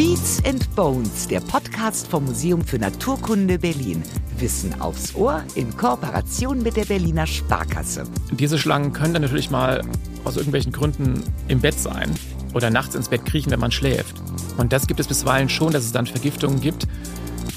Beats 0.00 0.42
and 0.46 0.74
Bones, 0.74 1.28
der 1.28 1.40
Podcast 1.40 2.08
vom 2.08 2.24
Museum 2.24 2.64
für 2.64 2.78
Naturkunde 2.78 3.58
Berlin. 3.58 4.02
Wissen 4.38 4.80
aufs 4.80 5.14
Ohr 5.14 5.44
in 5.56 5.76
Kooperation 5.76 6.62
mit 6.62 6.78
der 6.78 6.86
Berliner 6.86 7.26
Sparkasse. 7.26 8.04
Diese 8.30 8.58
Schlangen 8.58 8.94
können 8.94 9.12
dann 9.12 9.20
natürlich 9.20 9.50
mal 9.50 9.82
aus 10.24 10.38
irgendwelchen 10.38 10.72
Gründen 10.72 11.22
im 11.48 11.60
Bett 11.60 11.78
sein 11.78 12.10
oder 12.54 12.70
nachts 12.70 12.94
ins 12.94 13.10
Bett 13.10 13.26
kriechen, 13.26 13.50
wenn 13.50 13.60
man 13.60 13.72
schläft. 13.72 14.22
Und 14.56 14.72
das 14.72 14.86
gibt 14.86 15.00
es 15.00 15.06
bisweilen 15.06 15.50
schon, 15.50 15.70
dass 15.70 15.84
es 15.84 15.92
dann 15.92 16.06
Vergiftungen 16.06 16.62
gibt, 16.62 16.84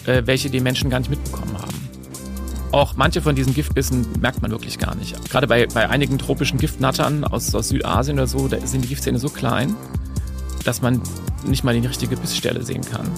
äh, 0.05 0.23
welche 0.25 0.49
die 0.49 0.59
Menschen 0.59 0.89
gar 0.89 0.99
nicht 0.99 1.11
mitbekommen 1.11 1.57
haben. 1.57 1.89
Auch 2.73 2.97
manche 2.97 3.21
von 3.21 3.35
diesen 3.35 3.53
Giftbissen 3.53 4.05
merkt 4.19 4.41
man 4.41 4.51
wirklich 4.51 4.79
gar 4.79 4.95
nicht. 4.95 5.29
Gerade 5.29 5.47
bei, 5.47 5.65
bei 5.67 5.89
einigen 5.89 6.17
tropischen 6.17 6.59
Giftnattern 6.59 7.23
aus, 7.23 7.55
aus 7.55 7.69
Südasien 7.69 8.17
oder 8.17 8.27
so, 8.27 8.49
da 8.49 8.59
sind 8.67 8.83
die 8.83 8.89
Giftzähne 8.89 9.17
so 9.17 9.29
klein, 9.29 9.77
dass 10.65 10.81
man 10.81 11.01
nicht 11.45 11.63
mal 11.63 11.79
die 11.79 11.85
richtige 11.85 12.17
Bissstelle 12.17 12.63
sehen 12.63 12.83
kann. 12.83 13.09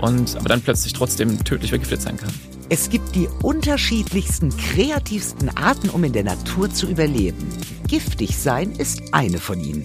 Und 0.00 0.36
aber 0.36 0.48
dann 0.48 0.62
plötzlich 0.62 0.92
trotzdem 0.92 1.42
tödlich 1.44 1.70
vergiftet 1.70 2.02
sein 2.02 2.16
kann. 2.16 2.32
Es 2.70 2.90
gibt 2.90 3.14
die 3.14 3.28
unterschiedlichsten, 3.42 4.54
kreativsten 4.56 5.56
Arten, 5.56 5.88
um 5.88 6.04
in 6.04 6.12
der 6.12 6.24
Natur 6.24 6.70
zu 6.70 6.86
überleben. 6.86 7.48
Giftig 7.86 8.36
sein 8.36 8.72
ist 8.72 9.02
eine 9.12 9.38
von 9.38 9.58
ihnen. 9.58 9.84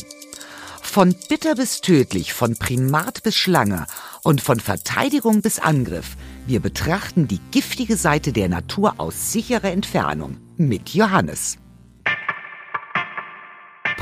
Von 0.82 1.16
bitter 1.30 1.56
bis 1.56 1.82
tödlich, 1.82 2.34
von 2.34 2.56
Primat 2.56 3.24
bis 3.24 3.36
Schlange 3.36 3.88
und 4.22 4.42
von 4.42 4.60
Verteidigung 4.60 5.42
bis 5.42 5.60
Angriff. 5.60 6.18
Wir 6.46 6.60
betrachten 6.60 7.28
die 7.28 7.40
giftige 7.52 7.96
Seite 7.96 8.34
der 8.34 8.50
Natur 8.50 8.96
aus 8.98 9.32
sicherer 9.32 9.72
Entfernung 9.72 10.38
mit 10.58 10.90
Johannes. 10.90 11.58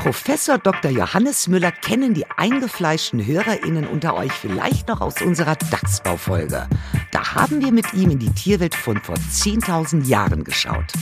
Professor 0.02 0.58
Dr. 0.58 0.90
Johannes 0.90 1.46
Müller 1.46 1.70
kennen 1.70 2.12
die 2.12 2.28
eingefleischten 2.28 3.24
HörerInnen 3.24 3.86
unter 3.86 4.16
euch 4.16 4.32
vielleicht 4.32 4.88
noch 4.88 5.00
aus 5.00 5.22
unserer 5.22 5.54
Dachsbaufolge. 5.54 6.68
Da 7.12 7.34
haben 7.36 7.60
wir 7.60 7.70
mit 7.70 7.94
ihm 7.94 8.10
in 8.10 8.18
die 8.18 8.32
Tierwelt 8.32 8.74
von 8.74 9.00
vor 9.00 9.14
10.000 9.14 10.04
Jahren 10.08 10.42
geschaut. 10.42 10.92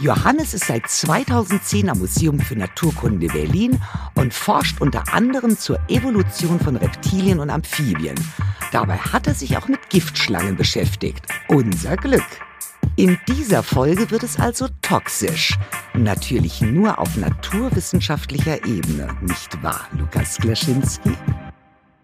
Johannes 0.00 0.52
ist 0.52 0.66
seit 0.66 0.86
2010 0.86 1.88
am 1.88 1.98
Museum 1.98 2.38
für 2.38 2.56
Naturkunde 2.56 3.28
Berlin 3.28 3.80
und 4.16 4.34
forscht 4.34 4.82
unter 4.82 5.14
anderem 5.14 5.56
zur 5.56 5.80
Evolution 5.88 6.60
von 6.60 6.76
Reptilien 6.76 7.40
und 7.40 7.48
Amphibien. 7.48 8.16
Dabei 8.70 8.98
hat 8.98 9.26
er 9.26 9.34
sich 9.34 9.56
auch 9.56 9.66
mit 9.66 9.88
Giftschlangen 9.88 10.56
beschäftigt. 10.56 11.24
Unser 11.48 11.96
Glück. 11.96 12.45
In 12.98 13.18
dieser 13.28 13.62
Folge 13.62 14.10
wird 14.10 14.22
es 14.22 14.40
also 14.40 14.68
toxisch. 14.80 15.54
Natürlich 15.92 16.62
nur 16.62 16.98
auf 16.98 17.14
naturwissenschaftlicher 17.18 18.64
Ebene, 18.64 19.14
nicht 19.20 19.62
wahr, 19.62 19.86
Lukas 19.98 20.38
Klaschinski? 20.38 21.12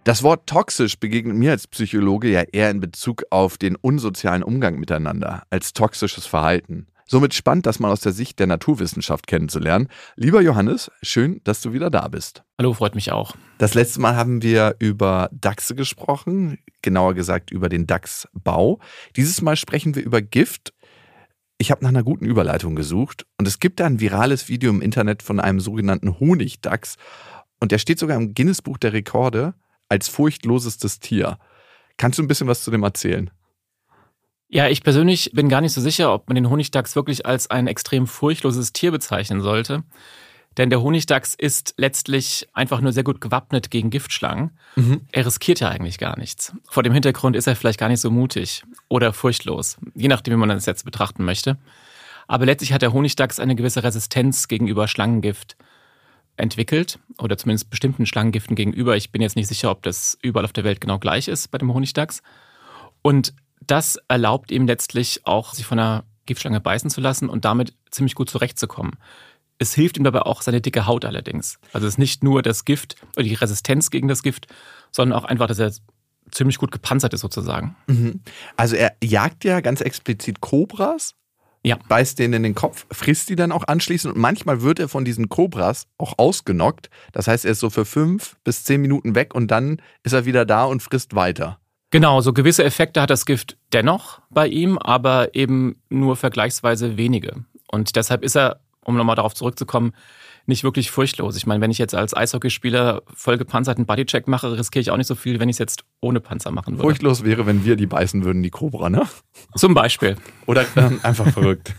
Das 0.04 0.22
Wort 0.22 0.46
toxisch 0.46 0.98
begegnet 0.98 1.34
mir 1.34 1.52
als 1.52 1.66
Psychologe 1.66 2.28
ja 2.28 2.42
eher 2.42 2.68
in 2.68 2.80
Bezug 2.80 3.22
auf 3.30 3.56
den 3.56 3.76
unsozialen 3.76 4.42
Umgang 4.42 4.78
miteinander, 4.78 5.44
als 5.48 5.72
toxisches 5.72 6.26
Verhalten. 6.26 6.88
Somit 7.06 7.32
spannend, 7.34 7.64
das 7.66 7.78
mal 7.78 7.90
aus 7.90 8.00
der 8.00 8.12
Sicht 8.12 8.38
der 8.38 8.46
Naturwissenschaft 8.46 9.26
kennenzulernen. 9.26 9.88
Lieber 10.16 10.40
Johannes, 10.40 10.90
schön, 11.02 11.40
dass 11.44 11.60
du 11.62 11.72
wieder 11.72 11.90
da 11.90 12.08
bist. 12.08 12.42
Hallo, 12.58 12.74
freut 12.74 12.94
mich 12.94 13.12
auch. 13.12 13.34
Das 13.58 13.74
letzte 13.74 14.00
Mal 14.00 14.16
haben 14.16 14.42
wir 14.42 14.76
über 14.78 15.28
Dachse 15.32 15.74
gesprochen, 15.74 16.58
genauer 16.80 17.14
gesagt 17.14 17.50
über 17.50 17.68
den 17.68 17.86
Dachsbau. 17.86 18.78
Dieses 19.16 19.42
Mal 19.42 19.56
sprechen 19.56 19.94
wir 19.94 20.02
über 20.02 20.20
Gift. 20.20 20.72
Ich 21.62 21.70
habe 21.70 21.84
nach 21.84 21.90
einer 21.90 22.02
guten 22.02 22.24
Überleitung 22.24 22.74
gesucht 22.74 23.24
und 23.38 23.46
es 23.46 23.60
gibt 23.60 23.78
da 23.78 23.86
ein 23.86 24.00
virales 24.00 24.48
Video 24.48 24.68
im 24.68 24.82
Internet 24.82 25.22
von 25.22 25.38
einem 25.38 25.60
sogenannten 25.60 26.18
Honigdachs 26.18 26.96
und 27.60 27.70
der 27.70 27.78
steht 27.78 28.00
sogar 28.00 28.16
im 28.16 28.34
Guinness-Buch 28.34 28.78
der 28.78 28.92
Rekorde 28.92 29.54
als 29.88 30.08
furchtlosestes 30.08 30.98
Tier. 30.98 31.38
Kannst 31.98 32.18
du 32.18 32.24
ein 32.24 32.26
bisschen 32.26 32.48
was 32.48 32.64
zu 32.64 32.72
dem 32.72 32.82
erzählen? 32.82 33.30
Ja, 34.48 34.66
ich 34.66 34.82
persönlich 34.82 35.30
bin 35.34 35.48
gar 35.48 35.60
nicht 35.60 35.72
so 35.72 35.80
sicher, 35.80 36.12
ob 36.12 36.26
man 36.26 36.34
den 36.34 36.50
Honigdachs 36.50 36.96
wirklich 36.96 37.26
als 37.26 37.48
ein 37.48 37.68
extrem 37.68 38.08
furchtloses 38.08 38.72
Tier 38.72 38.90
bezeichnen 38.90 39.40
sollte. 39.40 39.84
Denn 40.56 40.70
der 40.70 40.82
Honigdachs 40.82 41.34
ist 41.34 41.74
letztlich 41.76 42.48
einfach 42.52 42.80
nur 42.80 42.92
sehr 42.92 43.04
gut 43.04 43.20
gewappnet 43.20 43.70
gegen 43.70 43.90
Giftschlangen. 43.90 44.50
Mhm. 44.76 45.02
Er 45.10 45.24
riskiert 45.24 45.60
ja 45.60 45.68
eigentlich 45.68 45.98
gar 45.98 46.18
nichts. 46.18 46.54
Vor 46.68 46.82
dem 46.82 46.92
Hintergrund 46.92 47.36
ist 47.36 47.46
er 47.46 47.56
vielleicht 47.56 47.78
gar 47.80 47.88
nicht 47.88 48.00
so 48.00 48.10
mutig 48.10 48.62
oder 48.88 49.12
furchtlos, 49.12 49.78
je 49.94 50.08
nachdem, 50.08 50.34
wie 50.34 50.38
man 50.38 50.50
das 50.50 50.66
jetzt 50.66 50.84
betrachten 50.84 51.24
möchte. 51.24 51.56
Aber 52.28 52.46
letztlich 52.46 52.72
hat 52.72 52.82
der 52.82 52.92
Honigdachs 52.92 53.40
eine 53.40 53.56
gewisse 53.56 53.82
Resistenz 53.82 54.48
gegenüber 54.48 54.88
Schlangengift 54.88 55.56
entwickelt 56.36 56.98
oder 57.18 57.36
zumindest 57.36 57.70
bestimmten 57.70 58.06
Schlangengiften 58.06 58.56
gegenüber. 58.56 58.96
Ich 58.96 59.10
bin 59.10 59.22
jetzt 59.22 59.36
nicht 59.36 59.48
sicher, 59.48 59.70
ob 59.70 59.82
das 59.82 60.18
überall 60.22 60.44
auf 60.44 60.52
der 60.52 60.64
Welt 60.64 60.80
genau 60.80 60.98
gleich 60.98 61.28
ist 61.28 61.50
bei 61.50 61.58
dem 61.58 61.72
Honigdachs. 61.72 62.22
Und 63.02 63.34
das 63.66 63.98
erlaubt 64.08 64.50
ihm 64.50 64.66
letztlich 64.66 65.20
auch, 65.24 65.54
sich 65.54 65.66
von 65.66 65.78
einer 65.78 66.04
Giftschlange 66.26 66.60
beißen 66.60 66.90
zu 66.90 67.00
lassen 67.00 67.28
und 67.28 67.44
damit 67.44 67.74
ziemlich 67.90 68.14
gut 68.14 68.30
zurechtzukommen. 68.30 68.92
Es 69.62 69.74
hilft 69.74 69.96
ihm 69.96 70.04
dabei 70.04 70.22
auch 70.22 70.42
seine 70.42 70.60
dicke 70.60 70.86
Haut 70.86 71.04
allerdings. 71.04 71.58
Also 71.72 71.86
es 71.86 71.94
ist 71.94 71.98
nicht 71.98 72.24
nur 72.24 72.42
das 72.42 72.64
Gift 72.64 72.96
oder 73.14 73.22
die 73.22 73.34
Resistenz 73.34 73.90
gegen 73.90 74.08
das 74.08 74.24
Gift, 74.24 74.48
sondern 74.90 75.16
auch 75.18 75.24
einfach, 75.24 75.46
dass 75.46 75.60
er 75.60 75.72
ziemlich 76.32 76.58
gut 76.58 76.72
gepanzert 76.72 77.14
ist 77.14 77.20
sozusagen. 77.20 77.76
Mhm. 77.86 78.20
Also 78.56 78.74
er 78.74 78.96
jagt 79.02 79.44
ja 79.44 79.60
ganz 79.60 79.80
explizit 79.80 80.40
Kobras, 80.40 81.14
ja. 81.62 81.78
beißt 81.88 82.18
denen 82.18 82.34
in 82.34 82.42
den 82.42 82.54
Kopf, 82.56 82.86
frisst 82.90 83.28
die 83.28 83.36
dann 83.36 83.52
auch 83.52 83.68
anschließend 83.68 84.16
und 84.16 84.20
manchmal 84.20 84.62
wird 84.62 84.80
er 84.80 84.88
von 84.88 85.04
diesen 85.04 85.28
Kobras 85.28 85.86
auch 85.96 86.14
ausgenockt. 86.18 86.90
Das 87.12 87.28
heißt, 87.28 87.44
er 87.44 87.52
ist 87.52 87.60
so 87.60 87.70
für 87.70 87.84
fünf 87.84 88.36
bis 88.42 88.64
zehn 88.64 88.80
Minuten 88.80 89.14
weg 89.14 89.32
und 89.32 89.52
dann 89.52 89.80
ist 90.02 90.12
er 90.12 90.24
wieder 90.24 90.44
da 90.44 90.64
und 90.64 90.82
frisst 90.82 91.14
weiter. 91.14 91.58
Genau, 91.90 92.20
so 92.20 92.32
gewisse 92.32 92.64
Effekte 92.64 93.00
hat 93.00 93.10
das 93.10 93.26
Gift 93.26 93.58
dennoch 93.72 94.22
bei 94.30 94.48
ihm, 94.48 94.78
aber 94.78 95.34
eben 95.34 95.76
nur 95.90 96.16
vergleichsweise 96.16 96.96
wenige. 96.96 97.44
Und 97.70 97.96
deshalb 97.96 98.24
ist 98.24 98.34
er, 98.34 98.60
um 98.84 98.96
nochmal 98.96 99.16
darauf 99.16 99.34
zurückzukommen, 99.34 99.92
nicht 100.46 100.64
wirklich 100.64 100.90
furchtlos. 100.90 101.36
Ich 101.36 101.46
meine, 101.46 101.60
wenn 101.60 101.70
ich 101.70 101.78
jetzt 101.78 101.94
als 101.94 102.14
Eishockeyspieler 102.14 103.02
voll 103.14 103.38
gepanzerten 103.38 103.86
Bodycheck 103.86 104.26
mache, 104.26 104.56
riskiere 104.56 104.80
ich 104.80 104.90
auch 104.90 104.96
nicht 104.96 105.06
so 105.06 105.14
viel, 105.14 105.38
wenn 105.38 105.48
ich 105.48 105.54
es 105.54 105.58
jetzt 105.58 105.84
ohne 106.00 106.20
Panzer 106.20 106.50
machen 106.50 106.74
würde. 106.74 106.82
Furchtlos 106.82 107.22
wäre, 107.22 107.46
wenn 107.46 107.64
wir 107.64 107.76
die 107.76 107.86
beißen 107.86 108.24
würden, 108.24 108.42
die 108.42 108.50
Cobra, 108.50 108.90
ne? 108.90 109.06
Zum 109.54 109.74
Beispiel. 109.74 110.16
Oder 110.46 110.64
ähm, 110.76 111.00
einfach 111.02 111.28
verrückt. 111.28 111.74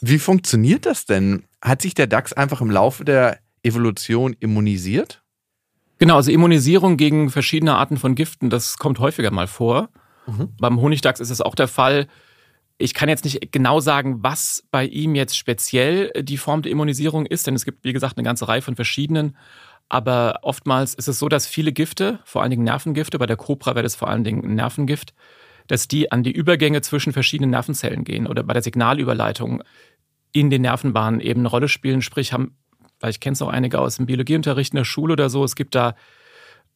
Wie 0.00 0.18
funktioniert 0.18 0.86
das 0.86 1.04
denn? 1.04 1.44
Hat 1.60 1.82
sich 1.82 1.94
der 1.94 2.06
Dachs 2.06 2.32
einfach 2.32 2.60
im 2.60 2.70
Laufe 2.70 3.04
der 3.04 3.38
Evolution 3.62 4.34
immunisiert? 4.40 5.22
Genau, 5.98 6.16
also 6.16 6.32
Immunisierung 6.32 6.96
gegen 6.96 7.30
verschiedene 7.30 7.76
Arten 7.76 7.96
von 7.96 8.14
Giften, 8.14 8.50
das 8.50 8.78
kommt 8.78 8.98
häufiger 8.98 9.30
mal 9.30 9.46
vor. 9.46 9.90
Mhm. 10.26 10.48
Beim 10.58 10.80
Honigdachs 10.80 11.20
ist 11.20 11.30
es 11.30 11.40
auch 11.40 11.54
der 11.54 11.68
Fall. 11.68 12.08
Ich 12.78 12.94
kann 12.94 13.08
jetzt 13.08 13.24
nicht 13.24 13.52
genau 13.52 13.80
sagen, 13.80 14.22
was 14.22 14.64
bei 14.70 14.84
ihm 14.84 15.14
jetzt 15.14 15.36
speziell 15.36 16.10
die 16.22 16.36
Form 16.36 16.62
der 16.62 16.72
Immunisierung 16.72 17.26
ist, 17.26 17.46
denn 17.46 17.54
es 17.54 17.64
gibt, 17.64 17.84
wie 17.84 17.92
gesagt, 17.92 18.16
eine 18.16 18.24
ganze 18.24 18.48
Reihe 18.48 18.62
von 18.62 18.76
verschiedenen. 18.76 19.36
Aber 19.88 20.40
oftmals 20.42 20.94
ist 20.94 21.08
es 21.08 21.18
so, 21.18 21.28
dass 21.28 21.46
viele 21.46 21.72
Gifte, 21.72 22.18
vor 22.24 22.42
allen 22.42 22.50
Dingen 22.50 22.64
Nervengifte, 22.64 23.18
bei 23.18 23.26
der 23.26 23.36
Cobra 23.36 23.74
wäre 23.74 23.82
das 23.82 23.94
vor 23.94 24.08
allen 24.08 24.24
Dingen 24.24 24.44
ein 24.44 24.54
Nervengift, 24.54 25.14
dass 25.66 25.86
die 25.86 26.10
an 26.10 26.22
die 26.22 26.32
Übergänge 26.32 26.80
zwischen 26.80 27.12
verschiedenen 27.12 27.50
Nervenzellen 27.50 28.04
gehen 28.04 28.26
oder 28.26 28.42
bei 28.42 28.54
der 28.54 28.62
Signalüberleitung 28.62 29.62
in 30.32 30.50
den 30.50 30.62
Nervenbahnen 30.62 31.20
eben 31.20 31.40
eine 31.40 31.48
Rolle 31.48 31.68
spielen. 31.68 32.02
Sprich, 32.02 32.32
haben 32.32 32.56
weil 33.02 33.10
ich 33.10 33.20
kenne 33.20 33.34
es 33.34 33.42
auch 33.42 33.48
einige 33.48 33.80
aus 33.80 33.96
dem 33.96 34.06
Biologieunterricht 34.06 34.72
in 34.72 34.76
der 34.76 34.84
Schule 34.84 35.12
oder 35.12 35.28
so. 35.28 35.44
Es 35.44 35.56
gibt 35.56 35.74
da 35.74 35.94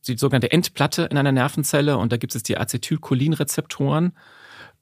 die 0.07 0.19
sogenannte 0.19 0.51
Endplatte 0.51 1.05
in 1.05 1.17
einer 1.17 1.33
Nervenzelle 1.33 1.97
und 1.97 2.13
da 2.13 2.17
gibt 2.17 2.34
es 2.34 2.43
die 2.43 2.59
Acetylcholinrezeptoren, 2.59 4.13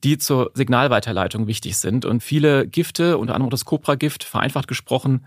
die 0.02 0.18
zur 0.18 0.50
Signalweiterleitung 0.54 1.46
wichtig 1.46 1.76
sind. 1.76 2.04
Und 2.04 2.22
viele 2.22 2.66
Gifte, 2.66 3.18
unter 3.18 3.34
anderem 3.34 3.50
das 3.50 3.64
Cobra-Gift, 3.64 4.24
vereinfacht 4.24 4.68
gesprochen, 4.68 5.26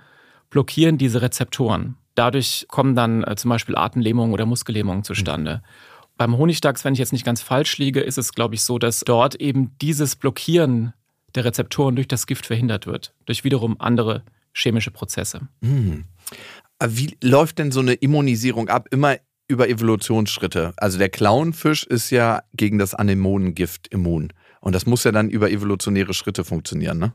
blockieren 0.50 0.98
diese 0.98 1.22
Rezeptoren. 1.22 1.96
Dadurch 2.16 2.66
kommen 2.70 2.96
dann 2.96 3.24
äh, 3.24 3.36
zum 3.36 3.50
Beispiel 3.50 3.76
Atemlähmungen 3.76 4.34
oder 4.34 4.46
Muskellähmungen 4.46 5.04
zustande. 5.04 5.62
Mhm. 5.64 6.08
Beim 6.18 6.38
Honigdachs, 6.38 6.84
wenn 6.84 6.94
ich 6.94 7.00
jetzt 7.00 7.14
nicht 7.14 7.26
ganz 7.26 7.42
falsch 7.42 7.78
liege, 7.78 8.02
ist 8.02 8.18
es, 8.18 8.34
glaube 8.34 8.56
ich, 8.56 8.64
so, 8.64 8.80
dass 8.80 9.02
dort 9.02 9.36
eben 9.36 9.76
dieses 9.82 10.16
Blockieren 10.16 10.94
der 11.36 11.46
Rezeptoren 11.46 11.96
durch 11.96 12.08
das 12.08 12.26
Gift 12.26 12.48
verhindert 12.48 12.88
wird, 12.88 13.14
durch 13.26 13.44
wiederum 13.44 13.80
andere 13.80 14.24
chemische 14.52 14.90
Prozesse. 14.90 15.42
Hm. 15.62 16.06
Wie 16.84 17.16
läuft 17.22 17.60
denn 17.60 17.72
so 17.72 17.80
eine 17.82 17.94
Immunisierung 17.94 18.70
ab? 18.70 18.88
Immer 18.90 19.18
über 19.48 19.70
Evolutionsschritte. 19.70 20.74
Also 20.78 20.98
der 20.98 21.10
Clownfisch 21.10 21.84
ist 21.84 22.10
ja 22.10 22.42
gegen 22.54 22.80
das 22.80 22.96
Anemonengift 22.96 23.88
immun. 23.90 24.34
Und 24.62 24.74
das 24.74 24.86
muss 24.86 25.04
ja 25.04 25.12
dann 25.12 25.30
über 25.30 25.50
evolutionäre 25.50 26.14
Schritte 26.14 26.44
funktionieren, 26.44 26.98
ne? 26.98 27.14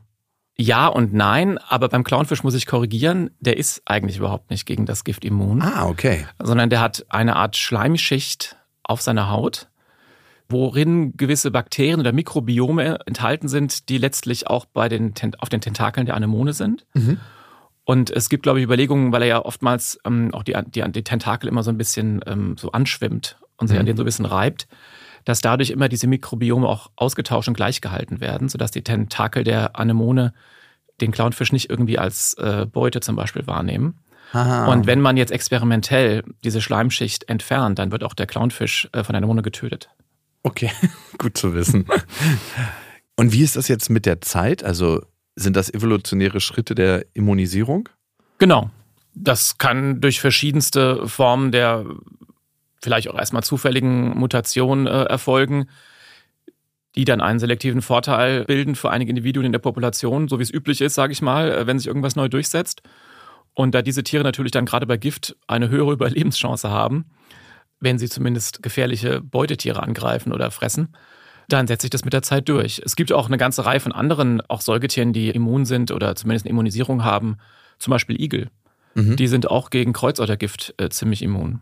Ja 0.55 0.87
und 0.87 1.13
nein, 1.13 1.57
aber 1.57 1.89
beim 1.89 2.03
Clownfisch 2.03 2.43
muss 2.43 2.53
ich 2.53 2.67
korrigieren, 2.67 3.31
der 3.39 3.57
ist 3.57 3.81
eigentlich 3.85 4.17
überhaupt 4.17 4.51
nicht 4.51 4.67
gegen 4.67 4.85
das 4.85 5.03
Gift 5.03 5.25
immun. 5.25 5.63
Ah, 5.63 5.87
okay. 5.87 6.27
Sondern 6.41 6.69
der 6.69 6.79
hat 6.79 7.05
eine 7.09 7.35
Art 7.35 7.57
Schleimschicht 7.57 8.55
auf 8.83 9.01
seiner 9.01 9.31
Haut, 9.31 9.69
worin 10.49 11.17
gewisse 11.17 11.49
Bakterien 11.49 11.99
oder 11.99 12.11
Mikrobiome 12.11 12.99
enthalten 13.07 13.47
sind, 13.47 13.89
die 13.89 13.97
letztlich 13.97 14.47
auch 14.47 14.65
bei 14.65 14.89
den, 14.89 15.13
auf 15.39 15.49
den 15.49 15.61
Tentakeln 15.61 16.05
der 16.05 16.15
Anemone 16.15 16.53
sind. 16.53 16.85
Mhm. 16.93 17.19
Und 17.85 18.11
es 18.11 18.29
gibt, 18.29 18.43
glaube 18.43 18.59
ich, 18.59 18.63
Überlegungen, 18.65 19.11
weil 19.11 19.23
er 19.23 19.27
ja 19.27 19.45
oftmals 19.45 19.99
ähm, 20.05 20.33
auch 20.33 20.43
die, 20.43 20.55
die, 20.67 20.83
die, 20.91 21.03
Tentakel 21.03 21.49
immer 21.49 21.63
so 21.63 21.71
ein 21.71 21.77
bisschen 21.77 22.21
ähm, 22.27 22.55
so 22.57 22.71
anschwimmt 22.71 23.37
und 23.57 23.67
sich 23.67 23.75
mhm. 23.75 23.81
an 23.81 23.85
den 23.87 23.97
so 23.97 24.03
ein 24.03 24.05
bisschen 24.05 24.25
reibt, 24.25 24.67
dass 25.25 25.41
dadurch 25.41 25.69
immer 25.69 25.89
diese 25.89 26.07
Mikrobiome 26.07 26.67
auch 26.67 26.91
ausgetauscht 26.95 27.47
und 27.47 27.55
gleichgehalten 27.55 28.19
werden, 28.19 28.49
sodass 28.49 28.71
die 28.71 28.83
Tentakel 28.83 29.43
der 29.43 29.77
Anemone 29.77 30.33
den 31.01 31.11
Clownfisch 31.11 31.51
nicht 31.51 31.69
irgendwie 31.69 31.97
als 31.97 32.35
äh, 32.35 32.65
Beute 32.65 32.99
zum 32.99 33.15
Beispiel 33.15 33.47
wahrnehmen. 33.47 33.99
Aha. 34.31 34.71
Und 34.71 34.87
wenn 34.87 34.99
man 34.99 35.17
jetzt 35.17 35.31
experimentell 35.31 36.23
diese 36.43 36.61
Schleimschicht 36.61 37.29
entfernt, 37.29 37.79
dann 37.79 37.91
wird 37.91 38.03
auch 38.03 38.13
der 38.13 38.25
Clownfisch 38.25 38.89
äh, 38.91 39.03
von 39.03 39.13
der 39.13 39.17
Anemone 39.17 39.43
getötet. 39.43 39.89
Okay, 40.43 40.71
gut 41.17 41.37
zu 41.37 41.53
wissen. 41.53 41.85
Und 43.15 43.31
wie 43.31 43.43
ist 43.43 43.55
das 43.55 43.67
jetzt 43.67 43.89
mit 43.89 44.05
der 44.05 44.21
Zeit? 44.21 44.63
Also 44.63 45.01
sind 45.35 45.55
das 45.55 45.73
evolutionäre 45.73 46.41
Schritte 46.41 46.75
der 46.75 47.05
Immunisierung? 47.13 47.89
Genau. 48.39 48.69
Das 49.15 49.59
kann 49.59 50.01
durch 50.01 50.19
verschiedenste 50.19 51.07
Formen 51.07 51.51
der 51.51 51.85
vielleicht 52.83 53.09
auch 53.09 53.17
erstmal 53.17 53.43
zufälligen 53.43 54.17
Mutationen 54.17 54.87
äh, 54.87 55.03
erfolgen, 55.03 55.67
die 56.95 57.05
dann 57.05 57.21
einen 57.21 57.39
selektiven 57.39 57.81
Vorteil 57.81 58.45
bilden 58.45 58.75
für 58.75 58.91
einige 58.91 59.09
Individuen 59.09 59.45
in 59.45 59.51
der 59.51 59.59
Population, 59.59 60.27
so 60.27 60.37
wie 60.37 60.43
es 60.43 60.53
üblich 60.53 60.81
ist, 60.81 60.93
sage 60.93 61.13
ich 61.13 61.21
mal, 61.21 61.51
äh, 61.51 61.67
wenn 61.67 61.79
sich 61.79 61.87
irgendwas 61.87 62.15
neu 62.15 62.27
durchsetzt. 62.27 62.83
Und 63.55 63.73
da 63.73 63.81
diese 63.81 64.03
Tiere 64.03 64.23
natürlich 64.23 64.51
dann 64.51 64.65
gerade 64.65 64.85
bei 64.85 64.97
Gift 64.97 65.35
eine 65.47 65.69
höhere 65.69 65.91
Überlebenschance 65.93 66.69
haben, 66.69 67.05
wenn 67.79 67.97
sie 67.97 68.09
zumindest 68.09 68.61
gefährliche 68.61 69.21
Beutetiere 69.21 69.81
angreifen 69.81 70.31
oder 70.33 70.51
fressen, 70.51 70.95
dann 71.49 71.67
setzt 71.67 71.81
sich 71.81 71.89
das 71.89 72.05
mit 72.05 72.13
der 72.13 72.21
Zeit 72.21 72.47
durch. 72.47 72.81
Es 72.85 72.95
gibt 72.95 73.11
auch 73.11 73.27
eine 73.27 73.37
ganze 73.37 73.65
Reihe 73.65 73.79
von 73.79 73.91
anderen, 73.91 74.41
auch 74.49 74.61
Säugetieren, 74.61 75.11
die 75.11 75.29
immun 75.29 75.65
sind 75.65 75.91
oder 75.91 76.15
zumindest 76.15 76.45
eine 76.45 76.51
Immunisierung 76.51 77.03
haben, 77.03 77.37
zum 77.79 77.91
Beispiel 77.91 78.19
Igel. 78.21 78.49
Mhm. 78.95 79.15
Die 79.17 79.27
sind 79.27 79.49
auch 79.49 79.69
gegen 79.69 79.91
Kreuzottergift 79.91 80.75
äh, 80.77 80.89
ziemlich 80.89 81.21
immun. 81.21 81.59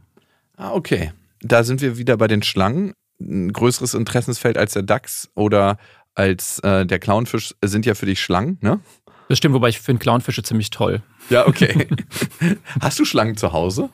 Ah, 0.61 0.73
okay. 0.73 1.11
Da 1.41 1.63
sind 1.63 1.81
wir 1.81 1.97
wieder 1.97 2.17
bei 2.17 2.27
den 2.27 2.43
Schlangen. 2.43 2.93
Ein 3.19 3.51
größeres 3.51 3.95
Interessensfeld 3.95 4.59
als 4.59 4.73
der 4.73 4.83
Dachs 4.83 5.27
oder 5.33 5.77
als 6.13 6.59
äh, 6.59 6.85
der 6.85 6.99
Clownfisch 6.99 7.55
sind 7.63 7.87
ja 7.87 7.95
für 7.95 8.05
dich 8.05 8.21
Schlangen, 8.21 8.59
ne? 8.61 8.79
Das 9.27 9.39
stimmt, 9.39 9.55
wobei 9.55 9.69
ich 9.69 9.79
finde 9.79 10.01
Clownfische 10.01 10.43
ziemlich 10.43 10.69
toll. 10.69 11.01
Ja, 11.31 11.47
okay. 11.47 11.87
Hast 12.81 12.99
du 12.99 13.05
Schlangen 13.05 13.37
zu 13.37 13.53
Hause? 13.53 13.89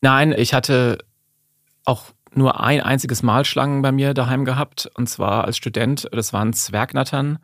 Nein, 0.00 0.32
ich 0.32 0.54
hatte 0.54 0.98
auch 1.84 2.04
nur 2.32 2.60
ein 2.60 2.80
einziges 2.80 3.22
Mal 3.22 3.44
Schlangen 3.44 3.82
bei 3.82 3.92
mir 3.92 4.14
daheim 4.14 4.46
gehabt. 4.46 4.90
Und 4.94 5.06
zwar 5.06 5.44
als 5.44 5.58
Student. 5.58 6.08
Das 6.12 6.32
waren 6.32 6.54
Zwergnattern. 6.54 7.40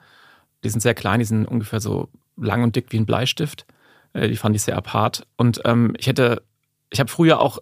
Die 0.65 0.71
sind 0.71 0.81
sehr 0.81 0.95
klein, 0.95 1.19
die 1.19 1.27
sind 1.27 1.45
ungefähr 1.47 1.81
so 1.81 2.09
lang 2.39 2.63
und 2.63 2.75
dick 2.75 2.91
wie 2.91 2.99
ein 2.99 3.07
Bleistift. 3.07 3.67
Äh, 4.15 4.29
die 4.29 4.37
fand 4.37 4.57
ich 4.57 4.63
sehr 4.63 4.79
apart. 4.79 5.27
Und 5.37 5.61
ähm, 5.67 5.95
ich 5.99 6.07
hätte, 6.07 6.43
ich 6.89 7.01
habe 7.01 7.11
früher 7.11 7.41
auch 7.41 7.59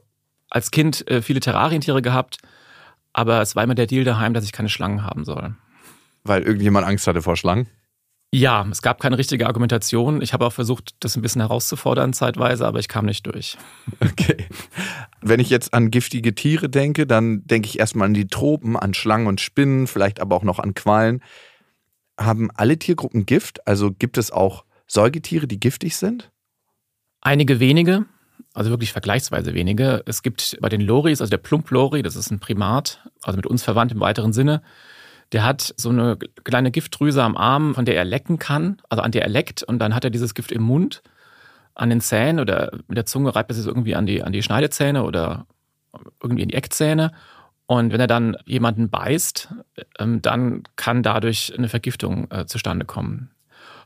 als 0.55 0.71
Kind 0.71 1.07
äh, 1.11 1.21
viele 1.21 1.41
Terrarientiere 1.41 2.01
gehabt, 2.01 2.39
aber 3.13 3.43
es 3.43 3.57
war 3.57 3.65
immer 3.65 3.75
der 3.75 3.89
Deal 3.89 4.05
daheim, 4.05 4.35
dass 4.35 4.45
ich 4.45 4.53
keine 4.53 4.69
Schlangen 4.69 5.03
haben 5.03 5.25
soll. 5.25 5.55
Weil 6.23 6.43
irgendjemand 6.43 6.87
Angst 6.87 7.07
hatte 7.09 7.23
vor 7.23 7.37
Schlangen? 7.37 7.67
Ja, 8.33 8.67
es 8.71 8.81
gab 8.81 9.01
keine 9.01 9.19
richtige 9.19 9.47
Argumentation. 9.47 10.23
Ich 10.23 10.33
habe 10.33 10.47
auch 10.47 10.53
versucht, 10.53 10.95
das 11.01 11.17
ein 11.17 11.23
bisschen 11.23 11.41
herauszufordern 11.41 12.13
zeitweise, 12.13 12.67
aber 12.67 12.79
ich 12.79 12.89
kam 12.89 13.05
nicht 13.05 13.27
durch. 13.27 13.59
Okay. 14.01 14.47
Wenn 15.21 15.41
ich 15.41 15.51
jetzt 15.51 15.75
an 15.75 15.91
giftige 15.91 16.35
Tiere 16.35 16.69
denke, 16.69 17.07
dann 17.07 17.45
denke 17.47 17.69
ich 17.69 17.79
erstmal 17.79 18.07
an 18.07 18.15
die 18.15 18.29
Tropen, 18.29 18.77
an 18.77 18.95
Schlangen 18.95 19.27
und 19.27 19.41
Spinnen, 19.41 19.87
vielleicht 19.87 20.21
aber 20.21 20.37
auch 20.37 20.43
noch 20.43 20.59
an 20.61 20.75
Quallen. 20.75 21.23
Haben 22.19 22.51
alle 22.55 22.79
Tiergruppen 22.79 23.27
Gift? 23.27 23.67
Also 23.67 23.91
gibt 23.93 24.19
es 24.19 24.31
auch 24.31 24.65
Säugetiere, 24.87 25.49
die 25.49 25.59
giftig 25.59 25.97
sind? 25.97 26.31
Einige 27.21 27.59
wenige 27.59 28.07
also 28.53 28.71
wirklich 28.71 28.93
vergleichsweise 28.93 29.55
wenige. 29.55 30.03
Es 30.07 30.23
gibt 30.23 30.57
bei 30.61 30.69
den 30.69 30.81
Loris, 30.81 31.21
also 31.21 31.31
der 31.31 31.39
Plump-Lori, 31.39 32.03
das 32.03 32.17
ist 32.17 32.31
ein 32.31 32.41
Primat, 32.41 33.01
also 33.23 33.37
mit 33.37 33.47
uns 33.47 33.63
verwandt 33.63 33.93
im 33.93 34.01
weiteren 34.01 34.33
Sinne, 34.33 34.63
der 35.33 35.45
hat 35.45 35.75
so 35.77 35.89
eine 35.89 36.17
kleine 36.45 36.71
Giftdrüse 36.71 37.23
am 37.23 37.37
Arm, 37.37 37.75
von 37.75 37.85
der 37.85 37.97
er 37.97 38.05
lecken 38.05 38.39
kann, 38.39 38.81
also 38.89 39.03
an 39.03 39.11
der 39.11 39.23
er 39.23 39.29
leckt 39.29 39.63
und 39.63 39.79
dann 39.79 39.95
hat 39.95 40.05
er 40.05 40.11
dieses 40.11 40.35
Gift 40.35 40.53
im 40.53 40.63
Mund, 40.63 41.03
an 41.75 41.91
den 41.91 42.01
Zähnen 42.01 42.39
oder 42.39 42.71
mit 42.87 42.97
der 42.97 43.07
Zunge 43.07 43.35
reibt 43.35 43.51
er 43.51 43.55
sich 43.55 43.67
irgendwie 43.67 43.97
an 43.97 44.07
die, 44.07 44.23
an 44.23 44.33
die 44.33 44.43
Schneidezähne 44.43 45.03
oder 45.03 45.47
irgendwie 46.23 46.43
in 46.43 46.49
die 46.49 46.55
Eckzähne. 46.55 47.13
Und 47.67 47.93
wenn 47.93 48.01
er 48.01 48.07
dann 48.07 48.37
jemanden 48.45 48.91
beißt, 48.91 49.49
ähm, 49.99 50.23
dann 50.23 50.63
kann 50.77 51.03
dadurch 51.03 51.53
eine 51.57 51.69
Vergiftung 51.69 52.31
äh, 52.31 52.47
zustande 52.47 52.85
kommen. 52.85 53.31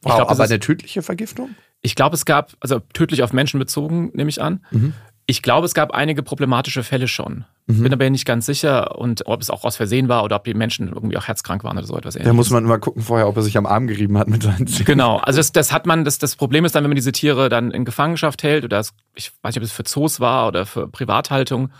Wow, 0.02 0.16
glaub, 0.16 0.30
aber 0.30 0.44
eine 0.44 0.60
tödliche 0.60 1.02
Vergiftung? 1.02 1.50
Ich 1.80 1.94
glaube, 1.94 2.14
es 2.14 2.24
gab, 2.24 2.52
also 2.60 2.80
tödlich 2.92 3.22
auf 3.22 3.32
Menschen 3.32 3.58
bezogen, 3.58 4.10
nehme 4.14 4.30
ich 4.30 4.40
an. 4.40 4.64
Mhm. 4.70 4.94
Ich 5.26 5.42
glaube, 5.42 5.66
es 5.66 5.74
gab 5.74 5.90
einige 5.90 6.22
problematische 6.22 6.82
Fälle 6.82 7.06
schon. 7.06 7.44
Mhm. 7.66 7.82
Bin 7.82 7.92
aber 7.92 8.08
nicht 8.08 8.24
ganz 8.24 8.46
sicher 8.46 8.98
und 8.98 9.26
ob 9.26 9.42
es 9.42 9.50
auch 9.50 9.64
aus 9.64 9.76
Versehen 9.76 10.08
war 10.08 10.24
oder 10.24 10.36
ob 10.36 10.44
die 10.44 10.54
Menschen 10.54 10.88
irgendwie 10.88 11.18
auch 11.18 11.28
herzkrank 11.28 11.64
waren 11.64 11.76
oder 11.76 11.86
so 11.86 11.96
etwas 11.98 12.16
ähnliches. 12.16 12.30
Da 12.30 12.32
muss 12.32 12.50
man 12.50 12.64
immer 12.64 12.78
gucken 12.78 13.02
vorher, 13.02 13.28
ob 13.28 13.36
er 13.36 13.42
sich 13.42 13.58
am 13.58 13.66
Arm 13.66 13.86
gerieben 13.86 14.16
hat 14.16 14.28
mit 14.28 14.42
seinen 14.42 14.66
Zähnen. 14.66 14.86
Genau, 14.86 15.18
also 15.18 15.36
das, 15.36 15.52
das 15.52 15.70
hat 15.70 15.86
man, 15.86 16.04
das, 16.04 16.16
das 16.16 16.34
Problem 16.34 16.64
ist 16.64 16.74
dann, 16.74 16.82
wenn 16.82 16.90
man 16.90 16.96
diese 16.96 17.12
Tiere 17.12 17.50
dann 17.50 17.70
in 17.70 17.84
Gefangenschaft 17.84 18.42
hält 18.42 18.64
oder 18.64 18.78
das, 18.78 18.94
ich 19.14 19.32
weiß 19.42 19.54
nicht, 19.54 19.58
ob 19.58 19.64
es 19.64 19.72
für 19.72 19.84
Zoos 19.84 20.18
war 20.18 20.48
oder 20.48 20.64
für 20.64 20.88
Privathaltung, 20.88 21.70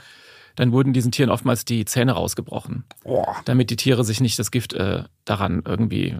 dann 0.54 0.72
wurden 0.72 0.92
diesen 0.92 1.10
Tieren 1.10 1.30
oftmals 1.30 1.64
die 1.64 1.86
Zähne 1.86 2.12
rausgebrochen. 2.12 2.84
Boah. 3.02 3.36
Damit 3.46 3.70
die 3.70 3.76
Tiere 3.76 4.04
sich 4.04 4.20
nicht 4.20 4.38
das 4.38 4.50
Gift 4.50 4.74
äh, 4.74 5.04
daran 5.24 5.62
irgendwie 5.64 6.18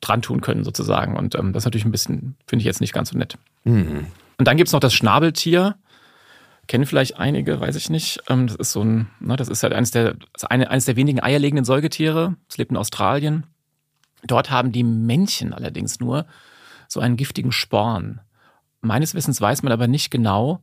dran 0.00 0.22
tun 0.22 0.40
können, 0.40 0.64
sozusagen. 0.64 1.16
Und 1.16 1.34
ähm, 1.34 1.52
das 1.52 1.62
ist 1.62 1.66
natürlich 1.66 1.84
ein 1.84 1.92
bisschen, 1.92 2.36
finde 2.46 2.62
ich 2.62 2.66
jetzt 2.66 2.80
nicht 2.80 2.92
ganz 2.92 3.10
so 3.10 3.18
nett. 3.18 3.38
Mhm. 3.64 4.06
Und 4.38 4.48
dann 4.48 4.56
gibt 4.56 4.68
es 4.68 4.72
noch 4.72 4.80
das 4.80 4.94
Schnabeltier. 4.94 5.76
Kennen 6.66 6.86
vielleicht 6.86 7.18
einige, 7.18 7.60
weiß 7.60 7.76
ich 7.76 7.90
nicht. 7.90 8.20
Ähm, 8.28 8.46
das 8.46 8.56
ist 8.56 8.72
so 8.72 8.82
ein, 8.82 9.08
ne, 9.20 9.36
das 9.36 9.48
ist 9.48 9.62
halt 9.62 9.72
eines 9.72 9.90
der, 9.90 10.16
eine, 10.48 10.70
eines 10.70 10.84
der 10.84 10.96
wenigen 10.96 11.20
eierlegenden 11.20 11.64
Säugetiere. 11.64 12.36
Es 12.48 12.56
lebt 12.56 12.70
in 12.70 12.76
Australien. 12.76 13.46
Dort 14.24 14.50
haben 14.50 14.72
die 14.72 14.84
Männchen 14.84 15.52
allerdings 15.52 16.00
nur 16.00 16.26
so 16.88 17.00
einen 17.00 17.16
giftigen 17.16 17.52
Sporn. 17.52 18.20
Meines 18.80 19.14
Wissens 19.14 19.40
weiß 19.40 19.62
man 19.62 19.72
aber 19.72 19.88
nicht 19.88 20.10
genau, 20.10 20.62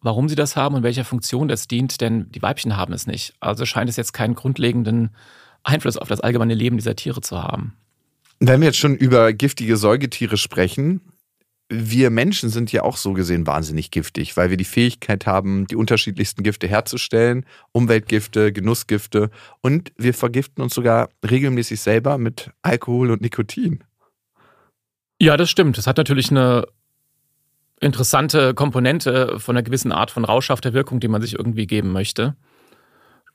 warum 0.00 0.28
sie 0.28 0.36
das 0.36 0.56
haben 0.56 0.74
und 0.74 0.82
welcher 0.82 1.04
Funktion 1.04 1.48
das 1.48 1.66
dient, 1.66 2.00
denn 2.00 2.30
die 2.30 2.42
Weibchen 2.42 2.76
haben 2.76 2.92
es 2.92 3.06
nicht. 3.06 3.34
Also 3.40 3.64
scheint 3.64 3.88
es 3.88 3.96
jetzt 3.96 4.12
keinen 4.12 4.34
grundlegenden 4.34 5.10
Einfluss 5.62 5.96
auf 5.96 6.08
das 6.08 6.20
allgemeine 6.20 6.54
Leben 6.54 6.76
dieser 6.76 6.94
Tiere 6.94 7.22
zu 7.22 7.42
haben. 7.42 7.74
Wenn 8.40 8.60
wir 8.60 8.66
jetzt 8.66 8.78
schon 8.78 8.96
über 8.96 9.32
giftige 9.32 9.76
Säugetiere 9.76 10.36
sprechen, 10.36 11.00
wir 11.70 12.10
Menschen 12.10 12.50
sind 12.50 12.72
ja 12.72 12.82
auch 12.82 12.96
so 12.96 13.14
gesehen 13.14 13.46
wahnsinnig 13.46 13.90
giftig, 13.90 14.36
weil 14.36 14.50
wir 14.50 14.56
die 14.56 14.64
Fähigkeit 14.64 15.26
haben, 15.26 15.66
die 15.66 15.76
unterschiedlichsten 15.76 16.42
Gifte 16.42 16.66
herzustellen, 16.66 17.46
Umweltgifte, 17.72 18.52
Genussgifte 18.52 19.30
und 19.62 19.92
wir 19.96 20.12
vergiften 20.14 20.62
uns 20.62 20.74
sogar 20.74 21.08
regelmäßig 21.28 21.80
selber 21.80 22.18
mit 22.18 22.50
Alkohol 22.62 23.10
und 23.10 23.22
Nikotin. 23.22 23.82
Ja, 25.20 25.36
das 25.36 25.48
stimmt. 25.48 25.78
Das 25.78 25.86
hat 25.86 25.96
natürlich 25.96 26.30
eine 26.30 26.66
interessante 27.80 28.54
Komponente 28.54 29.38
von 29.38 29.56
einer 29.56 29.62
gewissen 29.62 29.92
Art 29.92 30.10
von 30.10 30.24
rauschhafter 30.24 30.74
Wirkung, 30.74 31.00
die 31.00 31.08
man 31.08 31.22
sich 31.22 31.34
irgendwie 31.34 31.66
geben 31.66 31.92
möchte. 31.92 32.36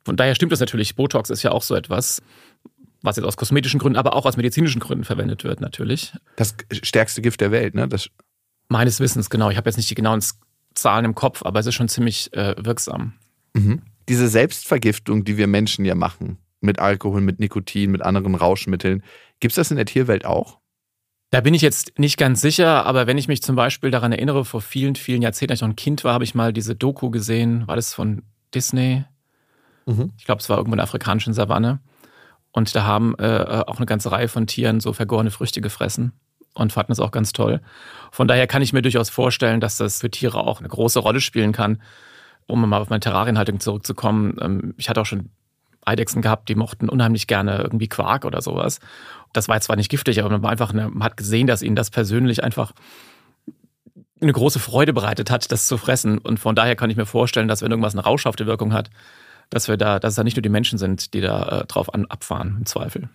Von 0.05 0.17
daher 0.17 0.35
stimmt 0.35 0.51
das 0.51 0.59
natürlich. 0.59 0.95
Botox 0.95 1.29
ist 1.29 1.43
ja 1.43 1.51
auch 1.51 1.63
so 1.63 1.75
etwas 1.75 2.21
was 3.01 3.15
jetzt 3.15 3.25
aus 3.25 3.37
kosmetischen 3.37 3.79
Gründen, 3.79 3.97
aber 3.97 4.15
auch 4.15 4.25
aus 4.25 4.37
medizinischen 4.37 4.79
Gründen 4.79 5.03
verwendet 5.03 5.43
wird, 5.43 5.61
natürlich. 5.61 6.13
Das 6.35 6.55
stärkste 6.71 7.21
Gift 7.21 7.41
der 7.41 7.51
Welt, 7.51 7.75
ne? 7.75 7.87
Das 7.87 8.09
Meines 8.69 8.99
Wissens, 8.99 9.29
genau. 9.29 9.49
Ich 9.49 9.57
habe 9.57 9.67
jetzt 9.67 9.77
nicht 9.77 9.89
die 9.89 9.95
genauen 9.95 10.23
Zahlen 10.75 11.03
im 11.03 11.15
Kopf, 11.15 11.43
aber 11.43 11.59
es 11.59 11.65
ist 11.65 11.75
schon 11.75 11.89
ziemlich 11.89 12.31
äh, 12.33 12.55
wirksam. 12.57 13.13
Mhm. 13.53 13.81
Diese 14.07 14.27
Selbstvergiftung, 14.27 15.25
die 15.25 15.37
wir 15.37 15.47
Menschen 15.47 15.85
ja 15.85 15.95
machen, 15.95 16.37
mit 16.61 16.79
Alkohol, 16.79 17.21
mit 17.21 17.39
Nikotin, 17.39 17.89
mit 17.89 18.03
anderen 18.03 18.35
Rauschmitteln, 18.35 19.03
gibt 19.39 19.51
es 19.51 19.55
das 19.55 19.71
in 19.71 19.77
der 19.77 19.85
Tierwelt 19.85 20.23
auch? 20.23 20.59
Da 21.31 21.41
bin 21.41 21.53
ich 21.53 21.61
jetzt 21.61 21.97
nicht 21.97 22.17
ganz 22.17 22.41
sicher, 22.41 22.85
aber 22.85 23.07
wenn 23.07 23.17
ich 23.17 23.27
mich 23.27 23.41
zum 23.41 23.55
Beispiel 23.55 23.91
daran 23.91 24.11
erinnere, 24.11 24.45
vor 24.45 24.61
vielen, 24.61 24.95
vielen 24.95 25.21
Jahrzehnten, 25.21 25.51
als 25.51 25.59
ich 25.59 25.61
noch 25.61 25.69
ein 25.69 25.75
Kind 25.75 26.03
war, 26.03 26.13
habe 26.13 26.23
ich 26.23 26.35
mal 26.35 26.53
diese 26.53 26.75
Doku 26.75 27.09
gesehen. 27.09 27.67
War 27.67 27.75
das 27.75 27.93
von 27.93 28.23
Disney? 28.53 29.03
Mhm. 29.85 30.11
Ich 30.17 30.25
glaube, 30.25 30.41
es 30.41 30.49
war 30.49 30.57
irgendwo 30.57 30.73
in 30.73 30.77
der 30.77 30.85
afrikanischen 30.85 31.33
Savanne. 31.33 31.79
Und 32.51 32.75
da 32.75 32.83
haben 32.83 33.15
äh, 33.19 33.27
äh, 33.27 33.63
auch 33.67 33.77
eine 33.77 33.85
ganze 33.85 34.11
Reihe 34.11 34.27
von 34.27 34.47
Tieren 34.47 34.79
so 34.79 34.93
vergorene 34.93 35.31
Früchte 35.31 35.61
gefressen 35.61 36.13
und 36.53 36.73
fanden 36.73 36.91
es 36.91 36.99
auch 36.99 37.11
ganz 37.11 37.31
toll. 37.31 37.61
Von 38.11 38.27
daher 38.27 38.47
kann 38.47 38.61
ich 38.61 38.73
mir 38.73 38.81
durchaus 38.81 39.09
vorstellen, 39.09 39.59
dass 39.59 39.77
das 39.77 40.01
für 40.01 40.09
Tiere 40.09 40.39
auch 40.39 40.59
eine 40.59 40.69
große 40.69 40.99
Rolle 40.99 41.21
spielen 41.21 41.51
kann. 41.51 41.81
Um 42.47 42.67
mal 42.67 42.81
auf 42.81 42.89
meine 42.89 42.99
Terrarienhaltung 42.99 43.59
zurückzukommen. 43.59 44.35
Ähm, 44.41 44.73
ich 44.77 44.89
hatte 44.89 45.01
auch 45.01 45.05
schon 45.05 45.29
Eidechsen 45.85 46.21
gehabt, 46.21 46.49
die 46.49 46.55
mochten 46.55 46.89
unheimlich 46.89 47.27
gerne 47.27 47.59
irgendwie 47.59 47.87
Quark 47.87 48.25
oder 48.25 48.41
sowas. 48.41 48.79
Das 49.33 49.47
war 49.47 49.55
jetzt 49.55 49.65
zwar 49.65 49.75
nicht 49.75 49.89
giftig, 49.89 50.19
aber 50.19 50.29
man, 50.29 50.43
war 50.43 50.49
einfach 50.49 50.73
eine, 50.73 50.89
man 50.89 51.03
hat 51.03 51.17
gesehen, 51.17 51.47
dass 51.47 51.61
ihnen 51.61 51.75
das 51.75 51.91
persönlich 51.91 52.43
einfach 52.43 52.73
eine 54.21 54.33
große 54.33 54.59
Freude 54.59 54.93
bereitet 54.93 55.31
hat, 55.31 55.51
das 55.51 55.67
zu 55.67 55.77
fressen. 55.77 56.17
Und 56.17 56.39
von 56.39 56.55
daher 56.55 56.75
kann 56.75 56.89
ich 56.89 56.97
mir 56.97 57.05
vorstellen, 57.05 57.47
dass 57.47 57.61
wenn 57.61 57.71
irgendwas 57.71 57.93
eine 57.93 58.03
rauschhafte 58.03 58.45
Wirkung 58.45 58.73
hat, 58.73 58.89
dass 59.49 59.67
wir 59.67 59.77
da, 59.77 59.99
dass 59.99 60.11
es 60.11 60.15
da 60.15 60.23
nicht 60.23 60.37
nur 60.37 60.41
die 60.41 60.49
Menschen 60.49 60.77
sind, 60.77 61.13
die 61.13 61.21
da 61.21 61.61
äh, 61.61 61.65
drauf 61.65 61.93
an, 61.93 62.05
abfahren, 62.05 62.57
im 62.59 62.65
Zweifel. 62.65 63.09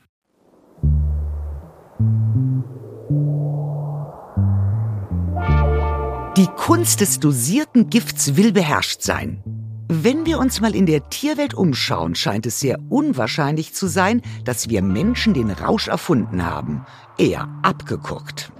Die 6.37 6.49
Kunst 6.57 7.01
des 7.01 7.21
dosierten 7.21 7.91
Gifts 7.91 8.37
will 8.37 8.53
beherrscht 8.53 9.03
sein. 9.03 9.43
Wenn 9.89 10.27
wir 10.27 10.39
uns 10.39 10.61
mal 10.61 10.75
in 10.75 10.87
der 10.87 11.09
Tierwelt 11.09 11.55
umschauen, 11.55 12.15
scheint 12.15 12.47
es 12.47 12.59
sehr 12.59 12.79
unwahrscheinlich 12.89 13.75
zu 13.75 13.87
sein, 13.87 14.23
dass 14.45 14.69
wir 14.69 14.83
Menschen 14.83 15.35
den 15.35 15.51
Rausch 15.51 15.89
erfunden 15.89 16.45
haben. 16.45 16.85
Eher 17.19 17.49
abgeguckt. 17.63 18.51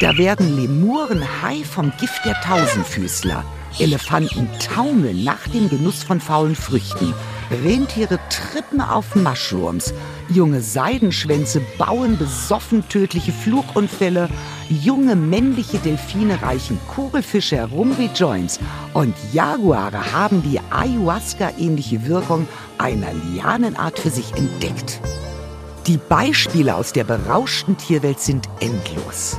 Da 0.00 0.16
werden 0.16 0.56
Lemuren 0.56 1.22
high 1.42 1.66
vom 1.66 1.92
Gift 1.98 2.24
der 2.24 2.40
Tausendfüßler. 2.40 3.44
Elefanten 3.78 4.48
taumeln 4.58 5.24
nach 5.24 5.46
dem 5.48 5.68
Genuss 5.68 6.02
von 6.02 6.20
faulen 6.20 6.56
Früchten. 6.56 7.14
Rentiere 7.64 8.18
trippen 8.28 8.80
auf 8.80 9.16
Mushrooms. 9.16 9.92
Junge 10.28 10.60
Seidenschwänze 10.60 11.60
bauen 11.78 12.16
besoffen 12.16 12.88
tödliche 12.88 13.32
Flugunfälle. 13.32 14.28
Junge 14.68 15.16
männliche 15.16 15.78
Delfine 15.78 16.40
reichen 16.42 16.78
Kugelfische 16.94 17.56
herum 17.56 17.96
wie 17.98 18.10
Joints. 18.14 18.60
Und 18.94 19.14
Jaguare 19.32 20.12
haben 20.12 20.42
die 20.42 20.60
Ayahuasca-ähnliche 20.70 22.06
Wirkung 22.06 22.46
einer 22.78 23.12
Lianenart 23.12 23.98
für 23.98 24.10
sich 24.10 24.32
entdeckt. 24.34 25.00
Die 25.86 25.96
Beispiele 25.96 26.76
aus 26.76 26.92
der 26.92 27.04
berauschten 27.04 27.76
Tierwelt 27.76 28.20
sind 28.20 28.48
endlos. 28.60 29.38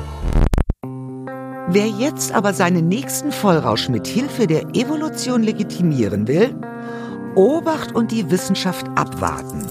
Wer 1.70 1.88
jetzt 1.88 2.34
aber 2.34 2.54
seinen 2.54 2.88
nächsten 2.88 3.32
Vollrausch 3.32 3.90
mit 3.90 4.08
Hilfe 4.08 4.48
der 4.48 4.64
Evolution 4.74 5.44
legitimieren 5.44 6.28
will, 6.28 6.54
Obacht 7.36 7.96
und 7.96 8.12
die 8.12 8.30
Wissenschaft 8.30 8.86
abwarten. 8.96 9.66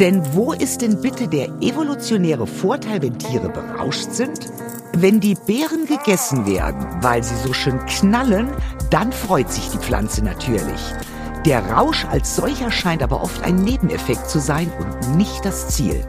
Denn 0.00 0.22
wo 0.34 0.52
ist 0.52 0.82
denn 0.82 1.00
bitte 1.00 1.28
der 1.28 1.48
evolutionäre 1.60 2.46
Vorteil, 2.46 3.00
wenn 3.02 3.18
Tiere 3.18 3.48
berauscht 3.48 4.10
sind? 4.10 4.50
Wenn 4.92 5.20
die 5.20 5.36
Beeren 5.46 5.86
gegessen 5.86 6.46
werden, 6.46 6.84
weil 7.00 7.22
sie 7.22 7.36
so 7.36 7.52
schön 7.52 7.78
knallen, 7.86 8.48
dann 8.90 9.12
freut 9.12 9.50
sich 9.50 9.68
die 9.70 9.78
Pflanze 9.78 10.24
natürlich. 10.24 10.94
Der 11.44 11.64
Rausch 11.70 12.04
als 12.06 12.34
solcher 12.34 12.70
scheint 12.70 13.02
aber 13.02 13.22
oft 13.22 13.44
ein 13.44 13.56
Nebeneffekt 13.56 14.28
zu 14.28 14.40
sein 14.40 14.70
und 14.80 15.16
nicht 15.16 15.44
das 15.44 15.68
Ziel. 15.68 16.04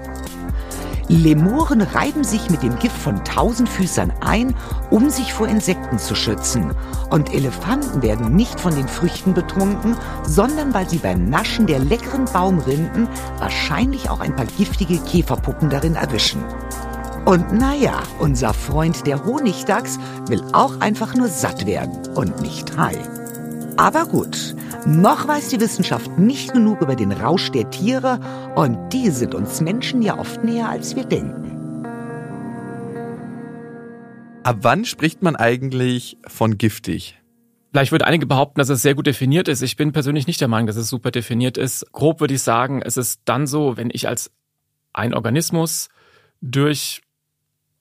Lemuren 1.10 1.82
reiben 1.82 2.24
sich 2.24 2.50
mit 2.50 2.64
dem 2.64 2.78
Gift 2.80 2.98
von 2.98 3.24
Tausendfüßern 3.24 4.12
ein, 4.22 4.56
um 4.90 5.10
sich 5.10 5.34
vor 5.34 5.48
Insekten 5.48 6.00
zu 6.00 6.16
schützen. 6.16 6.74
Und 7.10 7.34
Elefanten 7.34 8.02
werden 8.02 8.36
nicht 8.36 8.60
von 8.60 8.76
den 8.76 8.88
Früchten 8.88 9.34
betrunken, 9.34 9.96
sondern 10.24 10.74
weil 10.74 10.90
sie 10.90 10.98
beim 10.98 11.30
Naschen 11.30 11.66
der 11.66 11.80
leckeren 11.80 12.26
Baumrinden 12.26 13.08
wahrscheinlich 13.40 14.10
auch 14.10 14.20
ein 14.20 14.36
paar 14.36 14.46
giftige 14.46 14.98
Käferpuppen 14.98 15.70
darin 15.70 15.96
erwischen. 15.96 16.44
Und 17.26 17.54
naja, 17.54 18.04
unser 18.20 18.54
Freund 18.54 19.06
der 19.06 19.26
Honigdachs 19.26 20.00
will 20.28 20.42
auch 20.54 20.80
einfach 20.80 21.14
nur 21.14 21.28
satt 21.28 21.66
werden 21.66 22.16
und 22.16 22.42
nicht 22.42 22.78
high. 22.78 23.27
Aber 23.78 24.08
gut, 24.08 24.56
noch 24.88 25.28
weiß 25.28 25.50
die 25.50 25.62
Wissenschaft 25.62 26.18
nicht 26.18 26.52
genug 26.54 26.82
über 26.82 26.96
den 26.96 27.12
Rausch 27.12 27.52
der 27.52 27.70
Tiere 27.70 28.20
und 28.56 28.90
die 28.92 29.12
sind 29.12 29.36
uns 29.36 29.62
Menschen 29.62 30.02
ja 30.02 30.18
oft 30.18 30.44
näher, 30.44 30.68
als 30.68 30.96
wir 30.96 31.06
denken. 31.06 31.86
Ab 34.44 34.58
wann 34.62 34.84
spricht 34.84 35.22
man 35.22 35.36
eigentlich 35.36 36.18
von 36.26 36.58
giftig? 36.58 37.22
Vielleicht 37.72 37.92
würde 37.92 38.08
einige 38.08 38.26
behaupten, 38.26 38.60
dass 38.60 38.70
es 38.70 38.82
sehr 38.82 38.96
gut 38.96 39.06
definiert 39.06 39.48
ist. 39.48 39.62
Ich 39.62 39.76
bin 39.76 39.92
persönlich 39.92 40.26
nicht 40.26 40.42
der 40.42 40.48
Meinung, 40.48 40.66
dass 40.66 40.78
es 40.78 40.90
super 40.90 41.12
definiert 41.12 41.58
ist. 41.58 41.92
Grob 41.92 42.20
würde 42.20 42.34
ich 42.34 42.42
sagen, 42.42 42.82
es 42.82 42.98
ist 42.98 43.22
dann 43.26 43.46
so, 43.46 43.78
wenn 43.78 43.92
ich 43.94 44.08
als 44.08 44.32
ein 44.94 45.14
Organismus 45.14 45.90
durch 46.42 47.02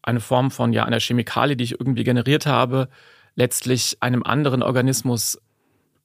eine 0.03 0.21
Form 0.21 0.51
von 0.51 0.75
ja 0.75 0.85
einer 0.85 1.01
Chemikalie, 1.01 1.57
die 1.57 1.65
ich 1.65 1.81
irgendwie 1.81 2.05
generiert 2.05 2.45
habe, 2.45 2.89
letztlich 3.37 3.97
einem 4.01 4.23
anderen 4.25 4.63
Organismus 4.63 5.39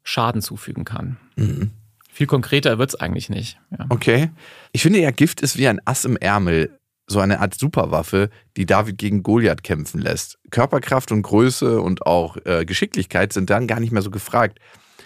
Schaden 0.04 0.42
zufügen 0.42 0.86
kann. 0.86 1.18
Mhm. 1.36 1.72
Viel 2.12 2.28
konkreter 2.28 2.78
wird 2.78 2.90
es 2.90 2.96
eigentlich 3.00 3.30
nicht. 3.30 3.58
Ja. 3.72 3.86
Okay. 3.90 4.32
Ich 4.74 4.82
finde 4.82 5.00
ja, 5.00 5.12
Gift 5.12 5.42
ist 5.42 5.58
wie 5.58 5.68
ein 5.68 5.80
Ass 5.86 6.06
im 6.06 6.18
Ärmel. 6.18 6.78
So 7.08 7.20
eine 7.20 7.40
Art 7.40 7.56
Superwaffe, 7.56 8.30
die 8.56 8.66
David 8.66 8.98
gegen 8.98 9.24
Goliath 9.24 9.64
kämpfen 9.64 10.00
lässt. 10.02 10.38
Körperkraft 10.50 11.12
und 11.12 11.24
Größe 11.24 11.82
und 11.82 12.06
auch 12.06 12.38
äh, 12.46 12.64
Geschicklichkeit 12.66 13.34
sind 13.34 13.50
dann 13.50 13.68
gar 13.68 13.80
nicht 13.80 13.92
mehr 13.92 14.02
so 14.02 14.12
gefragt. 14.12 14.60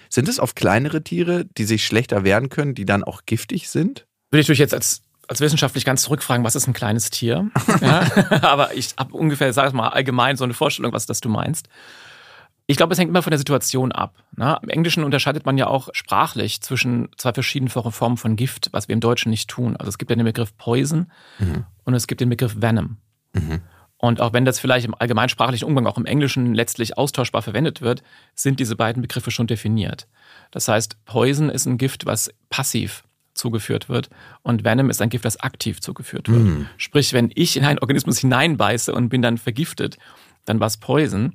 Sind 0.10 0.28
es 0.28 0.40
oft 0.40 0.56
kleinere 0.56 1.04
Tiere, 1.04 1.46
die 1.58 1.64
sich 1.64 1.86
schlechter 1.86 2.24
wehren 2.24 2.50
können, 2.50 2.76
die 2.76 2.86
dann 2.86 3.04
auch 3.04 3.22
giftig 3.26 3.70
sind? 3.70 4.06
Würde 4.32 4.42
ich 4.42 4.48
durch 4.48 4.60
jetzt 4.60 4.74
als, 4.74 5.02
als 5.28 5.42
wissenschaftlich 5.42 5.86
ganz 5.86 6.04
zurückfragen, 6.04 6.44
was 6.44 6.56
ist 6.56 6.68
ein 6.68 6.74
kleines 6.74 7.10
Tier? 7.10 7.50
ja, 7.82 8.08
aber 8.42 8.76
ich 8.76 8.96
habe 8.98 9.16
ungefähr, 9.16 9.52
sag 9.54 9.68
ich 9.68 9.74
mal, 9.74 9.90
allgemein 9.90 10.38
so 10.38 10.44
eine 10.44 10.54
Vorstellung, 10.54 10.94
was 10.94 11.06
das 11.06 11.22
du 11.22 11.30
meinst. 11.30 11.70
Ich 12.68 12.78
glaube, 12.78 12.94
es 12.94 13.00
hängt 13.00 13.10
immer 13.10 13.22
von 13.22 13.32
der 13.32 13.38
Situation 13.38 13.92
ab. 13.92 14.24
Ne? 14.36 14.58
Im 14.64 14.70
Englischen 14.70 15.04
unterscheidet 15.04 15.46
man 15.46 15.58
ja 15.58 15.68
auch 15.68 15.90
sprachlich 15.94 16.62
zwischen 16.62 17.10
zwei 17.16 17.32
verschiedenen 17.32 17.70
Formen 17.70 18.18
von 18.18 18.36
Gift, 18.36 18.70
was 18.72 18.88
wir 18.88 18.94
im 18.94 19.02
Deutschen 19.02 19.30
nicht 19.30 19.50
tun. 19.50 19.76
Also 19.76 19.90
es 19.90 19.98
gibt 19.98 20.10
ja 20.10 20.16
den 20.16 20.26
Begriff 20.26 20.58
Poison 20.58 21.12
mhm. 21.38 21.66
und 21.84 21.94
es 21.94 22.08
gibt 22.08 22.22
den 22.22 22.30
Begriff 22.30 22.56
Venom. 22.60 22.98
Mhm. 23.34 23.62
Und 23.98 24.20
auch 24.20 24.34
wenn 24.34 24.46
das 24.46 24.60
vielleicht 24.60 24.86
im 24.86 24.96
allgemeinsprachlichen 24.96 25.68
Umgang 25.68 25.86
auch 25.86 25.98
im 25.98 26.06
Englischen 26.06 26.54
letztlich 26.54 26.98
austauschbar 26.98 27.42
verwendet 27.42 27.82
wird, 27.82 28.04
sind 28.34 28.60
diese 28.60 28.76
beiden 28.76 29.02
Begriffe 29.02 29.32
schon 29.32 29.48
definiert. 29.48 30.08
Das 30.52 30.68
heißt, 30.68 31.06
Poison 31.06 31.50
ist 31.50 31.66
ein 31.66 31.78
Gift, 31.78 32.06
was 32.06 32.32
passiv 32.50 33.04
zugeführt 33.36 33.90
wird 33.90 34.10
und 34.42 34.64
Venom 34.64 34.90
ist 34.90 35.02
ein 35.02 35.10
Gift, 35.10 35.26
das 35.26 35.40
aktiv 35.40 35.82
zugeführt 35.82 36.30
wird. 36.30 36.42
Mhm. 36.42 36.68
Sprich, 36.78 37.14
wenn 37.14 37.32
ich 37.36 37.58
in 37.58 37.66
einen 37.66 37.80
Organismus 37.80 38.20
hineinbeiße 38.20 38.94
und 38.94 39.10
bin 39.10 39.22
dann 39.22 39.38
vergiftet, 39.38 39.98
dann 40.46 40.60
war 40.60 40.68
es 40.68 40.78
Poison 40.78 41.34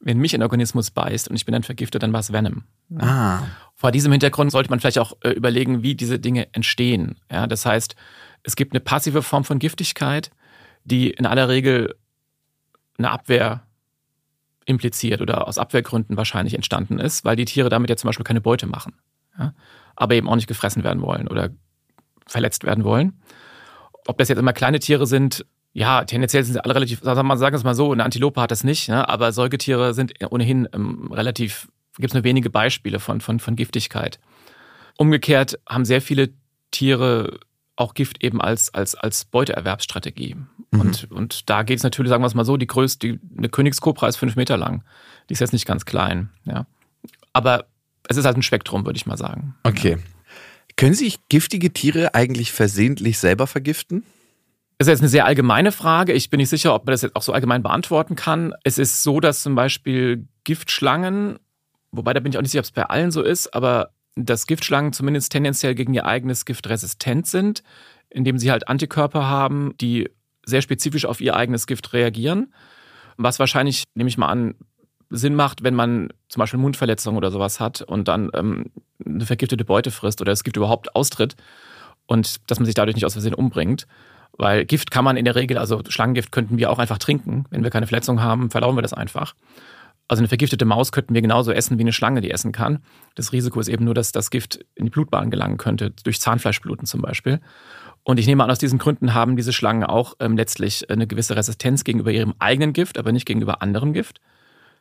wenn 0.00 0.18
mich 0.18 0.34
ein 0.34 0.42
Organismus 0.42 0.90
beißt 0.90 1.28
und 1.28 1.36
ich 1.36 1.44
bin 1.44 1.52
dann 1.52 1.62
vergiftet, 1.62 2.02
dann 2.02 2.12
war 2.12 2.20
es 2.20 2.32
Venom. 2.32 2.64
Ah. 2.98 3.42
Vor 3.74 3.90
diesem 3.90 4.12
Hintergrund 4.12 4.52
sollte 4.52 4.70
man 4.70 4.80
vielleicht 4.80 4.98
auch 4.98 5.16
äh, 5.22 5.30
überlegen, 5.30 5.82
wie 5.82 5.94
diese 5.94 6.18
Dinge 6.18 6.52
entstehen. 6.54 7.16
Ja, 7.30 7.46
das 7.46 7.66
heißt, 7.66 7.96
es 8.42 8.56
gibt 8.56 8.72
eine 8.72 8.80
passive 8.80 9.22
Form 9.22 9.44
von 9.44 9.58
Giftigkeit, 9.58 10.30
die 10.84 11.10
in 11.10 11.26
aller 11.26 11.48
Regel 11.48 11.96
eine 12.96 13.10
Abwehr 13.10 13.62
impliziert 14.64 15.20
oder 15.20 15.48
aus 15.48 15.58
Abwehrgründen 15.58 16.16
wahrscheinlich 16.16 16.54
entstanden 16.54 16.98
ist, 16.98 17.24
weil 17.24 17.36
die 17.36 17.44
Tiere 17.44 17.68
damit 17.68 17.90
ja 17.90 17.96
zum 17.96 18.08
Beispiel 18.08 18.24
keine 18.24 18.40
Beute 18.40 18.66
machen, 18.66 18.94
ja, 19.38 19.54
aber 19.96 20.14
eben 20.14 20.28
auch 20.28 20.36
nicht 20.36 20.46
gefressen 20.46 20.84
werden 20.84 21.02
wollen 21.02 21.26
oder 21.26 21.50
verletzt 22.26 22.64
werden 22.64 22.84
wollen. 22.84 23.20
Ob 24.06 24.18
das 24.18 24.28
jetzt 24.28 24.38
immer 24.38 24.52
kleine 24.52 24.78
Tiere 24.78 25.06
sind, 25.06 25.46
ja, 25.78 26.04
tendenziell 26.04 26.42
sind 26.42 26.54
sie 26.54 26.64
alle 26.64 26.74
relativ, 26.74 27.00
sagen 27.02 27.28
wir 27.28 27.52
es 27.52 27.64
mal 27.64 27.74
so, 27.74 27.92
eine 27.92 28.04
Antilope 28.04 28.40
hat 28.40 28.50
das 28.50 28.64
nicht, 28.64 28.88
ne? 28.88 29.08
aber 29.08 29.30
Säugetiere 29.30 29.94
sind 29.94 30.12
ohnehin 30.28 30.68
ähm, 30.72 31.12
relativ, 31.12 31.68
gibt 31.96 32.10
es 32.10 32.14
nur 32.14 32.24
wenige 32.24 32.50
Beispiele 32.50 32.98
von, 32.98 33.20
von, 33.20 33.38
von 33.38 33.54
Giftigkeit. 33.54 34.18
Umgekehrt 34.96 35.60
haben 35.68 35.84
sehr 35.84 36.02
viele 36.02 36.30
Tiere 36.72 37.38
auch 37.76 37.94
Gift 37.94 38.24
eben 38.24 38.40
als, 38.40 38.74
als, 38.74 38.96
als 38.96 39.24
Beuteerwerbsstrategie. 39.26 40.34
Mhm. 40.72 40.80
Und, 40.80 41.10
und 41.12 41.48
da 41.48 41.62
geht 41.62 41.78
es 41.78 41.84
natürlich, 41.84 42.10
sagen 42.10 42.24
wir 42.24 42.26
es 42.26 42.34
mal 42.34 42.44
so, 42.44 42.56
die 42.56 42.66
größte, 42.66 43.06
die, 43.06 43.20
eine 43.36 43.48
Königskobra 43.48 44.08
ist 44.08 44.16
fünf 44.16 44.34
Meter 44.34 44.56
lang. 44.56 44.82
Die 45.28 45.34
ist 45.34 45.40
jetzt 45.40 45.52
nicht 45.52 45.66
ganz 45.66 45.84
klein, 45.84 46.30
ja. 46.44 46.66
Aber 47.32 47.66
es 48.08 48.16
ist 48.16 48.24
halt 48.24 48.36
ein 48.36 48.42
Spektrum, 48.42 48.84
würde 48.84 48.96
ich 48.96 49.06
mal 49.06 49.16
sagen. 49.16 49.54
Okay. 49.62 49.98
Können 50.74 50.94
sich 50.94 51.20
giftige 51.28 51.72
Tiere 51.72 52.14
eigentlich 52.16 52.50
versehentlich 52.50 53.18
selber 53.18 53.46
vergiften? 53.46 54.02
Das 54.78 54.86
ist 54.86 54.92
jetzt 54.92 55.00
eine 55.00 55.08
sehr 55.08 55.26
allgemeine 55.26 55.72
Frage. 55.72 56.12
Ich 56.12 56.30
bin 56.30 56.38
nicht 56.38 56.50
sicher, 56.50 56.72
ob 56.72 56.86
man 56.86 56.92
das 56.92 57.02
jetzt 57.02 57.16
auch 57.16 57.22
so 57.22 57.32
allgemein 57.32 57.64
beantworten 57.64 58.14
kann. 58.14 58.54
Es 58.62 58.78
ist 58.78 59.02
so, 59.02 59.18
dass 59.18 59.42
zum 59.42 59.56
Beispiel 59.56 60.28
Giftschlangen, 60.44 61.40
wobei 61.90 62.14
da 62.14 62.20
bin 62.20 62.30
ich 62.30 62.38
auch 62.38 62.42
nicht 62.42 62.52
sicher, 62.52 62.60
ob 62.60 62.66
es 62.66 62.70
bei 62.70 62.84
allen 62.84 63.10
so 63.10 63.22
ist, 63.22 63.52
aber 63.54 63.90
dass 64.14 64.46
Giftschlangen 64.46 64.92
zumindest 64.92 65.32
tendenziell 65.32 65.74
gegen 65.74 65.94
ihr 65.94 66.06
eigenes 66.06 66.44
Gift 66.44 66.68
resistent 66.68 67.26
sind, 67.26 67.64
indem 68.08 68.38
sie 68.38 68.52
halt 68.52 68.68
Antikörper 68.68 69.26
haben, 69.26 69.76
die 69.80 70.10
sehr 70.46 70.62
spezifisch 70.62 71.06
auf 71.06 71.20
ihr 71.20 71.34
eigenes 71.34 71.66
Gift 71.66 71.92
reagieren. 71.92 72.54
Was 73.16 73.40
wahrscheinlich, 73.40 73.82
nehme 73.94 74.08
ich 74.08 74.16
mal 74.16 74.28
an, 74.28 74.54
Sinn 75.10 75.34
macht, 75.34 75.64
wenn 75.64 75.74
man 75.74 76.10
zum 76.28 76.40
Beispiel 76.40 76.60
Mundverletzungen 76.60 77.16
oder 77.16 77.30
sowas 77.32 77.58
hat 77.58 77.82
und 77.82 78.08
dann 78.08 78.30
ähm, 78.34 78.66
eine 79.04 79.26
vergiftete 79.26 79.64
Beute 79.64 79.90
frisst 79.90 80.20
oder 80.20 80.32
das 80.32 80.44
Gift 80.44 80.56
überhaupt 80.56 80.94
austritt 80.94 81.34
und 82.06 82.36
dass 82.50 82.60
man 82.60 82.66
sich 82.66 82.74
dadurch 82.74 82.94
nicht 82.94 83.06
aus 83.06 83.14
Versehen 83.14 83.34
umbringt. 83.34 83.86
Weil 84.38 84.64
Gift 84.64 84.90
kann 84.90 85.04
man 85.04 85.16
in 85.16 85.24
der 85.24 85.34
Regel, 85.34 85.58
also 85.58 85.82
Schlangengift 85.88 86.32
könnten 86.32 86.58
wir 86.58 86.70
auch 86.70 86.78
einfach 86.78 86.98
trinken. 86.98 87.44
Wenn 87.50 87.64
wir 87.64 87.70
keine 87.70 87.86
Verletzung 87.86 88.22
haben, 88.22 88.50
verlaufen 88.50 88.78
wir 88.78 88.82
das 88.82 88.94
einfach. 88.94 89.34
Also 90.06 90.22
eine 90.22 90.28
vergiftete 90.28 90.64
Maus 90.64 90.90
könnten 90.90 91.12
wir 91.12 91.20
genauso 91.20 91.52
essen 91.52 91.76
wie 91.76 91.82
eine 91.82 91.92
Schlange, 91.92 92.22
die 92.22 92.30
essen 92.30 92.52
kann. 92.52 92.78
Das 93.14 93.32
Risiko 93.32 93.60
ist 93.60 93.68
eben 93.68 93.84
nur, 93.84 93.94
dass 93.94 94.12
das 94.12 94.30
Gift 94.30 94.64
in 94.74 94.86
die 94.86 94.90
Blutbahn 94.90 95.30
gelangen 95.30 95.58
könnte, 95.58 95.90
durch 95.90 96.20
Zahnfleischbluten 96.20 96.86
zum 96.86 97.02
Beispiel. 97.02 97.40
Und 98.04 98.18
ich 98.18 98.26
nehme 98.26 98.42
an, 98.42 98.50
aus 98.50 98.58
diesen 98.58 98.78
Gründen 98.78 99.12
haben 99.12 99.36
diese 99.36 99.52
Schlangen 99.52 99.84
auch 99.84 100.14
ähm, 100.20 100.36
letztlich 100.36 100.88
eine 100.88 101.06
gewisse 101.06 101.36
Resistenz 101.36 101.84
gegenüber 101.84 102.10
ihrem 102.10 102.32
eigenen 102.38 102.72
Gift, 102.72 102.96
aber 102.96 103.12
nicht 103.12 103.26
gegenüber 103.26 103.60
anderem 103.60 103.92
Gift. 103.92 104.20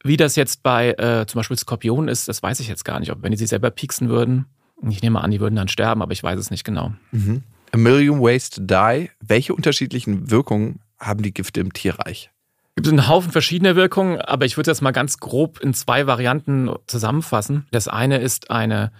Wie 0.04 0.16
das 0.16 0.38
jetzt 0.38 0.64
bei 0.64 0.92
äh, 0.92 1.26
zum 1.28 1.40
Beispiel 1.40 1.58
Skorpionen 1.58 2.08
ist, 2.08 2.30
das 2.30 2.42
weiß 2.42 2.62
ich 2.62 2.70
jetzt 2.70 2.86
gar 2.86 3.00
nicht. 3.00 3.12
Ob 3.12 3.24
wenn 3.24 3.32
die 3.32 3.38
sich 3.38 3.50
selber 3.50 3.72
pieksen 3.72 4.08
würden, 4.08 4.46
ich 4.88 5.02
nehme 5.02 5.20
an, 5.20 5.32
die 5.32 5.42
würden 5.42 5.56
dann 5.56 5.68
sterben, 5.68 6.02
aber 6.02 6.14
ich 6.14 6.24
weiß 6.24 6.40
es 6.40 6.52
nicht 6.52 6.64
genau. 6.64 6.94
Mhm. 7.12 7.44
A 7.72 7.78
Million 7.78 8.22
Ways 8.22 8.50
to 8.50 8.62
Die. 8.62 9.10
Welche 9.20 9.54
unterschiedlichen 9.54 10.32
Wirkungen 10.32 10.80
haben 11.00 11.22
die 11.22 11.34
Gifte 11.34 11.60
im 11.60 11.74
Tierreich? 11.74 12.32
Es 12.76 12.84
gibt 12.84 12.88
einen 12.90 13.08
Haufen 13.08 13.32
verschiedener 13.32 13.76
Wirkungen, 13.76 14.22
aber 14.22 14.46
ich 14.46 14.56
würde 14.56 14.70
das 14.70 14.82
mal 14.82 14.92
ganz 14.92 15.18
grob 15.18 15.60
in 15.60 15.74
zwei 15.74 16.06
Varianten 16.06 16.70
zusammenfassen. 16.86 17.66
Das 17.72 17.88
eine 17.88 18.20
ist 18.20 18.52
eine, 18.52 18.92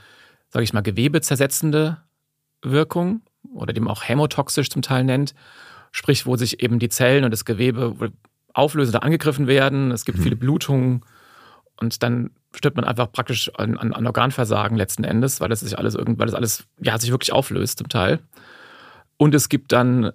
sage 0.50 0.64
ich 0.64 0.74
mal, 0.74 0.82
gewebezersetzende 0.82 1.98
Wirkung 2.64 3.22
oder 3.54 3.74
die 3.74 3.80
man 3.80 3.92
auch 3.92 4.04
hämotoxisch 4.04 4.70
zum 4.70 4.82
Teil 4.82 5.04
nennt. 5.04 5.36
Sprich, 5.92 6.26
wo 6.26 6.36
sich 6.36 6.62
eben 6.64 6.80
die 6.80 6.90
Zellen 6.90 7.24
und 7.24 7.32
das 7.32 7.46
Gewebe 7.46 7.96
auflösen 8.54 8.96
oder 8.96 9.04
angegriffen 9.04 9.48
werden. 9.48 9.92
Es 9.92 10.06
gibt 10.06 10.18
mhm. 10.18 10.24
viele 10.24 10.36
Blutungen 10.36 11.04
und 11.80 12.02
dann 12.02 12.32
stirbt 12.56 12.76
man 12.76 12.86
einfach 12.86 13.12
praktisch 13.12 13.52
an, 13.56 13.78
an, 13.78 13.94
an 13.94 14.08
Organversagen 14.08 14.78
letzten 14.78 15.04
Endes, 15.04 15.40
weil 15.40 15.50
das 15.50 15.60
sich 15.60 15.78
alles 15.78 15.96
irgendwann, 15.96 16.28
das 16.28 16.36
alles 16.36 16.66
ja, 16.80 16.98
sich 16.98 17.12
wirklich 17.12 17.32
auflöst 17.32 17.78
zum 17.78 17.90
Teil. 17.90 18.20
Und 19.18 19.36
es 19.36 19.50
gibt 19.50 19.72
dann, 19.72 20.12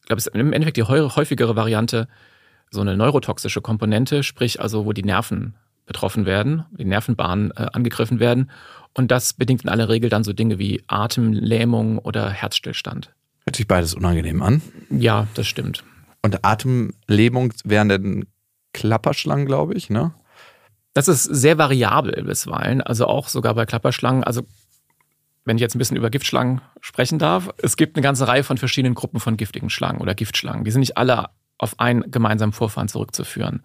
ich 0.00 0.06
glaube, 0.06 0.18
es 0.18 0.26
ist 0.26 0.34
im 0.34 0.52
Endeffekt 0.52 0.76
die 0.76 0.82
häufigere 0.82 1.56
Variante, 1.56 2.08
so 2.70 2.80
eine 2.80 2.96
neurotoxische 2.96 3.60
Komponente, 3.60 4.22
sprich 4.22 4.60
also, 4.60 4.86
wo 4.86 4.92
die 4.92 5.04
Nerven 5.04 5.54
betroffen 5.86 6.26
werden, 6.26 6.64
die 6.72 6.84
Nervenbahnen 6.84 7.52
äh, 7.52 7.68
angegriffen 7.72 8.18
werden. 8.18 8.50
Und 8.92 9.10
das 9.10 9.34
bedingt 9.34 9.62
in 9.62 9.68
aller 9.68 9.88
Regel 9.88 10.10
dann 10.10 10.24
so 10.24 10.32
Dinge 10.32 10.58
wie 10.58 10.82
Atemlähmung 10.88 11.98
oder 11.98 12.30
Herzstillstand. 12.30 13.14
Hört 13.44 13.56
sich 13.56 13.68
beides 13.68 13.94
unangenehm 13.94 14.42
an. 14.42 14.62
Ja, 14.90 15.28
das 15.34 15.46
stimmt. 15.46 15.84
Und 16.22 16.44
Atemlähmung 16.44 17.52
wären 17.64 17.88
dann 17.88 18.24
Klapperschlangen, 18.72 19.46
glaube 19.46 19.74
ich, 19.74 19.90
ne? 19.90 20.12
Das 20.92 21.08
ist 21.08 21.24
sehr 21.24 21.58
variabel 21.58 22.24
bisweilen, 22.24 22.80
also 22.80 23.06
auch 23.06 23.28
sogar 23.28 23.54
bei 23.54 23.66
Klapperschlangen. 23.66 24.24
Also 24.24 24.42
wenn 25.46 25.56
ich 25.56 25.62
jetzt 25.62 25.74
ein 25.74 25.78
bisschen 25.78 25.96
über 25.96 26.10
Giftschlangen 26.10 26.60
sprechen 26.80 27.18
darf, 27.18 27.48
es 27.62 27.76
gibt 27.76 27.96
eine 27.96 28.02
ganze 28.02 28.28
Reihe 28.28 28.42
von 28.42 28.58
verschiedenen 28.58 28.94
Gruppen 28.94 29.20
von 29.20 29.36
giftigen 29.36 29.70
Schlangen 29.70 30.00
oder 30.00 30.14
Giftschlangen. 30.14 30.64
Die 30.64 30.70
sind 30.70 30.80
nicht 30.80 30.98
alle 30.98 31.30
auf 31.56 31.80
einen 31.80 32.10
gemeinsamen 32.10 32.52
Vorfahren 32.52 32.88
zurückzuführen. 32.88 33.64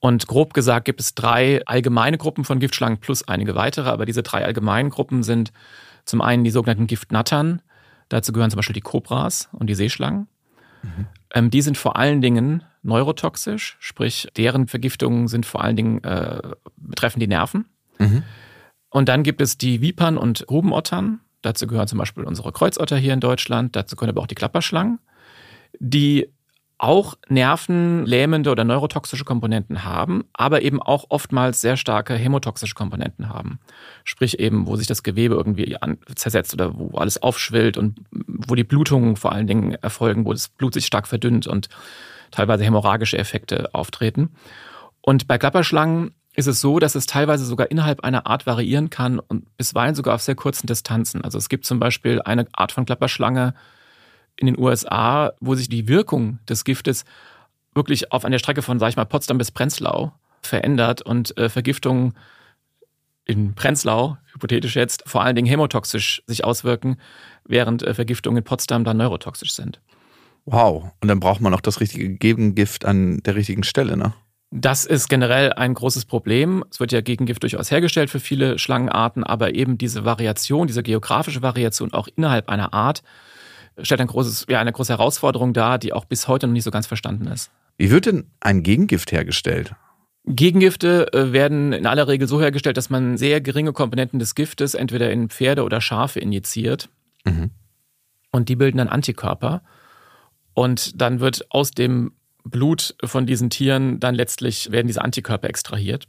Und 0.00 0.28
grob 0.28 0.54
gesagt 0.54 0.84
gibt 0.84 1.00
es 1.00 1.14
drei 1.14 1.60
allgemeine 1.66 2.18
Gruppen 2.18 2.44
von 2.44 2.60
Giftschlangen 2.60 2.98
plus 2.98 3.26
einige 3.26 3.56
weitere, 3.56 3.90
aber 3.90 4.06
diese 4.06 4.22
drei 4.22 4.44
allgemeinen 4.44 4.90
Gruppen 4.90 5.24
sind 5.24 5.52
zum 6.04 6.20
einen 6.20 6.44
die 6.44 6.50
sogenannten 6.50 6.86
Giftnattern, 6.86 7.62
dazu 8.08 8.32
gehören 8.32 8.50
zum 8.50 8.58
Beispiel 8.58 8.74
die 8.74 8.80
Kobras 8.80 9.48
und 9.52 9.66
die 9.68 9.74
Seeschlangen. 9.74 10.28
Mhm. 10.82 11.06
Ähm, 11.34 11.50
die 11.50 11.62
sind 11.62 11.76
vor 11.76 11.96
allen 11.96 12.22
Dingen 12.22 12.62
neurotoxisch, 12.82 13.76
sprich 13.80 14.28
deren 14.36 14.68
Vergiftungen 14.68 15.26
sind 15.26 15.44
vor 15.44 15.64
allen 15.64 15.76
Dingen 15.76 16.04
äh, 16.04 16.40
betreffen 16.76 17.18
die 17.18 17.26
Nerven. 17.26 17.66
Mhm. 17.98 18.22
Und 18.90 19.08
dann 19.08 19.22
gibt 19.22 19.40
es 19.40 19.58
die 19.58 19.80
Vipern 19.82 20.16
und 20.16 20.46
Grubenottern. 20.46 21.20
Dazu 21.42 21.66
gehören 21.66 21.88
zum 21.88 21.98
Beispiel 21.98 22.24
unsere 22.24 22.52
Kreuzotter 22.52 22.96
hier 22.96 23.12
in 23.12 23.20
Deutschland. 23.20 23.76
Dazu 23.76 23.96
gehören 23.96 24.10
aber 24.10 24.22
auch 24.22 24.26
die 24.26 24.34
Klapperschlangen, 24.34 24.98
die 25.78 26.28
auch 26.78 27.16
nervenlähmende 27.28 28.50
oder 28.50 28.62
neurotoxische 28.62 29.24
Komponenten 29.24 29.84
haben, 29.84 30.24
aber 30.32 30.62
eben 30.62 30.80
auch 30.80 31.06
oftmals 31.08 31.60
sehr 31.60 31.76
starke 31.76 32.14
hämotoxische 32.14 32.76
Komponenten 32.76 33.28
haben. 33.28 33.58
Sprich 34.04 34.38
eben, 34.38 34.66
wo 34.68 34.76
sich 34.76 34.86
das 34.86 35.02
Gewebe 35.02 35.34
irgendwie 35.34 35.76
zersetzt 36.14 36.54
oder 36.54 36.78
wo 36.78 36.96
alles 36.96 37.20
aufschwillt 37.20 37.76
und 37.76 38.00
wo 38.12 38.54
die 38.54 38.64
Blutungen 38.64 39.16
vor 39.16 39.32
allen 39.32 39.48
Dingen 39.48 39.74
erfolgen, 39.74 40.24
wo 40.24 40.32
das 40.32 40.48
Blut 40.48 40.72
sich 40.72 40.86
stark 40.86 41.08
verdünnt 41.08 41.48
und 41.48 41.68
teilweise 42.30 42.62
hämorrhagische 42.62 43.18
Effekte 43.18 43.74
auftreten. 43.74 44.30
Und 45.00 45.26
bei 45.26 45.36
Klapperschlangen 45.36 46.12
ist 46.34 46.46
es 46.46 46.60
so, 46.60 46.78
dass 46.78 46.94
es 46.94 47.06
teilweise 47.06 47.44
sogar 47.44 47.70
innerhalb 47.70 48.04
einer 48.04 48.26
Art 48.26 48.46
variieren 48.46 48.90
kann 48.90 49.18
und 49.18 49.56
bisweilen 49.56 49.94
sogar 49.94 50.14
auf 50.14 50.22
sehr 50.22 50.36
kurzen 50.36 50.66
Distanzen. 50.66 51.22
Also 51.22 51.36
es 51.38 51.48
gibt 51.48 51.64
zum 51.64 51.80
Beispiel 51.80 52.22
eine 52.22 52.46
Art 52.52 52.72
von 52.72 52.84
Klapperschlange 52.84 53.54
in 54.36 54.46
den 54.46 54.58
USA, 54.58 55.32
wo 55.40 55.54
sich 55.54 55.68
die 55.68 55.88
Wirkung 55.88 56.38
des 56.48 56.64
Giftes 56.64 57.04
wirklich 57.74 58.12
auf 58.12 58.24
einer 58.24 58.38
Strecke 58.38 58.62
von, 58.62 58.78
sag 58.78 58.90
ich 58.90 58.96
mal, 58.96 59.04
Potsdam 59.04 59.38
bis 59.38 59.50
Prenzlau 59.50 60.12
verändert 60.42 61.02
und 61.02 61.36
äh, 61.36 61.48
Vergiftungen 61.48 62.14
in 63.24 63.54
Prenzlau, 63.54 64.16
hypothetisch 64.32 64.76
jetzt, 64.76 65.02
vor 65.06 65.22
allen 65.22 65.36
Dingen 65.36 65.48
hämotoxisch 65.48 66.22
sich 66.26 66.44
auswirken, 66.44 66.96
während 67.44 67.82
äh, 67.82 67.94
Vergiftungen 67.94 68.38
in 68.38 68.44
Potsdam 68.44 68.84
dann 68.84 68.96
neurotoxisch 68.96 69.52
sind. 69.52 69.80
Wow, 70.46 70.92
und 71.00 71.08
dann 71.08 71.20
braucht 71.20 71.40
man 71.40 71.52
auch 71.52 71.60
das 71.60 71.80
richtige 71.80 72.08
Gegengift 72.08 72.86
an 72.86 73.18
der 73.18 73.34
richtigen 73.34 73.64
Stelle, 73.64 73.96
ne? 73.96 74.14
Das 74.50 74.86
ist 74.86 75.08
generell 75.08 75.52
ein 75.52 75.74
großes 75.74 76.06
Problem. 76.06 76.64
Es 76.70 76.80
wird 76.80 76.92
ja 76.92 77.02
Gegengift 77.02 77.42
durchaus 77.42 77.70
hergestellt 77.70 78.08
für 78.08 78.20
viele 78.20 78.58
Schlangenarten, 78.58 79.22
aber 79.22 79.54
eben 79.54 79.76
diese 79.76 80.04
Variation, 80.04 80.66
diese 80.66 80.82
geografische 80.82 81.42
Variation 81.42 81.92
auch 81.92 82.08
innerhalb 82.16 82.48
einer 82.48 82.72
Art 82.72 83.02
stellt 83.82 84.00
ein 84.00 84.06
großes, 84.06 84.46
ja, 84.48 84.60
eine 84.60 84.72
große 84.72 84.92
Herausforderung 84.92 85.52
dar, 85.52 85.78
die 85.78 85.92
auch 85.92 86.04
bis 86.04 86.28
heute 86.28 86.46
noch 86.46 86.52
nicht 86.52 86.64
so 86.64 86.70
ganz 86.70 86.86
verstanden 86.86 87.26
ist. 87.26 87.50
Wie 87.76 87.90
wird 87.90 88.06
denn 88.06 88.26
ein 88.40 88.62
Gegengift 88.62 89.12
hergestellt? 89.12 89.74
Gegengifte 90.24 91.12
äh, 91.12 91.32
werden 91.32 91.72
in 91.72 91.86
aller 91.86 92.08
Regel 92.08 92.28
so 92.28 92.40
hergestellt, 92.40 92.76
dass 92.76 92.90
man 92.90 93.16
sehr 93.16 93.40
geringe 93.40 93.72
Komponenten 93.72 94.18
des 94.18 94.34
Giftes 94.34 94.74
entweder 94.74 95.10
in 95.10 95.28
Pferde 95.28 95.62
oder 95.62 95.80
Schafe 95.80 96.20
injiziert. 96.20 96.90
Mhm. 97.24 97.50
Und 98.30 98.48
die 98.48 98.56
bilden 98.56 98.78
dann 98.78 98.88
Antikörper. 98.88 99.62
Und 100.54 101.00
dann 101.00 101.20
wird 101.20 101.46
aus 101.50 101.70
dem 101.70 102.12
Blut 102.44 102.94
von 103.04 103.26
diesen 103.26 103.50
Tieren 103.50 104.00
dann 104.00 104.14
letztlich 104.14 104.70
werden 104.70 104.86
diese 104.86 105.02
Antikörper 105.02 105.48
extrahiert. 105.48 106.06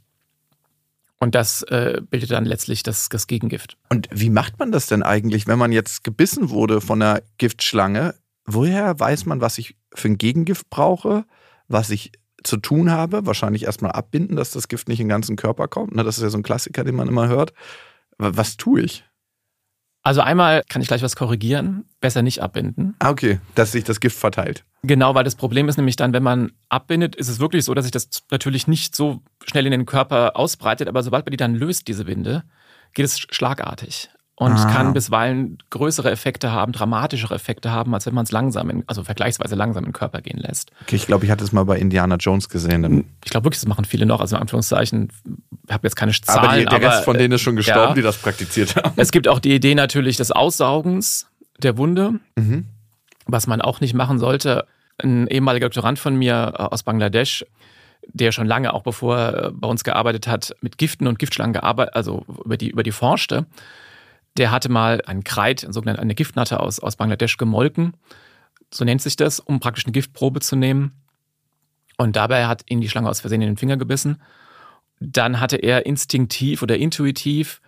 Und 1.18 1.34
das 1.34 1.62
äh, 1.64 2.00
bildet 2.08 2.30
dann 2.30 2.46
letztlich 2.46 2.82
das, 2.82 3.10
das 3.10 3.26
Gegengift. 3.26 3.76
Und 3.90 4.08
wie 4.10 4.30
macht 4.30 4.58
man 4.58 4.72
das 4.72 4.86
denn 4.86 5.02
eigentlich, 5.02 5.46
wenn 5.46 5.58
man 5.58 5.70
jetzt 5.70 6.02
gebissen 6.02 6.48
wurde 6.48 6.80
von 6.80 7.02
einer 7.02 7.20
Giftschlange? 7.36 8.14
Woher 8.46 8.98
weiß 8.98 9.26
man, 9.26 9.42
was 9.42 9.58
ich 9.58 9.76
für 9.94 10.08
ein 10.08 10.16
Gegengift 10.18 10.70
brauche, 10.70 11.26
was 11.68 11.90
ich 11.90 12.12
zu 12.42 12.56
tun 12.56 12.90
habe? 12.90 13.26
Wahrscheinlich 13.26 13.64
erstmal 13.64 13.92
abbinden, 13.92 14.36
dass 14.36 14.50
das 14.52 14.68
Gift 14.68 14.88
nicht 14.88 14.98
in 14.98 15.06
den 15.06 15.10
ganzen 15.10 15.36
Körper 15.36 15.68
kommt. 15.68 15.94
Das 15.98 16.16
ist 16.16 16.22
ja 16.22 16.30
so 16.30 16.38
ein 16.38 16.42
Klassiker, 16.42 16.84
den 16.84 16.94
man 16.94 17.08
immer 17.08 17.28
hört. 17.28 17.52
Was 18.16 18.56
tue 18.56 18.80
ich? 18.80 19.04
Also 20.02 20.22
einmal 20.22 20.62
kann 20.68 20.80
ich 20.80 20.88
gleich 20.88 21.02
was 21.02 21.14
korrigieren, 21.14 21.84
besser 22.00 22.22
nicht 22.22 22.40
abbinden. 22.42 22.94
Ah, 23.00 23.10
okay, 23.10 23.38
dass 23.54 23.72
sich 23.72 23.84
das 23.84 24.00
Gift 24.00 24.18
verteilt. 24.18 24.64
Genau, 24.82 25.14
weil 25.14 25.24
das 25.24 25.34
Problem 25.34 25.68
ist 25.68 25.76
nämlich 25.76 25.96
dann, 25.96 26.14
wenn 26.14 26.22
man 26.22 26.52
abbindet, 26.70 27.16
ist 27.16 27.28
es 27.28 27.38
wirklich 27.38 27.66
so, 27.66 27.74
dass 27.74 27.84
sich 27.84 27.92
das 27.92 28.08
natürlich 28.30 28.66
nicht 28.66 28.96
so 28.96 29.20
schnell 29.44 29.66
in 29.66 29.72
den 29.72 29.84
Körper 29.84 30.36
ausbreitet, 30.36 30.88
aber 30.88 31.02
sobald 31.02 31.26
man 31.26 31.32
die 31.32 31.36
dann 31.36 31.54
löst, 31.54 31.86
diese 31.86 32.06
Binde, 32.06 32.44
geht 32.94 33.04
es 33.04 33.18
schlagartig 33.18 34.08
und 34.40 34.52
ah. 34.52 34.72
kann 34.72 34.94
bisweilen 34.94 35.58
größere 35.68 36.10
Effekte 36.10 36.50
haben, 36.50 36.72
dramatischere 36.72 37.34
Effekte 37.34 37.72
haben, 37.72 37.92
als 37.92 38.06
wenn 38.06 38.14
man 38.14 38.24
es 38.24 38.32
langsam, 38.32 38.70
in, 38.70 38.84
also 38.86 39.04
vergleichsweise 39.04 39.54
langsam 39.54 39.84
in 39.84 39.90
den 39.90 39.92
Körper 39.92 40.22
gehen 40.22 40.38
lässt. 40.38 40.70
Okay, 40.80 40.96
ich 40.96 41.06
glaube, 41.06 41.26
ich 41.26 41.30
hatte 41.30 41.44
es 41.44 41.52
mal 41.52 41.64
bei 41.64 41.78
Indiana 41.78 42.16
Jones 42.16 42.48
gesehen. 42.48 43.04
Ich 43.22 43.30
glaube 43.30 43.44
wirklich, 43.44 43.60
das 43.60 43.68
machen 43.68 43.84
viele 43.84 44.06
noch, 44.06 44.18
also 44.22 44.36
in 44.36 44.40
Anführungszeichen, 44.40 45.12
ich 45.66 45.74
habe 45.74 45.86
jetzt 45.86 45.94
keine 45.94 46.12
Zahlen. 46.12 46.38
Aber 46.38 46.56
die, 46.56 46.64
der 46.64 46.80
Rest 46.80 47.04
von 47.04 47.18
denen 47.18 47.34
ist 47.34 47.42
schon 47.42 47.54
gestorben, 47.54 47.88
ja. 47.88 47.94
die 47.94 48.00
das 48.00 48.16
praktiziert 48.16 48.76
haben. 48.76 48.94
Es 48.96 49.12
gibt 49.12 49.28
auch 49.28 49.40
die 49.40 49.54
Idee 49.54 49.74
natürlich 49.74 50.16
des 50.16 50.32
Aussaugens 50.32 51.26
der 51.58 51.76
Wunde, 51.76 52.14
mhm. 52.36 52.64
was 53.26 53.46
man 53.46 53.60
auch 53.60 53.82
nicht 53.82 53.92
machen 53.92 54.18
sollte. 54.18 54.64
Ein 54.96 55.26
ehemaliger 55.26 55.66
Doktorand 55.66 55.98
von 55.98 56.16
mir 56.16 56.54
äh, 56.56 56.62
aus 56.62 56.82
Bangladesch, 56.82 57.44
der 58.06 58.32
schon 58.32 58.46
lange, 58.46 58.72
auch 58.72 58.84
bevor 58.84 59.18
er 59.18 59.50
bei 59.52 59.68
uns 59.68 59.84
gearbeitet 59.84 60.26
hat, 60.26 60.56
mit 60.62 60.78
Giften 60.78 61.06
und 61.06 61.18
Giftschlangen 61.18 61.52
gearbeitet, 61.52 61.94
also 61.94 62.24
über 62.42 62.56
die, 62.56 62.70
über 62.70 62.82
die 62.82 62.92
forschte, 62.92 63.44
der 64.36 64.50
hatte 64.50 64.68
mal 64.68 65.02
einen 65.02 65.24
Kreid, 65.24 65.66
eine 65.86 66.14
Giftnatte 66.14 66.60
aus, 66.60 66.80
aus 66.80 66.96
Bangladesch 66.96 67.36
gemolken. 67.36 67.94
So 68.72 68.84
nennt 68.84 69.02
sich 69.02 69.16
das, 69.16 69.40
um 69.40 69.60
praktisch 69.60 69.86
eine 69.86 69.92
Giftprobe 69.92 70.40
zu 70.40 70.56
nehmen. 70.56 70.92
Und 71.96 72.16
dabei 72.16 72.46
hat 72.46 72.62
ihn 72.70 72.80
die 72.80 72.88
Schlange 72.88 73.08
aus 73.08 73.20
Versehen 73.20 73.42
in 73.42 73.48
den 73.48 73.56
Finger 73.56 73.76
gebissen. 73.76 74.22
Dann 75.00 75.40
hatte 75.40 75.56
er 75.56 75.86
instinktiv 75.86 76.62
oder 76.62 76.78
intuitiv 76.78 77.60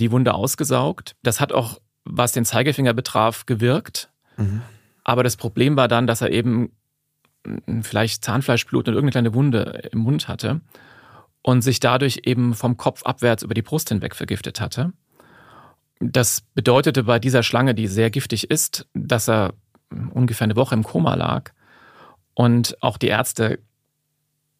die 0.00 0.10
Wunde 0.10 0.34
ausgesaugt. 0.34 1.16
Das 1.22 1.40
hat 1.40 1.52
auch, 1.52 1.80
was 2.04 2.32
den 2.32 2.44
Zeigefinger 2.44 2.92
betraf, 2.94 3.46
gewirkt. 3.46 4.10
Mhm. 4.36 4.62
Aber 5.04 5.22
das 5.22 5.36
Problem 5.36 5.76
war 5.76 5.88
dann, 5.88 6.06
dass 6.06 6.20
er 6.20 6.30
eben 6.30 6.72
vielleicht 7.82 8.24
Zahnfleischblut 8.24 8.88
und 8.88 8.94
irgendeine 8.94 9.30
kleine 9.30 9.34
Wunde 9.34 9.88
im 9.92 10.00
Mund 10.00 10.28
hatte 10.28 10.60
und 11.42 11.62
sich 11.62 11.78
dadurch 11.78 12.22
eben 12.24 12.54
vom 12.54 12.76
Kopf 12.76 13.02
abwärts 13.04 13.42
über 13.42 13.54
die 13.54 13.62
Brust 13.62 13.90
hinweg 13.90 14.14
vergiftet 14.14 14.60
hatte. 14.60 14.92
Das 16.00 16.42
bedeutete 16.54 17.04
bei 17.04 17.18
dieser 17.18 17.42
Schlange, 17.42 17.74
die 17.74 17.86
sehr 17.86 18.10
giftig 18.10 18.50
ist, 18.50 18.86
dass 18.94 19.28
er 19.28 19.54
ungefähr 20.12 20.44
eine 20.44 20.56
Woche 20.56 20.74
im 20.74 20.82
Koma 20.82 21.14
lag 21.14 21.52
und 22.34 22.76
auch 22.82 22.98
die 22.98 23.08
Ärzte 23.08 23.60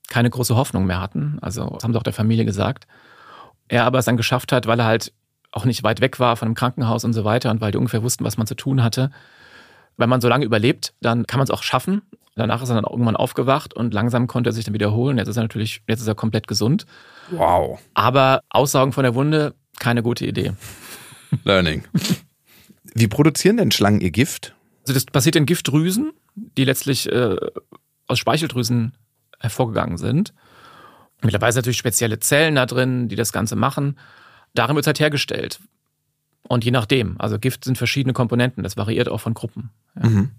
keine 0.09 0.31
große 0.31 0.57
Hoffnung 0.57 0.87
mehr 0.87 1.01
hatten. 1.01 1.39
Also 1.41 1.67
das 1.71 1.83
haben 1.83 1.93
sie 1.93 1.99
auch 1.99 2.05
der 2.05 2.13
Familie 2.13 2.45
gesagt. 2.45 2.87
Er 3.69 3.85
aber 3.85 3.99
es 3.99 4.05
dann 4.05 4.17
geschafft 4.17 4.53
hat, 4.53 4.67
weil 4.67 4.79
er 4.79 4.87
halt 4.87 5.13
auch 5.51 5.65
nicht 5.65 5.83
weit 5.83 6.01
weg 6.01 6.21
war 6.21 6.37
von 6.37 6.47
einem 6.47 6.55
Krankenhaus 6.55 7.05
und 7.05 7.13
so 7.13 7.25
weiter 7.25 7.51
und 7.51 7.61
weil 7.61 7.73
die 7.73 7.79
ungefähr 7.79 8.03
wussten, 8.03 8.25
was 8.25 8.37
man 8.37 8.47
zu 8.47 8.55
tun 8.55 8.83
hatte. 8.83 9.11
Wenn 9.97 10.09
man 10.09 10.21
so 10.21 10.29
lange 10.29 10.45
überlebt, 10.45 10.95
dann 11.01 11.27
kann 11.27 11.39
man 11.39 11.45
es 11.45 11.51
auch 11.51 11.63
schaffen. 11.63 12.03
Danach 12.37 12.63
ist 12.63 12.69
er 12.69 12.75
dann 12.75 12.85
irgendwann 12.85 13.17
aufgewacht 13.17 13.75
und 13.75 13.95
langsam 13.95 14.27
konnte 14.27 14.51
er 14.51 14.53
sich 14.53 14.65
dann 14.65 14.75
wiederholen. 14.75 15.19
Jetzt 15.19 15.29
ist 15.29 15.37
er 15.37 15.45
natürlich, 15.45 15.83
jetzt 15.87 16.01
ist 16.01 16.09
er 16.09 16.17
komplett 16.17 16.49
gesund. 16.49 16.85
Wow. 17.31 17.81
Aber 17.95 18.41
Aussaugen 18.51 18.93
von 18.93 19.05
der 19.05 19.15
Wunde, 19.15 19.55
keine 19.79 20.03
gute 20.03 20.27
Idee. 20.27 20.53
Learning. 21.45 21.85
Wie 22.95 23.09
produzieren 23.09 23.57
denn 23.57 23.73
Schlangen 23.73 24.01
ihr 24.01 24.11
Gift? 24.11 24.55
Also 24.83 24.95
das 24.95 25.07
passiert 25.07 25.37
in 25.37 25.47
Giftdrüsen, 25.47 26.13
die 26.35 26.65
letztlich 26.65 27.11
äh, 27.11 27.37
aus 28.07 28.19
Speicheldrüsen 28.19 28.93
hervorgegangen 29.41 29.99
sind. 29.99 30.33
Mittlerweile 31.23 31.53
sind 31.53 31.61
natürlich 31.61 31.79
spezielle 31.79 32.21
Zellen 32.21 32.55
da 32.57 32.67
drin, 32.67 33.09
die 33.09 33.17
das 33.17 33.33
Ganze 33.33 33.57
machen. 33.57 33.99
Darin 34.55 34.77
wird 34.77 34.85
es 34.85 34.87
halt 34.87 35.01
hergestellt. 35.01 35.59
Und 36.47 36.65
je 36.65 36.71
nachdem, 36.71 37.19
also 37.19 37.39
Gift 37.39 37.65
sind 37.65 37.79
verschiedene 37.79 38.13
Komponenten, 38.13 38.63
das 38.63 38.77
variiert 38.77 39.09
auch 39.09 39.21
von 39.21 39.33
Gruppen. 39.33 39.71
Ja. 39.97 40.09
Mhm. 40.09 40.31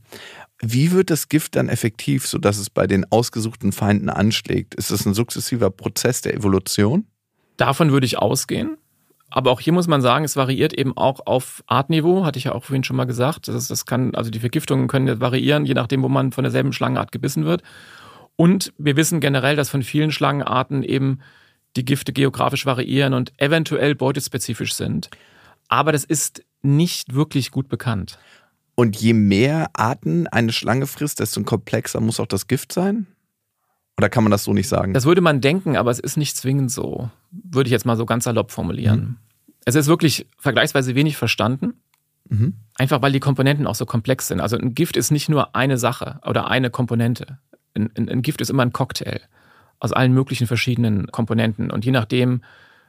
Wie 0.61 0.91
wird 0.91 1.09
das 1.09 1.27
Gift 1.27 1.55
dann 1.55 1.67
effektiv, 1.67 2.27
sodass 2.27 2.57
es 2.57 2.69
bei 2.69 2.87
den 2.87 3.11
ausgesuchten 3.11 3.71
Feinden 3.71 4.09
anschlägt? 4.09 4.75
Ist 4.75 4.91
das 4.91 5.05
ein 5.05 5.13
sukzessiver 5.13 5.69
Prozess 5.69 6.21
der 6.21 6.35
Evolution? 6.35 7.07
Davon 7.57 7.91
würde 7.91 8.05
ich 8.05 8.19
ausgehen. 8.19 8.77
Aber 9.29 9.51
auch 9.51 9.59
hier 9.59 9.73
muss 9.73 9.87
man 9.87 10.01
sagen, 10.01 10.23
es 10.23 10.35
variiert 10.35 10.73
eben 10.73 10.95
auch 10.95 11.25
auf 11.25 11.63
Artniveau, 11.67 12.25
hatte 12.25 12.37
ich 12.37 12.45
ja 12.45 12.53
auch 12.53 12.63
vorhin 12.63 12.83
schon 12.83 12.95
mal 12.95 13.05
gesagt. 13.05 13.47
Das, 13.47 13.67
das 13.67 13.85
kann, 13.85 14.15
also 14.15 14.29
die 14.29 14.39
Vergiftungen 14.39 14.87
können 14.87 15.19
variieren, 15.19 15.65
je 15.65 15.73
nachdem, 15.73 16.03
wo 16.03 16.09
man 16.09 16.31
von 16.31 16.43
derselben 16.43 16.73
Schlangenart 16.73 17.11
gebissen 17.11 17.45
wird. 17.45 17.63
Und 18.35 18.73
wir 18.77 18.95
wissen 18.95 19.19
generell, 19.19 19.55
dass 19.55 19.69
von 19.69 19.83
vielen 19.83 20.11
Schlangenarten 20.11 20.83
eben 20.83 21.19
die 21.75 21.85
Gifte 21.85 22.13
geografisch 22.13 22.65
variieren 22.65 23.13
und 23.13 23.33
eventuell 23.37 23.95
beutespezifisch 23.95 24.73
sind. 24.73 25.09
Aber 25.67 25.91
das 25.91 26.03
ist 26.03 26.43
nicht 26.61 27.13
wirklich 27.13 27.51
gut 27.51 27.67
bekannt. 27.67 28.19
Und 28.75 28.97
je 28.97 29.13
mehr 29.13 29.69
Arten 29.73 30.27
eine 30.27 30.51
Schlange 30.51 30.85
frisst, 30.85 31.19
desto 31.19 31.41
komplexer 31.43 32.01
muss 32.01 32.19
auch 32.19 32.27
das 32.27 32.47
Gift 32.47 32.73
sein? 32.73 33.07
Oder 33.97 34.09
kann 34.09 34.23
man 34.23 34.31
das 34.31 34.43
so 34.43 34.53
nicht 34.53 34.67
sagen? 34.67 34.93
Das 34.93 35.05
würde 35.05 35.21
man 35.21 35.41
denken, 35.41 35.77
aber 35.77 35.91
es 35.91 35.99
ist 35.99 36.17
nicht 36.17 36.35
zwingend 36.35 36.71
so. 36.71 37.09
Würde 37.31 37.67
ich 37.67 37.71
jetzt 37.71 37.85
mal 37.85 37.95
so 37.95 38.05
ganz 38.05 38.25
salopp 38.25 38.51
formulieren. 38.51 38.99
Mhm. 38.99 39.17
Es 39.65 39.75
ist 39.75 39.87
wirklich 39.87 40.27
vergleichsweise 40.37 40.95
wenig 40.95 41.17
verstanden. 41.17 41.75
Mhm. 42.29 42.55
Einfach 42.77 43.01
weil 43.01 43.11
die 43.11 43.19
Komponenten 43.19 43.67
auch 43.67 43.75
so 43.75 43.85
komplex 43.85 44.27
sind. 44.27 44.41
Also 44.41 44.57
ein 44.57 44.75
Gift 44.75 44.97
ist 44.97 45.11
nicht 45.11 45.29
nur 45.29 45.55
eine 45.55 45.77
Sache 45.77 46.19
oder 46.25 46.49
eine 46.49 46.69
Komponente. 46.69 47.39
Ein, 47.73 47.89
ein, 47.95 48.09
ein 48.09 48.21
Gift 48.21 48.41
ist 48.41 48.49
immer 48.49 48.63
ein 48.63 48.73
Cocktail 48.73 49.21
aus 49.79 49.91
allen 49.91 50.13
möglichen 50.13 50.47
verschiedenen 50.47 51.07
Komponenten. 51.07 51.71
Und 51.71 51.85
je 51.85 51.91
nachdem, 51.91 52.41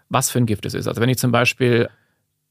was 0.09 0.31
für 0.31 0.38
ein 0.38 0.47
Gift 0.47 0.66
es 0.66 0.75
ist. 0.75 0.88
Also 0.88 1.01
wenn 1.01 1.09
ich 1.09 1.19
zum 1.19 1.33
Beispiel 1.33 1.88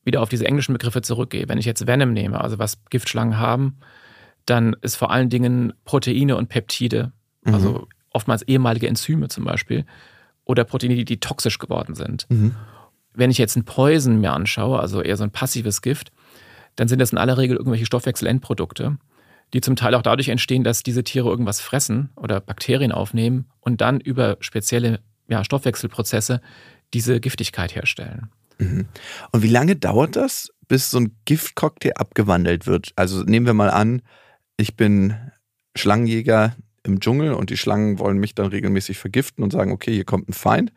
wieder 0.04 0.22
auf 0.22 0.30
diese 0.30 0.46
englischen 0.46 0.74
Begriffe 0.74 1.02
zurückgehe, 1.02 1.50
wenn 1.50 1.58
ich 1.58 1.66
jetzt 1.66 1.88
Venom 1.88 2.14
nehme, 2.14 2.40
also 2.40 2.60
was 2.60 2.84
Giftschlangen 2.90 3.40
haben, 3.40 3.78
dann 4.46 4.76
ist 4.82 4.96
vor 4.96 5.12
allen 5.12 5.30
Dingen 5.30 5.74
Proteine 5.84 6.38
und 6.38 6.48
Peptide, 6.48 7.12
mhm. 7.44 7.54
Oftmals 8.16 8.42
ehemalige 8.44 8.88
Enzyme 8.88 9.28
zum 9.28 9.44
Beispiel, 9.44 9.86
oder 10.46 10.64
Proteine, 10.64 10.96
die, 10.96 11.06
die 11.06 11.20
toxisch 11.20 11.60
geworden 11.60 11.96
sind. 11.96 12.26
Mhm. 12.30 12.56
Wenn 13.14 13.32
ich 13.32 13.38
jetzt 13.38 13.56
ein 13.56 13.66
Poison 13.66 14.20
mir 14.20 14.34
anschaue, 14.34 14.80
also 14.80 15.02
eher 15.02 15.18
so 15.18 15.24
ein 15.24 15.32
passives 15.32 15.82
Gift, 15.82 16.12
dann 16.76 16.88
sind 16.88 17.00
das 17.00 17.12
in 17.12 17.18
aller 17.18 17.38
Regel 17.38 17.58
irgendwelche 17.58 17.86
Stoffwechselendprodukte, 17.86 18.98
die 19.54 19.62
zum 19.62 19.76
Teil 19.76 19.96
auch 19.96 20.02
dadurch 20.02 20.30
entstehen, 20.30 20.64
dass 20.64 20.84
diese 20.84 21.04
Tiere 21.04 21.30
irgendwas 21.30 21.62
fressen 21.62 22.10
oder 22.16 22.42
Bakterien 22.42 22.92
aufnehmen 22.92 23.46
und 23.60 23.82
dann 23.82 24.00
über 24.00 24.38
spezielle 24.40 25.00
ja, 25.28 25.44
Stoffwechselprozesse 25.44 26.42
diese 26.94 27.20
Giftigkeit 27.20 27.76
herstellen. 27.76 28.30
Mhm. 28.58 28.88
Und 29.32 29.44
wie 29.44 29.50
lange 29.50 29.76
dauert 29.76 30.16
das, 30.16 30.52
bis 30.68 30.92
so 30.92 31.00
ein 31.00 31.16
Giftcocktail 31.26 31.94
abgewandelt 31.96 32.68
wird? 32.68 32.92
Also 32.96 33.24
nehmen 33.24 33.46
wir 33.46 33.54
mal 33.54 33.70
an, 33.70 34.02
ich 34.58 34.76
bin 34.76 35.16
Schlangenjäger 35.76 36.56
im 36.86 37.00
Dschungel 37.00 37.34
und 37.34 37.50
die 37.50 37.58
Schlangen 37.58 38.00
wollen 38.00 38.18
mich 38.18 38.36
dann 38.36 38.48
regelmäßig 38.48 38.98
vergiften 38.98 39.44
und 39.44 39.52
sagen, 39.52 39.72
okay, 39.72 39.94
hier 39.94 40.06
kommt 40.06 40.30
ein 40.30 40.34
Feind. 40.34 40.72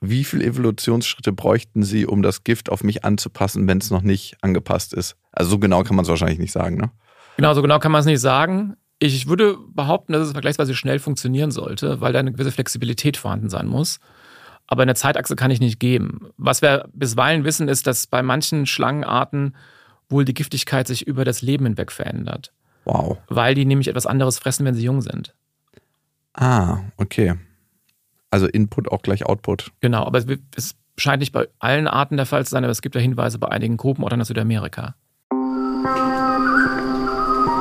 Wie 0.00 0.24
viele 0.24 0.44
Evolutionsschritte 0.44 1.32
bräuchten 1.32 1.82
Sie, 1.82 2.06
um 2.06 2.22
das 2.22 2.44
Gift 2.44 2.70
auf 2.70 2.84
mich 2.84 3.04
anzupassen, 3.04 3.66
wenn 3.66 3.78
es 3.78 3.90
noch 3.90 4.02
nicht 4.02 4.36
angepasst 4.42 4.92
ist? 4.92 5.16
Also 5.32 5.52
so 5.52 5.58
genau 5.58 5.82
kann 5.82 5.96
man 5.96 6.04
es 6.04 6.08
wahrscheinlich 6.08 6.38
nicht 6.38 6.52
sagen, 6.52 6.76
ne? 6.76 6.90
Genau, 7.36 7.54
so 7.54 7.62
genau 7.62 7.78
kann 7.78 7.90
man 7.90 8.00
es 8.00 8.06
nicht 8.06 8.20
sagen. 8.20 8.76
Ich 9.00 9.26
würde 9.26 9.56
behaupten, 9.74 10.12
dass 10.12 10.26
es 10.26 10.32
vergleichsweise 10.32 10.74
schnell 10.74 10.98
funktionieren 10.98 11.50
sollte, 11.50 12.00
weil 12.00 12.12
da 12.12 12.20
eine 12.20 12.32
gewisse 12.32 12.52
Flexibilität 12.52 13.16
vorhanden 13.16 13.50
sein 13.50 13.66
muss. 13.66 13.98
Aber 14.66 14.82
eine 14.82 14.94
Zeitachse 14.94 15.36
kann 15.36 15.50
ich 15.50 15.60
nicht 15.60 15.80
geben. 15.80 16.28
Was 16.36 16.62
wir 16.62 16.88
bisweilen 16.92 17.44
wissen, 17.44 17.68
ist, 17.68 17.86
dass 17.86 18.06
bei 18.06 18.22
manchen 18.22 18.66
Schlangenarten 18.66 19.56
wohl 20.08 20.24
die 20.24 20.34
Giftigkeit 20.34 20.86
sich 20.86 21.06
über 21.06 21.24
das 21.24 21.42
Leben 21.42 21.66
hinweg 21.66 21.90
verändert. 21.90 22.52
Wow. 22.84 23.18
Weil 23.28 23.54
die 23.54 23.64
nämlich 23.64 23.88
etwas 23.88 24.06
anderes 24.06 24.38
fressen, 24.38 24.64
wenn 24.66 24.74
sie 24.74 24.84
jung 24.84 25.00
sind. 25.00 25.34
Ah, 26.34 26.80
okay. 26.96 27.34
Also 28.30 28.46
Input 28.46 28.90
auch 28.90 29.02
gleich 29.02 29.24
Output. 29.26 29.70
Genau, 29.80 30.04
aber 30.04 30.22
es 30.56 30.74
scheint 30.96 31.20
nicht 31.20 31.32
bei 31.32 31.48
allen 31.58 31.86
Arten 31.86 32.16
der 32.16 32.26
Fall 32.26 32.44
zu 32.44 32.50
sein, 32.50 32.64
aber 32.64 32.72
es 32.72 32.82
gibt 32.82 32.94
ja 32.94 33.00
Hinweise 33.00 33.38
bei 33.38 33.48
einigen 33.48 33.76
Gruppen 33.76 34.02
oder 34.02 34.14
in 34.16 34.24
Südamerika. 34.24 34.94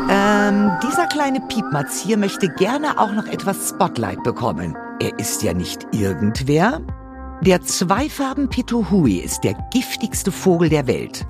Ähm, 0.10 0.72
dieser 0.84 1.08
kleine 1.08 1.42
Piepmatz 1.42 2.02
hier 2.02 2.18
möchte 2.18 2.50
gerne 2.50 3.00
auch 3.00 3.12
noch 3.14 3.28
etwas 3.28 3.70
Spotlight 3.70 4.24
bekommen. 4.24 4.76
Er 5.00 5.18
ist 5.18 5.44
ja 5.44 5.54
nicht 5.54 5.88
irgendwer. 5.92 6.82
Der 7.42 7.62
Zweifarben-Pituhui 7.62 9.18
ist 9.18 9.44
der 9.44 9.54
giftigste 9.72 10.32
Vogel 10.32 10.70
der 10.70 10.88
Welt. 10.88 11.26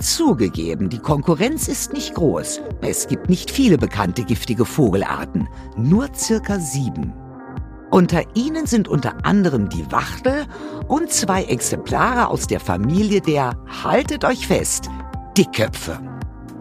Zugegeben, 0.00 0.88
die 0.88 1.00
Konkurrenz 1.00 1.66
ist 1.66 1.92
nicht 1.92 2.14
groß. 2.14 2.60
Es 2.80 3.08
gibt 3.08 3.28
nicht 3.28 3.50
viele 3.50 3.78
bekannte 3.78 4.22
giftige 4.22 4.64
Vogelarten, 4.64 5.48
nur 5.76 6.08
circa 6.14 6.60
sieben. 6.60 7.12
Unter 7.90 8.22
ihnen 8.34 8.66
sind 8.66 8.86
unter 8.86 9.24
anderem 9.24 9.68
die 9.68 9.90
Wachtel 9.90 10.46
und 10.86 11.10
zwei 11.10 11.44
Exemplare 11.44 12.28
aus 12.28 12.46
der 12.46 12.60
Familie 12.60 13.20
der, 13.20 13.56
haltet 13.82 14.24
euch 14.24 14.46
fest, 14.46 14.88
Dickköpfe. 15.36 15.98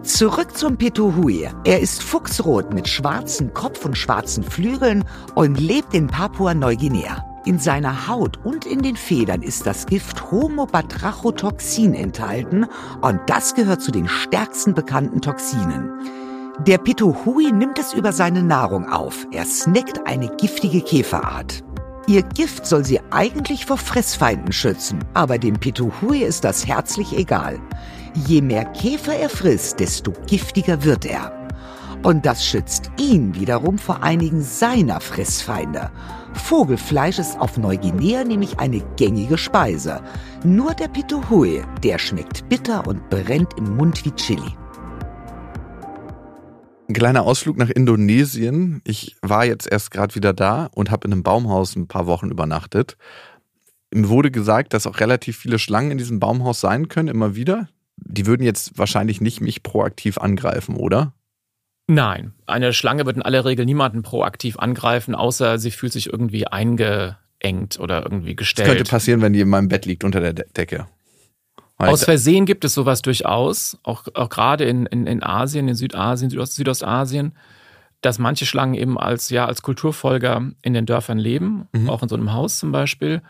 Zurück 0.03 0.57
zum 0.57 0.77
Pituhui. 0.77 1.49
Er 1.65 1.79
ist 1.81 2.01
fuchsrot 2.01 2.73
mit 2.73 2.87
schwarzem 2.87 3.53
Kopf 3.53 3.83
und 3.85 3.97
schwarzen 3.97 4.43
Flügeln 4.43 5.03
und 5.35 5.59
lebt 5.59 5.93
in 5.93 6.07
Papua-Neuguinea. 6.07 7.36
In 7.47 7.59
seiner 7.59 8.09
Haut 8.09 8.39
und 8.43 8.65
in 8.65 8.81
den 8.81 8.97
Federn 8.97 9.41
ist 9.41 9.65
das 9.65 9.85
Gift 9.85 10.31
Homobatrachotoxin 10.31 11.93
enthalten 11.93 12.65
und 12.99 13.21
das 13.27 13.55
gehört 13.55 13.81
zu 13.81 13.89
den 13.89 14.09
stärksten 14.09 14.73
bekannten 14.73 15.21
Toxinen. 15.21 15.89
Der 16.67 16.77
Pituhui 16.77 17.53
nimmt 17.53 17.79
es 17.79 17.93
über 17.93 18.11
seine 18.11 18.43
Nahrung 18.43 18.89
auf. 18.89 19.25
Er 19.31 19.45
snackt 19.45 20.05
eine 20.05 20.27
giftige 20.35 20.81
Käferart. 20.81 21.63
Ihr 22.05 22.23
Gift 22.23 22.65
soll 22.65 22.83
sie 22.83 22.99
eigentlich 23.11 23.65
vor 23.65 23.77
Fressfeinden 23.77 24.51
schützen, 24.51 24.99
aber 25.13 25.37
dem 25.37 25.57
Pituhui 25.57 26.23
ist 26.23 26.43
das 26.43 26.67
herzlich 26.67 27.17
egal. 27.17 27.61
Je 28.27 28.41
mehr 28.41 28.65
Käfer 28.65 29.15
er 29.15 29.29
frisst, 29.29 29.79
desto 29.79 30.11
giftiger 30.25 30.83
wird 30.83 31.05
er. 31.05 31.31
Und 32.03 32.25
das 32.25 32.45
schützt 32.45 32.91
ihn 32.99 33.35
wiederum 33.35 33.77
vor 33.77 34.03
einigen 34.03 34.41
seiner 34.41 34.99
Fressfeinde. 34.99 35.91
Vogelfleisch 36.37 37.19
ist 37.19 37.39
auf 37.39 37.57
Neuguinea 37.57 38.23
nämlich 38.23 38.59
eine 38.59 38.81
gängige 38.95 39.37
Speise. 39.37 40.01
Nur 40.43 40.73
der 40.73 40.87
Pituhui, 40.87 41.63
der 41.83 41.99
schmeckt 41.99 42.47
bitter 42.49 42.87
und 42.87 43.09
brennt 43.09 43.57
im 43.57 43.75
Mund 43.75 44.03
wie 44.05 44.11
Chili. 44.11 44.55
Ein 46.89 46.93
kleiner 46.93 47.23
Ausflug 47.23 47.57
nach 47.57 47.69
Indonesien. 47.69 48.81
Ich 48.85 49.17
war 49.21 49.45
jetzt 49.45 49.69
erst 49.69 49.91
gerade 49.91 50.15
wieder 50.15 50.33
da 50.33 50.69
und 50.73 50.89
habe 50.89 51.07
in 51.07 51.13
einem 51.13 51.23
Baumhaus 51.23 51.75
ein 51.75 51.87
paar 51.87 52.07
Wochen 52.07 52.29
übernachtet. 52.29 52.97
Mir 53.93 54.09
wurde 54.09 54.31
gesagt, 54.31 54.73
dass 54.73 54.87
auch 54.87 54.99
relativ 54.99 55.37
viele 55.37 55.59
Schlangen 55.59 55.91
in 55.91 55.97
diesem 55.97 56.19
Baumhaus 56.19 56.61
sein 56.61 56.87
können, 56.87 57.09
immer 57.09 57.35
wieder 57.35 57.67
die 57.97 58.25
würden 58.25 58.43
jetzt 58.43 58.77
wahrscheinlich 58.77 59.21
nicht 59.21 59.41
mich 59.41 59.63
proaktiv 59.63 60.17
angreifen, 60.17 60.75
oder? 60.75 61.13
Nein, 61.87 62.33
eine 62.45 62.73
Schlange 62.73 63.05
wird 63.05 63.15
in 63.15 63.21
aller 63.21 63.45
Regel 63.45 63.65
niemanden 63.65 64.01
proaktiv 64.01 64.59
angreifen, 64.59 65.15
außer 65.15 65.57
sie 65.57 65.71
fühlt 65.71 65.93
sich 65.93 66.11
irgendwie 66.11 66.45
eingeengt 66.45 67.79
oder 67.79 68.03
irgendwie 68.03 68.35
gestellt. 68.35 68.67
Das 68.67 68.75
könnte 68.75 68.89
passieren, 68.89 69.21
wenn 69.21 69.33
die 69.33 69.39
in 69.39 69.49
meinem 69.49 69.69
Bett 69.69 69.85
liegt 69.85 70.03
unter 70.03 70.19
der 70.19 70.33
Decke. 70.33 70.87
Alter. 71.77 71.93
Aus 71.93 72.03
Versehen 72.03 72.45
gibt 72.45 72.65
es 72.65 72.73
sowas 72.73 73.01
durchaus, 73.03 73.77
auch, 73.83 74.05
auch 74.15 74.29
gerade 74.29 74.65
in, 74.65 74.85
in, 74.87 75.05
in 75.07 75.23
Asien, 75.23 75.67
in 75.67 75.75
Südasien, 75.75 76.29
Südost, 76.29 76.55
Südostasien, 76.55 77.33
dass 78.01 78.19
manche 78.19 78.45
Schlangen 78.45 78.73
eben 78.73 78.97
als, 78.97 79.29
ja, 79.29 79.45
als 79.45 79.61
Kulturfolger 79.61 80.51
in 80.61 80.73
den 80.73 80.85
Dörfern 80.85 81.19
leben, 81.19 81.67
mhm. 81.71 81.89
auch 81.89 82.01
in 82.01 82.09
so 82.09 82.15
einem 82.15 82.33
Haus 82.33 82.57
zum 82.59 82.71
Beispiel 82.71 83.21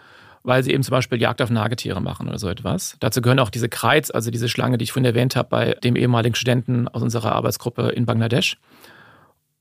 weil 0.48 0.64
sie 0.64 0.72
eben 0.72 0.82
zum 0.82 0.94
Beispiel 0.94 1.22
Jagd 1.22 1.42
auf 1.42 1.50
Nagetiere 1.50 2.00
machen 2.00 2.30
oder 2.30 2.40
so 2.40 2.48
etwas. 2.48 2.96
Dazu 3.02 3.22
gehören 3.22 3.40
auch 3.40 3.50
diese 3.50 3.68
Kreiz, 3.68 4.10
also 4.10 4.32
diese 4.32 4.48
Schlange, 4.48 4.78
die 4.78 4.84
ich 4.84 4.94
vorhin 4.94 5.04
erwähnt 5.04 5.36
habe, 5.36 5.50
bei 5.50 5.74
dem 5.84 5.98
ehemaligen 5.98 6.36
Studenten 6.36 6.88
aus 6.88 7.02
unserer 7.02 7.34
Arbeitsgruppe 7.34 7.90
in 7.90 8.06
Bangladesch. 8.06 8.58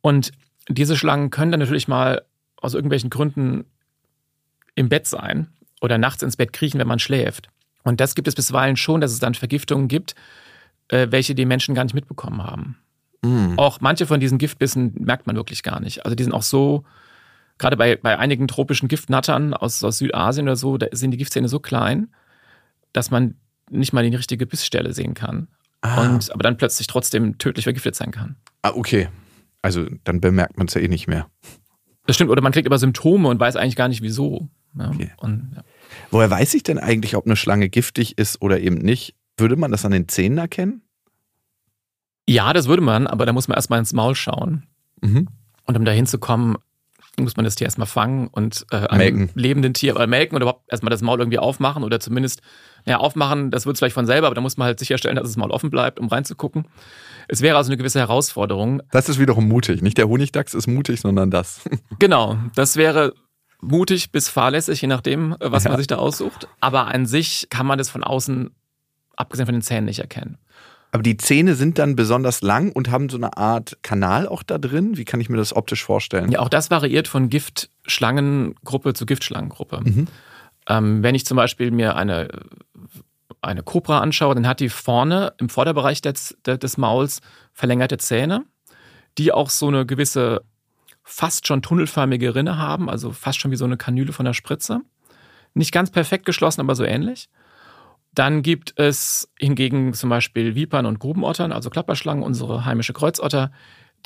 Und 0.00 0.30
diese 0.68 0.96
Schlangen 0.96 1.30
können 1.30 1.50
dann 1.50 1.58
natürlich 1.58 1.88
mal 1.88 2.22
aus 2.58 2.74
irgendwelchen 2.74 3.10
Gründen 3.10 3.64
im 4.76 4.88
Bett 4.88 5.08
sein 5.08 5.48
oder 5.80 5.98
nachts 5.98 6.22
ins 6.22 6.36
Bett 6.36 6.52
kriechen, 6.52 6.78
wenn 6.78 6.86
man 6.86 7.00
schläft. 7.00 7.48
Und 7.82 8.00
das 8.00 8.14
gibt 8.14 8.28
es 8.28 8.36
bisweilen 8.36 8.76
schon, 8.76 9.00
dass 9.00 9.10
es 9.10 9.18
dann 9.18 9.34
Vergiftungen 9.34 9.88
gibt, 9.88 10.14
äh, 10.86 11.08
welche 11.10 11.34
die 11.34 11.46
Menschen 11.46 11.74
gar 11.74 11.82
nicht 11.82 11.94
mitbekommen 11.94 12.44
haben. 12.44 12.78
Mm. 13.22 13.58
Auch 13.58 13.80
manche 13.80 14.06
von 14.06 14.20
diesen 14.20 14.38
Giftbissen 14.38 14.94
merkt 15.00 15.26
man 15.26 15.34
wirklich 15.34 15.64
gar 15.64 15.80
nicht. 15.80 16.04
Also 16.04 16.14
die 16.14 16.22
sind 16.22 16.32
auch 16.32 16.42
so 16.42 16.84
gerade 17.58 17.76
bei, 17.76 17.96
bei 17.96 18.18
einigen 18.18 18.48
tropischen 18.48 18.88
Giftnattern 18.88 19.54
aus, 19.54 19.82
aus 19.82 19.98
Südasien 19.98 20.46
oder 20.46 20.56
so, 20.56 20.76
da 20.78 20.86
sind 20.92 21.10
die 21.12 21.16
Giftzähne 21.16 21.48
so 21.48 21.60
klein, 21.60 22.08
dass 22.92 23.10
man 23.10 23.34
nicht 23.70 23.92
mal 23.92 24.08
die 24.08 24.14
richtige 24.14 24.46
Bissstelle 24.46 24.92
sehen 24.92 25.14
kann. 25.14 25.48
Ah. 25.80 26.02
Und, 26.02 26.32
aber 26.32 26.42
dann 26.42 26.56
plötzlich 26.56 26.86
trotzdem 26.86 27.38
tödlich 27.38 27.64
vergiftet 27.64 27.94
sein 27.94 28.10
kann. 28.10 28.36
Ah, 28.62 28.72
okay. 28.74 29.08
Also 29.62 29.86
dann 30.04 30.20
bemerkt 30.20 30.58
man 30.58 30.66
es 30.66 30.74
ja 30.74 30.80
eh 30.80 30.88
nicht 30.88 31.08
mehr. 31.08 31.28
Das 32.06 32.16
stimmt, 32.16 32.30
oder 32.30 32.42
man 32.42 32.52
kriegt 32.52 32.66
aber 32.66 32.78
Symptome 32.78 33.28
und 33.28 33.40
weiß 33.40 33.56
eigentlich 33.56 33.76
gar 33.76 33.88
nicht 33.88 34.02
wieso. 34.02 34.48
Ja, 34.78 34.90
okay. 34.90 35.10
und, 35.18 35.52
ja. 35.56 35.64
Woher 36.10 36.30
weiß 36.30 36.54
ich 36.54 36.62
denn 36.62 36.78
eigentlich, 36.78 37.16
ob 37.16 37.26
eine 37.26 37.36
Schlange 37.36 37.68
giftig 37.68 38.18
ist 38.18 38.42
oder 38.42 38.60
eben 38.60 38.76
nicht? 38.76 39.14
Würde 39.36 39.56
man 39.56 39.70
das 39.70 39.84
an 39.84 39.92
den 39.92 40.08
Zähnen 40.08 40.38
erkennen? 40.38 40.82
Ja, 42.28 42.52
das 42.52 42.66
würde 42.68 42.82
man, 42.82 43.06
aber 43.06 43.26
da 43.26 43.32
muss 43.32 43.48
man 43.48 43.56
erstmal 43.56 43.78
ins 43.78 43.92
Maul 43.92 44.14
schauen. 44.14 44.66
Mhm. 45.00 45.28
Und 45.64 45.76
um 45.76 45.84
da 45.84 45.92
hinzukommen, 45.92 46.56
muss 47.18 47.36
man 47.36 47.44
das 47.44 47.54
Tier 47.54 47.66
erstmal 47.66 47.86
fangen 47.86 48.28
und 48.28 48.66
äh, 48.70 48.76
einem 48.76 49.30
lebenden 49.34 49.74
Tier 49.74 49.94
oder 49.96 50.06
melken 50.06 50.36
oder 50.36 50.44
überhaupt 50.44 50.70
erstmal 50.70 50.90
das 50.90 51.02
Maul 51.02 51.18
irgendwie 51.18 51.38
aufmachen 51.38 51.82
oder 51.82 51.98
zumindest, 51.98 52.42
ja, 52.84 52.98
aufmachen, 52.98 53.50
das 53.50 53.66
wird 53.66 53.74
es 53.74 53.80
vielleicht 53.80 53.94
von 53.94 54.06
selber, 54.06 54.26
aber 54.26 54.34
da 54.34 54.40
muss 54.40 54.56
man 54.56 54.66
halt 54.66 54.78
sicherstellen, 54.78 55.16
dass 55.16 55.26
das 55.26 55.36
Maul 55.36 55.50
offen 55.50 55.70
bleibt, 55.70 55.98
um 55.98 56.08
reinzugucken. 56.08 56.68
Es 57.28 57.40
wäre 57.40 57.56
also 57.56 57.70
eine 57.70 57.76
gewisse 57.76 57.98
Herausforderung. 57.98 58.82
Das 58.90 59.08
ist 59.08 59.18
wiederum 59.18 59.48
mutig. 59.48 59.82
Nicht 59.82 59.98
der 59.98 60.08
Honigdachs 60.08 60.54
ist 60.54 60.66
mutig, 60.66 61.00
sondern 61.00 61.30
das. 61.30 61.62
genau, 61.98 62.36
das 62.54 62.76
wäre 62.76 63.14
mutig 63.60 64.12
bis 64.12 64.28
fahrlässig, 64.28 64.82
je 64.82 64.88
nachdem, 64.88 65.32
äh, 65.40 65.50
was 65.50 65.64
ja. 65.64 65.70
man 65.70 65.78
sich 65.78 65.86
da 65.86 65.96
aussucht. 65.96 66.48
Aber 66.60 66.88
an 66.88 67.06
sich 67.06 67.48
kann 67.50 67.66
man 67.66 67.78
das 67.78 67.90
von 67.90 68.04
außen, 68.04 68.50
abgesehen 69.16 69.46
von 69.46 69.54
den 69.54 69.62
Zähnen, 69.62 69.86
nicht 69.86 70.00
erkennen. 70.00 70.38
Aber 70.92 71.02
die 71.02 71.16
Zähne 71.16 71.54
sind 71.54 71.78
dann 71.78 71.96
besonders 71.96 72.42
lang 72.42 72.72
und 72.72 72.90
haben 72.90 73.08
so 73.08 73.16
eine 73.16 73.36
Art 73.36 73.78
Kanal 73.82 74.26
auch 74.28 74.42
da 74.42 74.58
drin. 74.58 74.96
Wie 74.96 75.04
kann 75.04 75.20
ich 75.20 75.28
mir 75.28 75.36
das 75.36 75.54
optisch 75.54 75.84
vorstellen? 75.84 76.30
Ja, 76.30 76.40
auch 76.40 76.48
das 76.48 76.70
variiert 76.70 77.08
von 77.08 77.28
Giftschlangengruppe 77.28 78.94
zu 78.94 79.04
Giftschlangengruppe. 79.04 79.80
Mhm. 79.84 80.08
Ähm, 80.68 81.02
wenn 81.02 81.14
ich 81.14 81.26
zum 81.26 81.36
Beispiel 81.36 81.70
mir 81.70 81.96
eine, 81.96 82.28
eine 83.42 83.62
Cobra 83.62 84.00
anschaue, 84.00 84.34
dann 84.34 84.46
hat 84.46 84.60
die 84.60 84.68
vorne 84.68 85.34
im 85.38 85.48
Vorderbereich 85.48 86.02
des, 86.02 86.36
des 86.44 86.76
Mauls 86.78 87.20
verlängerte 87.52 87.98
Zähne, 87.98 88.44
die 89.18 89.32
auch 89.32 89.50
so 89.50 89.68
eine 89.68 89.86
gewisse 89.86 90.42
fast 91.02 91.46
schon 91.46 91.62
tunnelförmige 91.62 92.34
Rinne 92.34 92.58
haben, 92.58 92.90
also 92.90 93.12
fast 93.12 93.38
schon 93.38 93.52
wie 93.52 93.56
so 93.56 93.64
eine 93.64 93.76
Kanüle 93.76 94.12
von 94.12 94.24
der 94.24 94.34
Spritze. 94.34 94.80
Nicht 95.54 95.72
ganz 95.72 95.90
perfekt 95.90 96.26
geschlossen, 96.26 96.60
aber 96.60 96.74
so 96.74 96.84
ähnlich. 96.84 97.28
Dann 98.16 98.40
gibt 98.40 98.72
es 98.80 99.28
hingegen 99.38 99.92
zum 99.92 100.08
Beispiel 100.08 100.54
Vipern 100.54 100.86
und 100.86 100.98
Grubenottern, 100.98 101.52
also 101.52 101.68
Klapperschlangen, 101.68 102.24
unsere 102.24 102.64
heimische 102.64 102.94
Kreuzotter. 102.94 103.52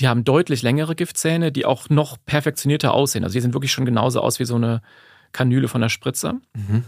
Die 0.00 0.08
haben 0.08 0.24
deutlich 0.24 0.62
längere 0.62 0.96
Giftzähne, 0.96 1.52
die 1.52 1.64
auch 1.64 1.88
noch 1.90 2.16
perfektionierter 2.26 2.92
aussehen. 2.92 3.22
Also 3.22 3.34
die 3.34 3.40
sehen 3.40 3.54
wirklich 3.54 3.70
schon 3.70 3.84
genauso 3.84 4.20
aus 4.20 4.40
wie 4.40 4.44
so 4.44 4.56
eine 4.56 4.82
Kanüle 5.30 5.68
von 5.68 5.80
der 5.80 5.90
Spritze. 5.90 6.40
Mhm. 6.54 6.82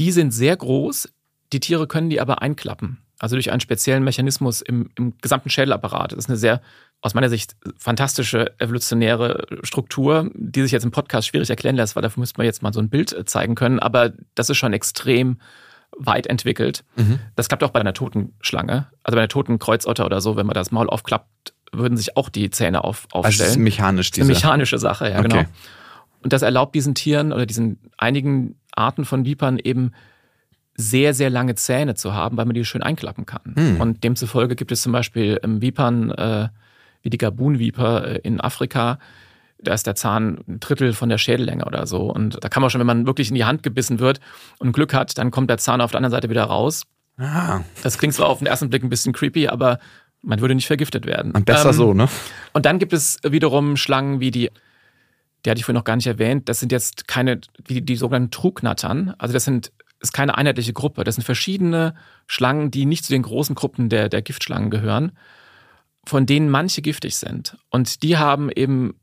Die 0.00 0.10
sind 0.10 0.32
sehr 0.32 0.56
groß, 0.56 1.12
die 1.52 1.60
Tiere 1.60 1.86
können 1.86 2.10
die 2.10 2.20
aber 2.20 2.42
einklappen. 2.42 2.98
Also 3.20 3.36
durch 3.36 3.52
einen 3.52 3.60
speziellen 3.60 4.02
Mechanismus 4.02 4.60
im, 4.60 4.90
im 4.96 5.16
gesamten 5.18 5.50
Schädelapparat. 5.50 6.10
Das 6.10 6.18
ist 6.18 6.30
eine 6.30 6.36
sehr, 6.36 6.62
aus 7.00 7.14
meiner 7.14 7.28
Sicht, 7.28 7.54
fantastische 7.78 8.58
evolutionäre 8.58 9.46
Struktur, 9.62 10.28
die 10.34 10.62
sich 10.62 10.72
jetzt 10.72 10.84
im 10.84 10.90
Podcast 10.90 11.28
schwierig 11.28 11.48
erklären 11.50 11.76
lässt, 11.76 11.94
weil 11.94 12.02
dafür 12.02 12.22
müsste 12.22 12.38
man 12.38 12.46
jetzt 12.46 12.62
mal 12.62 12.72
so 12.72 12.80
ein 12.80 12.88
Bild 12.88 13.14
zeigen 13.28 13.54
können. 13.54 13.78
Aber 13.78 14.14
das 14.34 14.50
ist 14.50 14.56
schon 14.56 14.72
extrem 14.72 15.38
weit 16.00 16.26
entwickelt. 16.26 16.84
Mhm. 16.96 17.18
Das 17.36 17.48
klappt 17.48 17.62
auch 17.62 17.70
bei 17.70 17.80
einer 17.80 17.94
toten 17.94 18.32
Schlange. 18.40 18.86
Also 19.02 19.16
bei 19.16 19.22
einer 19.22 19.28
toten 19.28 19.58
Kreuzotter 19.58 20.06
oder 20.06 20.20
so, 20.20 20.36
wenn 20.36 20.46
man 20.46 20.54
das 20.54 20.70
Maul 20.70 20.88
aufklappt, 20.88 21.54
würden 21.72 21.96
sich 21.96 22.16
auch 22.16 22.28
die 22.28 22.50
Zähne 22.50 22.82
auf, 22.82 23.06
aufstellen. 23.12 23.24
Also 23.24 23.38
das 23.44 23.50
ist 23.50 23.56
mechanisch, 23.58 24.10
diese. 24.10 24.26
Das 24.26 24.38
ist 24.38 24.44
eine 24.44 24.50
mechanische 24.50 24.78
Sache, 24.78 25.10
ja, 25.10 25.18
okay. 25.20 25.28
genau. 25.28 25.44
Und 26.22 26.32
das 26.32 26.42
erlaubt 26.42 26.74
diesen 26.74 26.94
Tieren 26.94 27.32
oder 27.32 27.46
diesen 27.46 27.78
einigen 27.96 28.56
Arten 28.72 29.04
von 29.04 29.24
Vipern 29.24 29.58
eben 29.58 29.92
sehr, 30.74 31.14
sehr 31.14 31.30
lange 31.30 31.54
Zähne 31.54 31.94
zu 31.94 32.14
haben, 32.14 32.36
weil 32.36 32.46
man 32.46 32.54
die 32.54 32.64
schön 32.64 32.82
einklappen 32.82 33.26
kann. 33.26 33.54
Mhm. 33.54 33.80
Und 33.80 34.04
demzufolge 34.04 34.56
gibt 34.56 34.72
es 34.72 34.82
zum 34.82 34.92
Beispiel 34.92 35.40
Vipern, 35.42 36.10
äh, 36.10 36.48
wie 37.02 37.10
die 37.10 37.18
Gabun-Viper 37.18 38.06
äh, 38.06 38.18
in 38.18 38.40
Afrika, 38.40 38.98
da 39.62 39.74
ist 39.74 39.86
der 39.86 39.94
Zahn 39.94 40.42
ein 40.48 40.60
Drittel 40.60 40.92
von 40.92 41.08
der 41.08 41.18
Schädellänge 41.18 41.64
oder 41.64 41.86
so. 41.86 42.12
Und 42.12 42.42
da 42.42 42.48
kann 42.48 42.60
man 42.60 42.70
schon, 42.70 42.80
wenn 42.80 42.86
man 42.86 43.06
wirklich 43.06 43.28
in 43.28 43.34
die 43.34 43.44
Hand 43.44 43.62
gebissen 43.62 43.98
wird 43.98 44.20
und 44.58 44.72
Glück 44.72 44.94
hat, 44.94 45.18
dann 45.18 45.30
kommt 45.30 45.50
der 45.50 45.58
Zahn 45.58 45.80
auf 45.80 45.90
der 45.90 45.98
anderen 45.98 46.12
Seite 46.12 46.30
wieder 46.30 46.44
raus. 46.44 46.84
Ah. 47.18 47.60
Das 47.82 47.98
klingt 47.98 48.14
zwar 48.14 48.28
auf 48.28 48.38
den 48.38 48.46
ersten 48.46 48.70
Blick 48.70 48.82
ein 48.82 48.88
bisschen 48.88 49.12
creepy, 49.12 49.48
aber 49.48 49.78
man 50.22 50.40
würde 50.40 50.54
nicht 50.54 50.66
vergiftet 50.66 51.06
werden. 51.06 51.32
Und 51.32 51.46
besser 51.46 51.70
ähm, 51.70 51.74
so, 51.74 51.94
ne? 51.94 52.08
Und 52.52 52.66
dann 52.66 52.78
gibt 52.78 52.92
es 52.92 53.18
wiederum 53.22 53.76
Schlangen 53.76 54.20
wie 54.20 54.30
die, 54.30 54.50
die 55.44 55.50
hatte 55.50 55.58
ich 55.58 55.64
vorhin 55.64 55.78
noch 55.78 55.84
gar 55.84 55.96
nicht 55.96 56.06
erwähnt, 56.06 56.48
das 56.48 56.60
sind 56.60 56.72
jetzt 56.72 57.08
keine, 57.08 57.40
wie 57.66 57.82
die 57.82 57.96
sogenannten 57.96 58.30
Trugnattern. 58.30 59.14
Also 59.18 59.32
das 59.32 59.44
sind 59.44 59.72
ist 60.00 60.12
keine 60.12 60.36
einheitliche 60.36 60.72
Gruppe. 60.72 61.04
Das 61.04 61.14
sind 61.16 61.24
verschiedene 61.24 61.94
Schlangen, 62.26 62.70
die 62.70 62.86
nicht 62.86 63.04
zu 63.04 63.12
den 63.12 63.22
großen 63.22 63.54
Gruppen 63.54 63.88
der, 63.90 64.08
der 64.08 64.22
Giftschlangen 64.22 64.70
gehören, 64.70 65.12
von 66.06 66.26
denen 66.26 66.48
manche 66.48 66.82
giftig 66.82 67.16
sind. 67.16 67.58
Und 67.68 68.02
die 68.02 68.16
haben 68.16 68.50
eben 68.50 68.94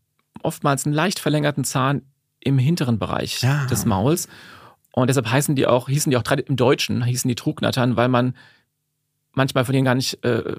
oftmals 0.44 0.86
einen 0.86 0.96
leicht 0.96 1.20
verlängerten 1.20 1.64
Zahn 1.64 2.04
im 2.40 2.58
hinteren 2.58 3.00
Bereich 3.00 3.42
ja. 3.42 3.66
des 3.66 3.86
Mauls. 3.86 4.28
Und 4.92 5.08
deshalb 5.08 5.30
heißen 5.30 5.56
die 5.56 5.68
auch, 5.68 5.90
hießen 5.90 6.10
die 6.10 6.18
auch 6.18 6.24
im 6.24 6.56
Deutschen, 6.56 7.04
hießen 7.04 7.28
die 7.30 7.36
Trugnattern, 7.36 7.96
weil 7.98 8.08
man 8.08 8.36
manchmal 9.34 9.66
von 9.66 9.74
denen 9.74 9.86
gar 9.86 9.96
nicht, 9.96 10.24
äh, 10.24 10.56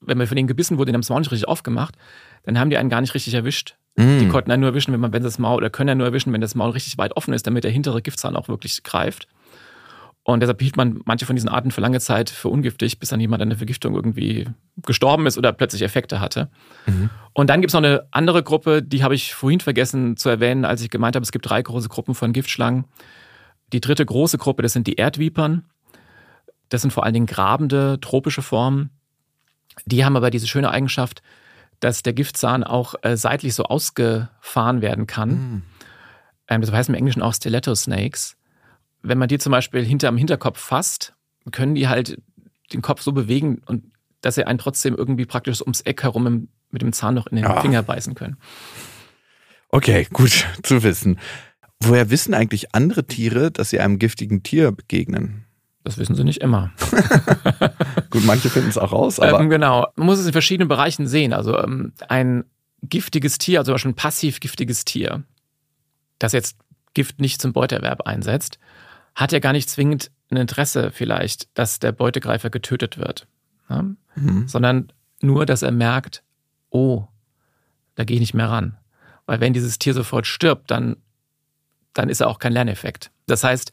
wenn 0.00 0.18
man 0.18 0.26
von 0.26 0.36
denen 0.36 0.48
gebissen 0.48 0.78
wurde, 0.78 0.90
die 0.90 0.94
haben 0.94 1.02
das 1.02 1.10
Maul 1.10 1.20
nicht 1.20 1.30
richtig 1.30 1.48
aufgemacht, 1.48 1.94
dann 2.42 2.58
haben 2.58 2.70
die 2.70 2.76
einen 2.76 2.90
gar 2.90 3.00
nicht 3.00 3.14
richtig 3.14 3.34
erwischt. 3.34 3.76
Mm. 3.96 4.18
Die 4.18 4.28
konnten 4.28 4.50
einen 4.50 4.62
nur 4.62 4.70
erwischen, 4.70 4.92
wenn 4.92 5.00
man, 5.00 5.12
wenn 5.12 5.22
das 5.22 5.38
Maul, 5.38 5.58
oder 5.58 5.70
können 5.70 5.88
ja 5.88 5.94
nur 5.94 6.06
erwischen, 6.06 6.32
wenn 6.32 6.40
das 6.40 6.54
Maul 6.54 6.70
richtig 6.70 6.98
weit 6.98 7.16
offen 7.16 7.34
ist, 7.34 7.46
damit 7.46 7.62
der 7.62 7.70
hintere 7.70 8.02
Giftzahn 8.02 8.36
auch 8.36 8.48
wirklich 8.48 8.82
greift. 8.82 9.28
Und 10.24 10.40
deshalb 10.40 10.60
hielt 10.62 10.76
man 10.76 11.00
manche 11.04 11.26
von 11.26 11.34
diesen 11.34 11.48
Arten 11.48 11.72
für 11.72 11.80
lange 11.80 11.98
Zeit 11.98 12.30
für 12.30 12.48
ungiftig, 12.48 13.00
bis 13.00 13.08
dann 13.08 13.18
jemand 13.18 13.42
an 13.42 13.48
der 13.48 13.58
Vergiftung 13.58 13.94
irgendwie 13.94 14.46
gestorben 14.86 15.26
ist 15.26 15.36
oder 15.36 15.52
plötzlich 15.52 15.82
Effekte 15.82 16.20
hatte. 16.20 16.48
Mhm. 16.86 17.10
Und 17.32 17.50
dann 17.50 17.60
gibt 17.60 17.70
es 17.70 17.74
noch 17.74 17.82
eine 17.82 18.06
andere 18.12 18.44
Gruppe, 18.44 18.82
die 18.82 19.02
habe 19.02 19.16
ich 19.16 19.34
vorhin 19.34 19.58
vergessen 19.58 20.16
zu 20.16 20.28
erwähnen, 20.28 20.64
als 20.64 20.80
ich 20.80 20.90
gemeint 20.90 21.16
habe, 21.16 21.24
es 21.24 21.32
gibt 21.32 21.48
drei 21.48 21.60
große 21.60 21.88
Gruppen 21.88 22.14
von 22.14 22.32
Giftschlangen. 22.32 22.84
Die 23.72 23.80
dritte 23.80 24.06
große 24.06 24.38
Gruppe, 24.38 24.62
das 24.62 24.72
sind 24.72 24.86
die 24.86 24.94
Erdvipern. 24.94 25.64
Das 26.68 26.82
sind 26.82 26.92
vor 26.92 27.04
allen 27.04 27.14
Dingen 27.14 27.26
grabende, 27.26 27.98
tropische 28.00 28.42
Formen. 28.42 28.90
Die 29.86 30.04
haben 30.04 30.16
aber 30.16 30.30
diese 30.30 30.46
schöne 30.46 30.70
Eigenschaft, 30.70 31.22
dass 31.80 32.04
der 32.04 32.12
Giftzahn 32.12 32.62
auch 32.62 32.94
äh, 33.02 33.16
seitlich 33.16 33.54
so 33.54 33.64
ausgefahren 33.64 34.82
werden 34.82 35.08
kann. 35.08 35.30
Mhm. 35.30 35.62
Ähm, 36.46 36.60
das 36.60 36.70
heißt 36.70 36.88
im 36.90 36.94
Englischen 36.94 37.22
auch 37.22 37.34
Stiletto 37.34 37.74
Snakes 37.74 38.36
wenn 39.02 39.18
man 39.18 39.28
die 39.28 39.38
zum 39.38 39.52
Beispiel 39.52 39.84
hinterm 39.84 40.16
Hinterkopf 40.16 40.58
fasst, 40.58 41.14
können 41.50 41.74
die 41.74 41.88
halt 41.88 42.20
den 42.72 42.82
Kopf 42.82 43.02
so 43.02 43.12
bewegen 43.12 43.62
und 43.66 43.84
dass 44.20 44.36
sie 44.36 44.44
einen 44.44 44.58
trotzdem 44.58 44.94
irgendwie 44.94 45.26
praktisch 45.26 45.60
ums 45.60 45.80
Eck 45.80 46.02
herum 46.02 46.48
mit 46.70 46.82
dem 46.82 46.92
Zahn 46.92 47.14
noch 47.14 47.26
in 47.26 47.36
den 47.36 47.44
ja. 47.44 47.60
Finger 47.60 47.82
beißen 47.82 48.14
können. 48.14 48.36
Okay, 49.68 50.06
gut 50.12 50.46
zu 50.62 50.82
wissen. 50.82 51.18
Woher 51.80 52.10
wissen 52.10 52.34
eigentlich 52.34 52.74
andere 52.74 53.06
Tiere, 53.06 53.50
dass 53.50 53.70
sie 53.70 53.80
einem 53.80 53.98
giftigen 53.98 54.42
Tier 54.42 54.70
begegnen? 54.70 55.44
Das 55.82 55.98
wissen 55.98 56.14
sie 56.14 56.22
nicht 56.22 56.40
immer. 56.40 56.70
Gut, 58.10 58.24
manche 58.24 58.50
finden 58.50 58.68
es 58.68 58.78
auch 58.78 58.92
raus, 58.92 59.18
aber. 59.18 59.40
Ähm, 59.40 59.50
genau. 59.50 59.88
Man 59.96 60.06
muss 60.06 60.20
es 60.20 60.26
in 60.26 60.32
verschiedenen 60.32 60.68
Bereichen 60.68 61.08
sehen. 61.08 61.32
Also 61.32 61.58
ähm, 61.58 61.92
ein 62.08 62.44
giftiges 62.82 63.38
Tier, 63.38 63.58
also 63.58 63.70
zum 63.70 63.74
Beispiel 63.74 63.90
ein 63.90 63.96
passiv 63.96 64.38
giftiges 64.38 64.84
Tier, 64.84 65.24
das 66.20 66.32
jetzt 66.32 66.56
Gift 66.94 67.20
nicht 67.20 67.40
zum 67.40 67.52
Beuterwerb 67.52 68.02
einsetzt, 68.02 68.58
hat 69.14 69.32
ja 69.32 69.38
gar 69.38 69.52
nicht 69.52 69.68
zwingend 69.68 70.10
ein 70.30 70.36
Interesse 70.36 70.90
vielleicht, 70.90 71.48
dass 71.58 71.78
der 71.78 71.92
Beutegreifer 71.92 72.50
getötet 72.50 72.98
wird, 72.98 73.26
ne? 73.68 73.96
mhm. 74.14 74.48
sondern 74.48 74.92
nur, 75.20 75.46
dass 75.46 75.62
er 75.62 75.72
merkt, 75.72 76.22
oh, 76.70 77.06
da 77.94 78.04
gehe 78.04 78.14
ich 78.14 78.20
nicht 78.20 78.34
mehr 78.34 78.48
ran. 78.50 78.76
Weil 79.26 79.40
wenn 79.40 79.52
dieses 79.52 79.78
Tier 79.78 79.94
sofort 79.94 80.26
stirbt, 80.26 80.70
dann, 80.70 80.96
dann 81.92 82.08
ist 82.08 82.20
er 82.20 82.28
auch 82.28 82.38
kein 82.38 82.52
Lerneffekt. 82.52 83.10
Das 83.26 83.44
heißt, 83.44 83.72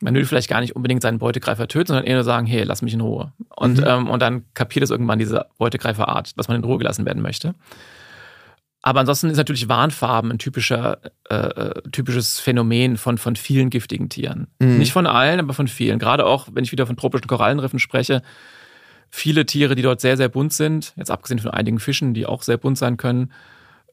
man 0.00 0.14
will 0.14 0.24
vielleicht 0.24 0.48
gar 0.48 0.60
nicht 0.60 0.76
unbedingt 0.76 1.02
seinen 1.02 1.18
Beutegreifer 1.18 1.66
töten, 1.66 1.88
sondern 1.88 2.06
eher 2.06 2.14
nur 2.14 2.24
sagen, 2.24 2.46
hey, 2.46 2.62
lass 2.62 2.82
mich 2.82 2.94
in 2.94 3.00
Ruhe. 3.00 3.32
Und, 3.56 3.78
mhm. 3.78 3.84
ähm, 3.86 4.10
und 4.10 4.20
dann 4.20 4.44
kapiert 4.54 4.84
es 4.84 4.90
irgendwann 4.90 5.18
diese 5.18 5.46
Beutegreiferart, 5.58 6.38
dass 6.38 6.48
man 6.48 6.58
in 6.58 6.64
Ruhe 6.64 6.78
gelassen 6.78 7.04
werden 7.04 7.22
möchte. 7.22 7.54
Aber 8.82 9.00
ansonsten 9.00 9.28
ist 9.28 9.36
natürlich 9.36 9.68
Warnfarben 9.68 10.30
ein 10.30 10.38
typischer, 10.38 11.00
äh, 11.28 11.34
äh, 11.34 11.82
typisches 11.90 12.38
Phänomen 12.38 12.96
von, 12.96 13.18
von 13.18 13.34
vielen 13.36 13.70
giftigen 13.70 14.08
Tieren. 14.08 14.46
Mhm. 14.60 14.78
Nicht 14.78 14.92
von 14.92 15.06
allen, 15.06 15.40
aber 15.40 15.52
von 15.52 15.68
vielen. 15.68 15.98
Gerade 15.98 16.24
auch, 16.24 16.48
wenn 16.52 16.64
ich 16.64 16.72
wieder 16.72 16.86
von 16.86 16.96
tropischen 16.96 17.26
Korallenriffen 17.26 17.80
spreche, 17.80 18.22
viele 19.10 19.46
Tiere, 19.46 19.74
die 19.74 19.82
dort 19.82 20.00
sehr, 20.00 20.16
sehr 20.16 20.28
bunt 20.28 20.52
sind, 20.52 20.92
jetzt 20.96 21.10
abgesehen 21.10 21.40
von 21.40 21.50
einigen 21.50 21.80
Fischen, 21.80 22.14
die 22.14 22.26
auch 22.26 22.42
sehr 22.42 22.56
bunt 22.56 22.78
sein 22.78 22.96
können, 22.96 23.32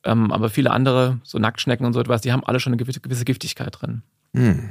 ähm, 0.04 0.32
aber 0.32 0.50
viele 0.50 0.72
andere, 0.72 1.20
so 1.24 1.40
Nacktschnecken 1.40 1.86
und 1.86 1.94
so 1.94 2.00
etwas, 2.00 2.22
die 2.22 2.32
haben 2.32 2.44
alle 2.44 2.60
schon 2.60 2.72
eine 2.74 2.78
gewisse, 2.78 3.00
gewisse 3.00 3.26
Giftigkeit 3.26 3.76
drin. 3.80 4.04
Mhm. 4.34 4.70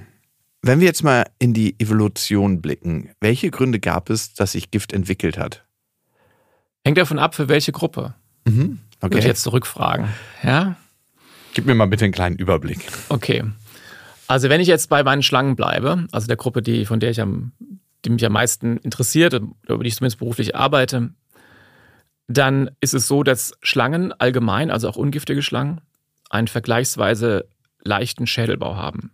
Wenn 0.63 0.81
wir 0.81 0.87
jetzt 0.87 1.03
mal 1.03 1.27
in 1.39 1.53
die 1.53 1.79
Evolution 1.79 2.63
blicken, 2.63 3.11
welche 3.21 3.51
Gründe 3.51 3.81
gab 3.81 4.09
es, 4.09 4.33
dass 4.33 4.53
sich 4.53 4.71
Gift 4.71 4.93
entwickelt 4.93 5.37
hat? 5.37 5.65
Hängt 6.85 6.99
davon 6.99 7.19
ab, 7.19 7.35
für 7.35 7.49
welche 7.49 7.73
Gruppe. 7.73 8.15
Mhm. 8.47 8.79
Okay. 9.05 9.17
Würde 9.17 9.19
ich 9.19 9.27
jetzt 9.27 9.43
zurückfragen. 9.43 10.09
Ja? 10.43 10.77
Gib 11.53 11.67
mir 11.67 11.75
mal 11.75 11.87
bitte 11.87 12.05
einen 12.05 12.15
kleinen 12.15 12.37
Überblick. 12.37 12.81
Okay. 13.11 13.45
Also 14.27 14.49
wenn 14.49 14.63
ich 14.63 14.69
jetzt 14.69 14.89
bei 14.89 15.03
meinen 15.03 15.23
Schlangen 15.23 15.57
bleibe, 15.57 16.07
also 16.11 16.27
der 16.27 16.37
Gruppe, 16.37 16.63
die, 16.63 16.87
von 16.87 17.01
der 17.01 17.11
ich 17.11 17.21
am, 17.21 17.53
die 18.05 18.11
mich 18.11 18.25
am 18.25 18.33
meisten 18.33 18.79
interessiert, 18.79 19.35
über 19.35 19.85
die 19.85 19.89
ich 19.89 19.97
zumindest 19.97 20.19
beruflich 20.21 20.57
arbeite, 20.57 21.11
dann 22.29 22.71
ist 22.81 22.95
es 22.95 23.07
so, 23.07 23.23
dass 23.23 23.53
Schlangen 23.61 24.13
allgemein, 24.13 24.71
also 24.71 24.89
auch 24.89 24.97
ungiftige 24.97 25.43
Schlangen, 25.43 25.83
einen 26.31 26.49
vergleichsweise 26.49 27.47
leichten 27.83 28.27
Schädelbau 28.27 28.77
haben. 28.77 29.13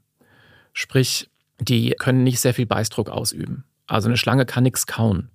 Sprich, 0.73 1.29
die 1.59 1.97
können 1.99 2.23
nicht 2.23 2.39
sehr 2.39 2.55
viel 2.55 2.67
Beißdruck 2.67 3.11
ausüben. 3.11 3.65
Also 3.89 4.07
eine 4.07 4.17
Schlange 4.17 4.47
kann 4.47 4.63
nichts 4.63 4.87
kauen. 4.87 5.31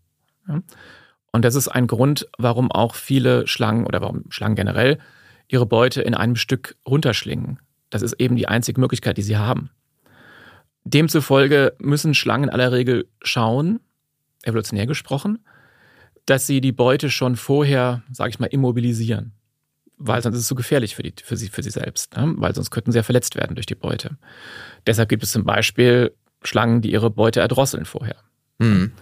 Und 1.36 1.43
das 1.43 1.56
ist 1.56 1.67
ein 1.67 1.86
Grund, 1.86 2.30
warum 2.38 2.71
auch 2.71 2.95
viele 2.95 3.45
Schlangen 3.45 3.86
oder 3.86 4.00
warum 4.00 4.24
Schlangen 4.30 4.56
generell 4.56 5.00
ihre 5.50 5.65
Beute 5.65 6.02
in 6.02 6.13
einem 6.15 6.38
Stück 6.38 6.78
runterschlingen. 6.88 7.60
Das 7.89 8.02
ist 8.02 8.13
eben 8.21 8.38
die 8.38 8.48
einzige 8.48 8.80
Möglichkeit, 8.80 9.17
die 9.17 9.21
sie 9.21 9.36
haben. 9.36 9.69
Demzufolge 10.86 11.76
müssen 11.78 12.13
Schlangen 12.13 12.45
in 12.45 12.50
aller 12.52 12.71
Regel 12.71 13.10
schauen, 13.21 13.82
evolutionär 14.43 14.88
gesprochen, 14.88 15.39
dass 16.26 16.48
sie 16.48 16.62
die 16.62 16.71
Beute 16.71 17.10
schon 17.10 17.36
vorher, 17.36 18.02
sage 18.13 18.30
ich 18.30 18.39
mal, 18.39 18.45
immobilisieren. 18.45 19.34
Weil 19.98 20.21
sonst 20.21 20.36
ist 20.36 20.43
es 20.43 20.48
zu 20.48 20.54
so 20.54 20.56
gefährlich 20.56 20.95
für, 20.95 21.04
die, 21.04 21.15
für, 21.21 21.36
sie, 21.36 21.50
für 21.50 21.63
sie 21.63 21.69
selbst, 21.69 22.15
ne? 22.15 22.34
weil 22.38 22.56
sonst 22.56 22.71
könnten 22.71 22.93
sie 22.93 23.00
ja 23.00 23.04
verletzt 23.04 23.36
werden 23.36 23.56
durch 23.56 23.65
die 23.65 23.76
Beute. 23.76 24.17
Deshalb 24.88 25.10
gibt 25.10 25.24
es 25.24 25.34
zum 25.34 25.43
Beispiel 25.43 26.15
Schlangen, 26.45 26.80
die 26.80 26.93
ihre 26.93 27.10
Beute 27.10 27.41
erdrosseln 27.41 27.84
vorher. 27.84 28.15
Mhm. 28.60 28.93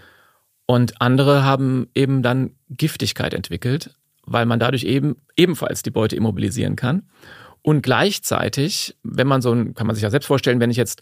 Und 0.66 1.02
andere 1.02 1.44
haben 1.44 1.88
eben 1.94 2.24
dann 2.24 2.52
Giftigkeit 2.70 3.34
entwickelt, 3.34 3.96
weil 4.26 4.46
man 4.46 4.60
dadurch 4.60 4.84
eben 4.84 5.18
ebenfalls 5.36 5.84
die 5.84 5.92
Beute 5.92 6.16
immobilisieren 6.16 6.76
kann. 6.76 7.04
Und 7.62 7.82
gleichzeitig, 7.82 8.98
wenn 9.04 9.28
man 9.28 9.42
so 9.42 9.54
ein, 9.54 9.74
kann 9.74 9.88
man 9.88 9.96
sich 9.96 10.04
ja 10.04 10.10
selbst 10.10 10.28
vorstellen, 10.28 10.60
wenn 10.60 10.72
ich 10.72 10.78
jetzt 10.78 11.02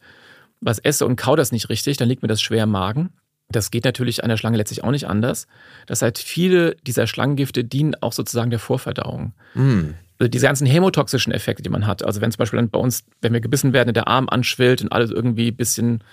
was 0.62 0.80
esse 0.80 1.06
und 1.06 1.16
kau 1.16 1.36
das 1.36 1.52
nicht 1.52 1.70
richtig, 1.70 1.98
dann 1.98 2.08
liegt 2.08 2.22
mir 2.22 2.28
das 2.28 2.42
schwer 2.42 2.64
im 2.64 2.72
Magen. 2.72 3.12
Das 3.50 3.72
geht 3.72 3.84
natürlich 3.84 4.24
einer 4.24 4.38
Schlange 4.38 4.58
letztlich 4.58 4.84
auch 4.84 4.92
nicht 4.92 5.08
anders. 5.08 5.48
Das 5.88 6.02
heißt, 6.02 6.20
viele 6.20 6.76
dieser 6.88 7.08
Schlangengifte 7.08 7.64
dienen 7.64 7.96
auch 7.96 8.14
sozusagen 8.14 8.50
der 8.50 8.60
Vorverdauung. 8.60 9.34
Mm. 9.56 9.96
Also 10.20 10.30
diese 10.30 10.46
ganzen 10.46 10.68
hämotoxischen 10.68 11.34
Effekte, 11.34 11.64
die 11.64 11.70
man 11.70 11.88
hat. 11.88 12.06
Also 12.06 12.22
wenn 12.22 12.32
zum 12.32 12.38
Beispiel 12.38 12.58
dann 12.58 12.70
bei 12.70 12.80
uns, 12.80 13.04
wenn 13.22 13.34
wir 13.34 13.42
gebissen 13.42 13.74
werden, 13.74 13.94
der 13.94 14.08
Arm 14.08 14.30
anschwillt 14.30 14.82
und 14.82 14.92
alles 14.92 15.10
irgendwie 15.10 15.50
ein 15.50 15.56
bisschen 15.56 16.04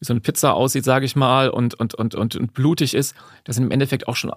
wie 0.00 0.04
so 0.04 0.12
eine 0.12 0.20
Pizza 0.20 0.54
aussieht, 0.54 0.84
sage 0.84 1.04
ich 1.04 1.16
mal, 1.16 1.50
und, 1.50 1.74
und, 1.74 1.94
und, 1.94 2.14
und, 2.14 2.36
und 2.36 2.54
blutig 2.54 2.94
ist, 2.94 3.14
das 3.44 3.56
sind 3.56 3.64
im 3.64 3.70
Endeffekt 3.70 4.08
auch 4.08 4.16
schon 4.16 4.32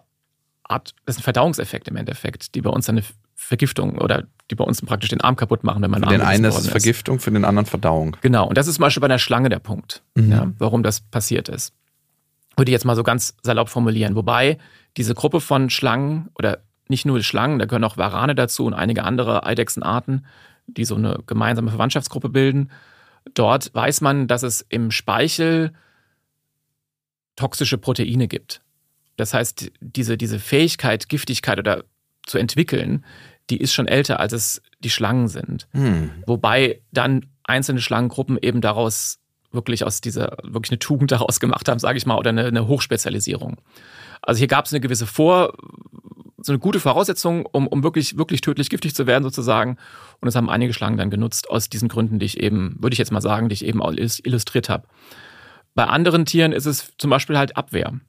Art, 0.63 0.95
das 1.05 1.15
sind 1.15 1.23
Verdauungseffekte 1.23 1.91
im 1.91 1.97
Endeffekt, 1.97 2.55
die 2.55 2.61
bei 2.61 2.69
uns 2.69 2.87
eine 2.89 3.03
Vergiftung 3.35 3.97
oder 3.97 4.23
die 4.49 4.55
bei 4.55 4.63
uns 4.63 4.81
praktisch 4.81 5.09
den 5.09 5.21
Arm 5.21 5.35
kaputt 5.35 5.63
machen, 5.63 5.81
wenn 5.81 5.91
man 5.91 6.03
Für 6.03 6.09
den 6.09 6.21
einen 6.21 6.45
ist 6.45 6.57
es 6.57 6.69
Vergiftung, 6.69 7.19
für 7.19 7.31
den 7.31 7.45
anderen 7.45 7.65
Verdauung. 7.65 8.17
Genau, 8.21 8.47
und 8.47 8.57
das 8.57 8.67
ist 8.67 8.75
zum 8.75 8.83
Beispiel 8.83 9.01
bei 9.01 9.05
einer 9.05 9.19
Schlange 9.19 9.49
der 9.49 9.59
Punkt, 9.59 10.03
mhm. 10.15 10.31
ja, 10.31 10.51
warum 10.57 10.83
das 10.83 11.01
passiert 11.01 11.49
ist. 11.49 11.73
Würde 12.57 12.69
ich 12.69 12.73
jetzt 12.73 12.85
mal 12.85 12.95
so 12.95 13.03
ganz 13.03 13.35
salopp 13.43 13.69
formulieren. 13.69 14.15
Wobei 14.15 14.57
diese 14.97 15.15
Gruppe 15.15 15.41
von 15.41 15.69
Schlangen 15.69 16.29
oder 16.37 16.59
nicht 16.87 17.05
nur 17.05 17.21
Schlangen, 17.23 17.59
da 17.59 17.65
gehören 17.65 17.83
auch 17.83 17.97
Warane 17.97 18.35
dazu 18.35 18.65
und 18.65 18.73
einige 18.73 19.03
andere 19.03 19.45
Eidechsenarten, 19.45 20.25
die 20.67 20.85
so 20.85 20.95
eine 20.95 21.19
gemeinsame 21.25 21.69
Verwandtschaftsgruppe 21.69 22.29
bilden. 22.29 22.69
Dort 23.33 23.73
weiß 23.73 24.01
man, 24.01 24.27
dass 24.27 24.43
es 24.43 24.65
im 24.69 24.91
Speichel 24.91 25.73
toxische 27.35 27.77
Proteine 27.77 28.27
gibt. 28.27 28.61
Das 29.17 29.33
heißt, 29.33 29.71
diese, 29.79 30.17
diese 30.17 30.39
Fähigkeit, 30.39 31.09
Giftigkeit 31.09 31.59
oder 31.59 31.83
zu 32.25 32.37
entwickeln, 32.37 33.05
die 33.49 33.57
ist 33.57 33.73
schon 33.73 33.87
älter, 33.87 34.19
als 34.19 34.33
es 34.33 34.61
die 34.79 34.89
Schlangen 34.89 35.27
sind. 35.27 35.67
Hm. 35.71 36.11
Wobei 36.25 36.81
dann 36.91 37.27
einzelne 37.43 37.81
Schlangengruppen 37.81 38.37
eben 38.41 38.61
daraus 38.61 39.19
wirklich 39.51 39.83
aus 39.83 40.01
dieser, 40.01 40.37
wirklich 40.43 40.71
eine 40.71 40.79
Tugend 40.79 41.11
daraus 41.11 41.39
gemacht 41.39 41.67
haben, 41.67 41.79
sage 41.79 41.97
ich 41.97 42.05
mal, 42.05 42.17
oder 42.17 42.29
eine, 42.29 42.45
eine 42.45 42.67
Hochspezialisierung. 42.67 43.57
Also 44.21 44.39
hier 44.39 44.47
gab 44.47 44.65
es 44.65 44.73
eine 44.73 44.79
gewisse 44.79 45.07
Vor, 45.07 45.53
so 46.37 46.51
eine 46.51 46.59
gute 46.59 46.79
Voraussetzung, 46.79 47.45
um, 47.45 47.67
um 47.67 47.83
wirklich, 47.83 48.17
wirklich 48.17 48.41
tödlich 48.41 48.69
giftig 48.69 48.95
zu 48.95 49.07
werden, 49.07 49.23
sozusagen. 49.23 49.77
Und 50.21 50.27
das 50.27 50.35
haben 50.35 50.49
einige 50.49 50.73
Schlangen 50.73 50.97
dann 50.97 51.09
genutzt, 51.09 51.49
aus 51.49 51.67
diesen 51.67 51.89
Gründen, 51.89 52.19
die 52.19 52.27
ich 52.27 52.39
eben, 52.39 52.77
würde 52.79 52.93
ich 52.93 52.99
jetzt 52.99 53.11
mal 53.11 53.21
sagen, 53.21 53.49
die 53.49 53.53
ich 53.53 53.65
eben 53.65 53.81
auch 53.81 53.91
illustriert 53.91 54.69
habe. 54.69 54.87
Bei 55.73 55.85
anderen 55.85 56.25
Tieren 56.25 56.51
ist 56.51 56.67
es 56.67 56.93
zum 56.97 57.09
Beispiel 57.09 57.37
halt 57.37 57.57
Abwehr. 57.57 57.99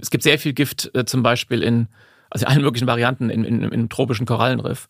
Es 0.00 0.10
gibt 0.10 0.24
sehr 0.24 0.38
viel 0.38 0.52
Gift, 0.52 0.90
äh, 0.94 1.04
zum 1.04 1.22
Beispiel 1.22 1.62
in, 1.62 1.88
also 2.28 2.44
in 2.44 2.52
allen 2.52 2.62
möglichen 2.62 2.88
Varianten 2.88 3.30
in, 3.30 3.44
in, 3.44 3.62
im 3.62 3.88
tropischen 3.88 4.26
Korallenriff. 4.26 4.88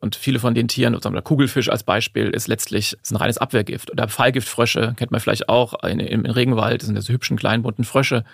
Und 0.00 0.16
viele 0.16 0.40
von 0.40 0.54
den 0.54 0.68
Tieren, 0.68 0.98
der 1.00 1.22
Kugelfisch 1.22 1.70
als 1.70 1.82
Beispiel, 1.82 2.28
ist 2.28 2.48
letztlich 2.48 2.96
ist 3.00 3.12
ein 3.12 3.16
reines 3.16 3.38
Abwehrgift. 3.38 3.90
Oder 3.90 4.08
Pfeilgiftfrösche 4.08 4.94
kennt 4.96 5.10
man 5.10 5.20
vielleicht 5.20 5.48
auch 5.48 5.74
im 5.84 6.26
Regenwald, 6.26 6.82
das 6.82 6.86
sind 6.86 6.96
diese 6.96 7.12
hübschen 7.12 7.38
kleinen 7.38 7.62
bunten 7.62 7.84
Frösche. 7.84 8.24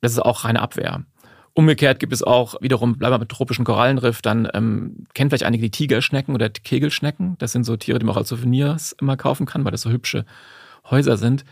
Das 0.00 0.12
ist 0.12 0.20
auch 0.20 0.44
reine 0.44 0.62
Abwehr. 0.62 1.04
Umgekehrt 1.58 2.00
gibt 2.00 2.12
es 2.12 2.22
auch 2.22 2.60
wiederum, 2.60 2.98
bleiben 2.98 3.14
wir 3.14 3.18
mit 3.18 3.30
tropischen 3.30 3.64
Korallenriff, 3.64 4.20
dann 4.20 4.46
ähm, 4.52 5.06
kennt 5.14 5.30
vielleicht 5.30 5.44
einige 5.44 5.62
die 5.62 5.70
Tigerschnecken 5.70 6.34
oder 6.34 6.50
die 6.50 6.60
Kegelschnecken. 6.60 7.36
Das 7.38 7.52
sind 7.52 7.64
so 7.64 7.78
Tiere, 7.78 7.98
die 7.98 8.04
man 8.04 8.14
auch 8.14 8.18
als 8.18 8.28
Souvenirs 8.28 8.94
immer 9.00 9.16
kaufen 9.16 9.46
kann, 9.46 9.64
weil 9.64 9.72
das 9.72 9.80
so 9.80 9.88
hübsche 9.88 10.26
Häuser 10.90 11.16
sind. 11.16 11.46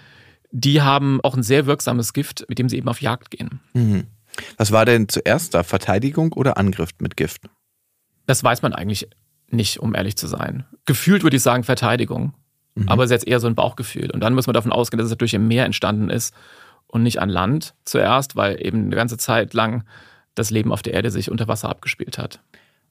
Die 0.51 0.83
haben 0.83 1.23
auch 1.23 1.35
ein 1.35 1.43
sehr 1.43 1.65
wirksames 1.65 2.13
Gift, 2.13 2.45
mit 2.51 2.59
dem 2.59 2.69
sie 2.69 2.77
eben 2.77 2.89
auf 2.89 3.01
Jagd 3.01 3.31
gehen. 3.31 3.61
Mhm. 3.73 4.05
Was 4.59 4.73
war 4.73 4.85
denn 4.85 5.09
zuerst 5.09 5.55
da? 5.55 5.63
Verteidigung 5.63 6.35
oder 6.35 6.59
Angriff 6.59 6.91
mit 6.99 7.17
Gift? 7.17 7.41
Das 8.27 8.45
weiß 8.45 8.61
man 8.61 8.75
eigentlich 8.75 9.09
nicht, 9.49 9.81
um 9.81 9.95
ehrlich 9.95 10.17
zu 10.17 10.27
sein. 10.27 10.67
Gefühlt 10.85 11.23
würde 11.23 11.39
ich 11.39 11.43
sagen 11.43 11.65
Verteidigung. 11.65 12.35
Mhm. 12.75 12.91
Aber 12.91 13.05
es 13.05 13.11
ist 13.11 13.23
jetzt 13.23 13.27
eher 13.27 13.41
so 13.41 13.47
ein 13.47 13.55
Bauchgefühl. 13.55 14.11
Und 14.11 14.21
dann 14.21 14.35
muss 14.35 14.47
man 14.47 14.53
davon 14.53 14.71
ausgehen, 14.71 14.99
dass 14.99 15.07
es 15.07 15.13
natürlich 15.13 15.33
im 15.33 15.49
Meer 15.49 15.65
entstanden 15.65 16.11
ist 16.11 16.35
und 16.95 17.03
nicht 17.03 17.21
an 17.21 17.29
Land 17.29 17.75
zuerst, 17.85 18.37
weil 18.37 18.65
eben 18.65 18.87
eine 18.87 18.95
ganze 18.95 19.17
Zeit 19.17 19.53
lang 19.53 19.83
das 20.37 20.51
Leben 20.51 20.73
auf 20.73 20.81
der 20.81 20.95
Erde 20.95 21.11
sich 21.11 21.29
unter 21.29 21.49
Wasser 21.49 21.69
abgespielt 21.69 22.19
hat. 22.19 22.41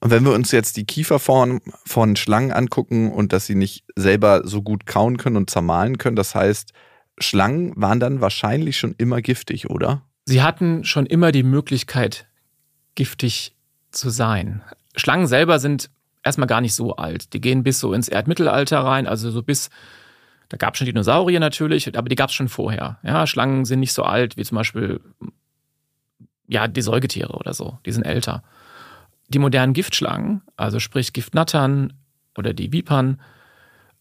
Und 0.01 0.11
wenn 0.11 0.25
wir 0.25 0.33
uns 0.33 0.51
jetzt 0.51 0.75
die 0.75 0.83
Kieferform 0.83 1.61
von 1.85 2.17
Schlangen 2.17 2.51
angucken 2.51 3.13
und 3.13 3.31
dass 3.31 3.45
sie 3.45 3.55
nicht 3.55 3.85
selber 3.95 4.45
so 4.45 4.61
gut 4.61 4.85
kauen 4.85 5.15
können 5.15 5.37
und 5.37 5.49
zermahlen 5.49 5.97
können, 5.97 6.17
das 6.17 6.35
heißt, 6.35 6.73
Schlangen 7.17 7.71
waren 7.77 8.01
dann 8.01 8.19
wahrscheinlich 8.19 8.77
schon 8.77 8.93
immer 8.97 9.21
giftig, 9.21 9.69
oder? 9.69 10.01
Sie 10.25 10.41
hatten 10.41 10.83
schon 10.83 11.05
immer 11.05 11.31
die 11.31 11.43
Möglichkeit, 11.43 12.27
giftig 12.95 13.55
zu 13.91 14.09
sein. 14.09 14.61
Schlangen 14.97 15.27
selber 15.27 15.59
sind 15.59 15.89
erstmal 16.23 16.47
gar 16.47 16.59
nicht 16.59 16.75
so 16.75 16.97
alt. 16.97 17.31
Die 17.31 17.39
gehen 17.39 17.63
bis 17.63 17.79
so 17.79 17.93
ins 17.93 18.09
Erdmittelalter 18.09 18.79
rein, 18.79 19.07
also 19.07 19.31
so 19.31 19.41
bis 19.41 19.69
da 20.49 20.57
gab 20.57 20.73
es 20.73 20.77
schon 20.77 20.85
Dinosaurier 20.85 21.39
natürlich, 21.39 21.97
aber 21.97 22.09
die 22.09 22.15
gab 22.15 22.29
es 22.29 22.35
schon 22.35 22.49
vorher. 22.49 22.99
Ja, 23.03 23.25
Schlangen 23.25 23.65
sind 23.65 23.79
nicht 23.79 23.93
so 23.93 24.03
alt 24.03 24.37
wie 24.37 24.43
zum 24.43 24.57
Beispiel 24.57 24.99
ja, 26.47 26.67
die 26.67 26.81
Säugetiere 26.81 27.33
oder 27.33 27.53
so. 27.53 27.79
Die 27.85 27.91
sind 27.91 28.03
älter. 28.03 28.43
Die 29.29 29.39
modernen 29.39 29.73
Giftschlangen, 29.73 30.41
also 30.57 30.79
sprich 30.79 31.13
Giftnattern 31.13 31.93
oder 32.37 32.53
die 32.53 32.71
Vipern, 32.71 33.21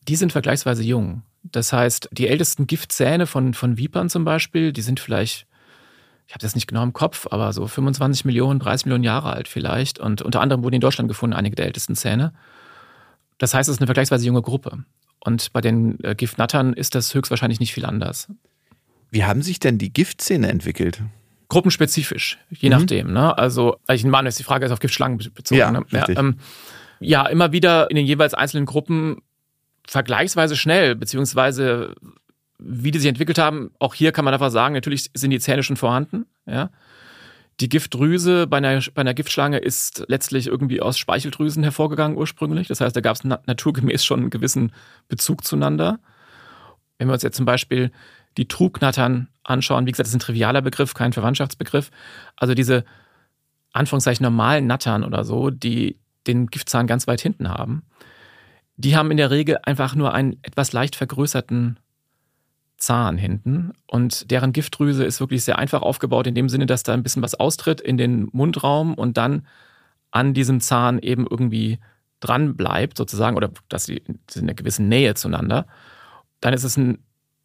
die 0.09 0.17
sind 0.17 0.33
vergleichsweise 0.33 0.83
jung. 0.83 1.23
Das 1.43 1.73
heißt, 1.73 2.09
die 2.13 2.29
ältesten 2.29 2.67
Giftzähne 2.67 3.27
von, 3.27 3.55
von 3.55 3.79
Vipern 3.79 4.11
zum 4.11 4.25
Beispiel, 4.25 4.73
die 4.73 4.83
sind 4.83 5.01
vielleicht, 5.01 5.47
ich 6.27 6.35
habe 6.35 6.43
das 6.43 6.55
nicht 6.55 6.67
genau 6.67 6.83
im 6.83 6.93
Kopf, 6.93 7.27
aber 7.31 7.53
so 7.53 7.67
25 7.67 8.25
Millionen, 8.25 8.61
30 8.61 8.87
Millionen 8.87 9.05
Jahre 9.05 9.33
alt 9.33 9.49
vielleicht. 9.49 9.99
Und 9.99 10.23
unter 10.23 10.41
anderem 10.41 10.63
wurden 10.63 10.77
in 10.77 10.81
Deutschland 10.81 11.09
gefunden 11.09 11.35
einige 11.35 11.57
der 11.57 11.67
ältesten 11.67 11.97
Zähne. 11.97 12.33
Das 13.39 13.55
heißt, 13.55 13.69
es 13.69 13.77
ist 13.77 13.81
eine 13.81 13.87
vergleichsweise 13.87 14.27
junge 14.27 14.43
Gruppe. 14.43 14.85
Und 15.25 15.53
bei 15.53 15.61
den 15.61 16.03
äh, 16.03 16.15
Giftnattern 16.15 16.73
ist 16.73 16.95
das 16.95 17.15
höchstwahrscheinlich 17.15 17.61
nicht 17.61 17.73
viel 17.73 17.85
anders. 17.85 18.29
Wie 19.11 19.25
haben 19.25 19.43
sich 19.43 19.61
denn 19.61 19.79
die 19.79 19.93
Giftzähne 19.93 20.49
entwickelt? 20.49 21.01
Gruppenspezifisch, 21.49 22.39
je 22.51 22.71
mhm. 22.71 22.77
nachdem. 22.77 23.13
Ne? 23.13 23.37
Also, 23.37 23.77
ich 23.89 24.05
meine, 24.05 24.31
die 24.31 24.43
Frage 24.43 24.67
ist 24.67 24.73
auf 24.73 24.81
Giftschlangen 24.81 25.19
bezogen. 25.19 25.59
Ja, 25.59 25.71
ne? 25.71 25.85
ja, 25.91 26.09
ähm, 26.09 26.39
ja, 26.99 27.27
immer 27.27 27.53
wieder 27.53 27.91
in 27.91 27.97
den 27.97 28.07
jeweils 28.07 28.35
einzelnen 28.35 28.67
Gruppen 28.67 29.23
vergleichsweise 29.87 30.57
schnell, 30.57 30.97
beziehungsweise 30.97 31.95
wie 32.59 32.91
die 32.91 32.99
sich 32.99 33.09
entwickelt 33.09 33.39
haben, 33.39 33.73
auch 33.79 33.95
hier 33.95 34.13
kann 34.13 34.25
man 34.25 34.35
einfach 34.35 34.51
sagen, 34.51 34.75
natürlich 34.75 35.11
sind 35.15 35.31
die 35.31 35.41
Zähne 35.41 35.63
schon 35.63 35.77
vorhanden. 35.77 36.27
Ja? 36.47 36.71
Die 37.63 37.69
Giftdrüse 37.69 38.49
bei 38.49 38.57
einer, 38.57 38.83
bei 38.93 39.03
einer 39.03 39.15
Giftschlange 39.15 39.59
ist 39.59 40.05
letztlich 40.09 40.49
irgendwie 40.49 40.83
aus 40.83 40.99
Speicheldrüsen 40.99 41.63
hervorgegangen 41.63 42.19
ursprünglich. 42.19 42.67
Das 42.67 42.81
heißt, 42.81 42.97
da 42.97 43.01
gab 43.01 43.15
es 43.15 43.23
na 43.23 43.39
naturgemäß 43.47 44.05
schon 44.05 44.19
einen 44.19 44.31
gewissen 44.31 44.73
Bezug 45.07 45.45
zueinander. 45.45 46.01
Wenn 46.99 47.07
wir 47.07 47.13
uns 47.13 47.23
jetzt 47.23 47.37
zum 47.37 47.47
Beispiel 47.47 47.93
die 48.37 48.49
Trugnattern 48.49 49.29
anschauen, 49.45 49.87
wie 49.87 49.93
gesagt, 49.93 50.07
das 50.07 50.09
ist 50.09 50.17
ein 50.17 50.27
trivialer 50.27 50.61
Begriff, 50.61 50.93
kein 50.95 51.13
Verwandtschaftsbegriff. 51.13 51.93
Also 52.35 52.55
diese 52.55 52.85
Anführungszeichen 53.73 54.25
normalen 54.25 54.67
Nattern 54.67 55.05
oder 55.05 55.23
so, 55.23 55.51
die 55.51 56.01
den 56.27 56.49
Giftzahn 56.49 56.89
ganz 56.89 57.07
weit 57.07 57.21
hinten 57.21 57.49
haben, 57.49 57.85
die 58.75 58.97
haben 58.97 59.13
in 59.13 59.19
der 59.19 59.31
Regel 59.31 59.59
einfach 59.63 59.95
nur 59.95 60.13
einen 60.13 60.37
etwas 60.43 60.73
leicht 60.73 60.97
vergrößerten 60.97 61.79
Zahn 62.83 63.17
hinten 63.17 63.73
und 63.87 64.33
deren 64.33 64.53
Giftdrüse 64.53 65.05
ist 65.05 65.21
wirklich 65.21 65.45
sehr 65.45 65.57
einfach 65.57 65.83
aufgebaut 65.83 66.27
in 66.27 66.35
dem 66.35 66.49
Sinne, 66.49 66.67
dass 66.67 66.83
da 66.83 66.93
ein 66.93 67.05
bisschen 67.05 67.23
was 67.23 67.37
austritt 67.37 67.81
in 67.81 67.97
den 67.97 68.29
Mundraum 68.33 68.95
und 68.95 69.17
dann 69.17 69.47
an 70.11 70.35
diesem 70.35 70.61
Zahn 70.61 70.99
eben 70.99 71.25
irgendwie 71.31 71.79
dran 72.19 72.57
bleibt 72.57 72.97
sozusagen 72.97 73.37
oder 73.37 73.51
dass 73.69 73.85
sie 73.85 73.99
in 73.99 74.19
einer 74.35 74.55
gewissen 74.55 74.89
Nähe 74.89 75.15
zueinander. 75.15 75.67
Dann 76.41 76.55
ist 76.55 76.65
es 76.65 76.77
ein 76.77 76.99